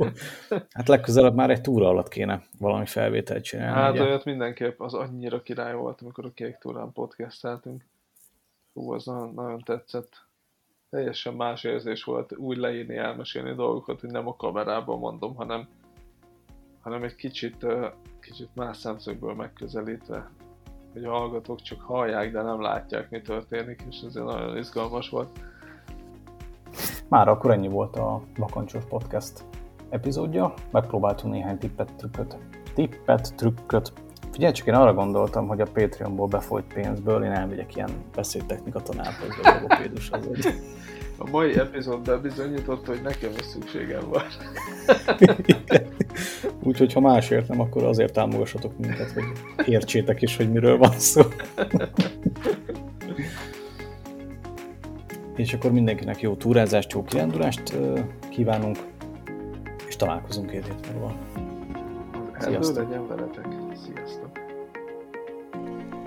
Hát 0.49 0.87
legközelebb 0.87 1.35
már 1.35 1.49
egy 1.49 1.61
túra 1.61 1.87
alatt 1.87 2.07
kéne 2.07 2.43
valami 2.59 2.85
felvételt 2.85 3.43
csinálni. 3.43 3.81
Hát 3.81 3.91
ugye? 3.91 4.01
olyat 4.01 4.25
mindenképp, 4.25 4.79
az 4.79 4.93
annyira 4.93 5.41
király 5.41 5.73
volt, 5.73 6.01
amikor 6.01 6.25
a 6.25 6.31
Kék 6.33 6.57
Túrán 6.57 6.91
podcasteltünk. 6.91 7.85
Hú, 8.73 8.91
az 8.91 9.05
nagyon, 9.05 9.33
nagyon 9.33 9.59
tetszett. 9.59 10.25
Teljesen 10.89 11.33
más 11.33 11.63
érzés 11.63 12.03
volt 12.03 12.37
úgy 12.37 12.57
leírni, 12.57 12.95
elmesélni 12.95 13.53
dolgokat, 13.53 13.99
hogy 13.99 14.09
nem 14.09 14.27
a 14.27 14.35
kamerában 14.35 14.99
mondom, 14.99 15.35
hanem 15.35 15.67
hanem 16.87 17.03
egy 17.03 17.15
kicsit, 17.15 17.65
kicsit 18.19 18.49
más 18.53 18.77
szemszögből 18.77 19.33
megközelítve, 19.33 20.29
hogy 20.93 21.03
a 21.03 21.09
hallgatók 21.09 21.61
csak 21.61 21.81
hallják, 21.81 22.31
de 22.31 22.41
nem 22.41 22.61
látják, 22.61 23.09
mi 23.09 23.21
történik, 23.21 23.83
és 23.89 24.01
ez 24.07 24.13
nagyon 24.13 24.57
izgalmas 24.57 25.09
volt. 25.09 25.29
Már 27.07 27.27
akkor 27.27 27.51
ennyi 27.51 27.67
volt 27.67 27.95
a 27.95 28.21
Bakancsos 28.37 28.83
Podcast 28.85 29.43
epizódja. 29.89 30.53
Megpróbáltunk 30.71 31.33
néhány 31.33 31.57
tippet, 31.57 31.93
trükköt. 31.93 32.37
Tippet, 32.73 33.35
trükköt. 33.35 33.93
Figyelj, 34.31 34.53
csak 34.53 34.67
én 34.67 34.73
arra 34.73 34.93
gondoltam, 34.93 35.47
hogy 35.47 35.61
a 35.61 35.71
Patreonból 35.73 36.27
befolyt 36.27 36.73
pénzből 36.73 37.23
én 37.23 37.31
elmegyek 37.31 37.75
ilyen 37.75 37.91
beszédtechnika 38.15 38.81
tanárhoz, 38.81 39.35
vagy 39.41 39.61
logopédushoz. 39.61 40.45
A 41.17 41.29
mai 41.29 41.57
epizód 41.57 42.01
bebizonyította, 42.01 42.91
hogy 42.91 43.01
nekem 43.01 43.31
is 43.39 43.45
szükségem 43.45 44.09
van. 44.09 44.23
Úgyhogy 46.67 46.93
ha 46.93 46.99
másért 46.99 47.47
nem, 47.47 47.59
akkor 47.59 47.83
azért 47.83 48.13
támogassatok 48.13 48.77
minket, 48.77 49.11
hogy 49.11 49.23
értsétek 49.67 50.21
is, 50.21 50.37
hogy 50.37 50.51
miről 50.51 50.77
van 50.77 50.99
szó. 50.99 51.21
és 55.35 55.53
akkor 55.53 55.71
mindenkinek 55.71 56.21
jó 56.21 56.35
túrázást, 56.35 56.91
jó 56.91 57.03
kirándulást 57.03 57.77
kívánunk, 58.29 58.77
és 59.87 59.95
találkozunk 59.95 60.49
két 60.49 60.65
hét 60.65 60.93
múlva. 60.93 61.15
Sziasztok! 62.39 62.75
legyen 62.75 63.07
veletek. 63.07 63.45
Sziasztok! 63.85 64.29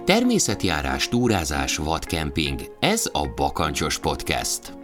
Természetjárás, 0.04 1.08
túrázás, 1.08 1.76
vadkemping. 1.76 2.60
Ez 2.80 3.10
a 3.12 3.28
Bakancsos 3.36 3.98
Podcast. 3.98 4.79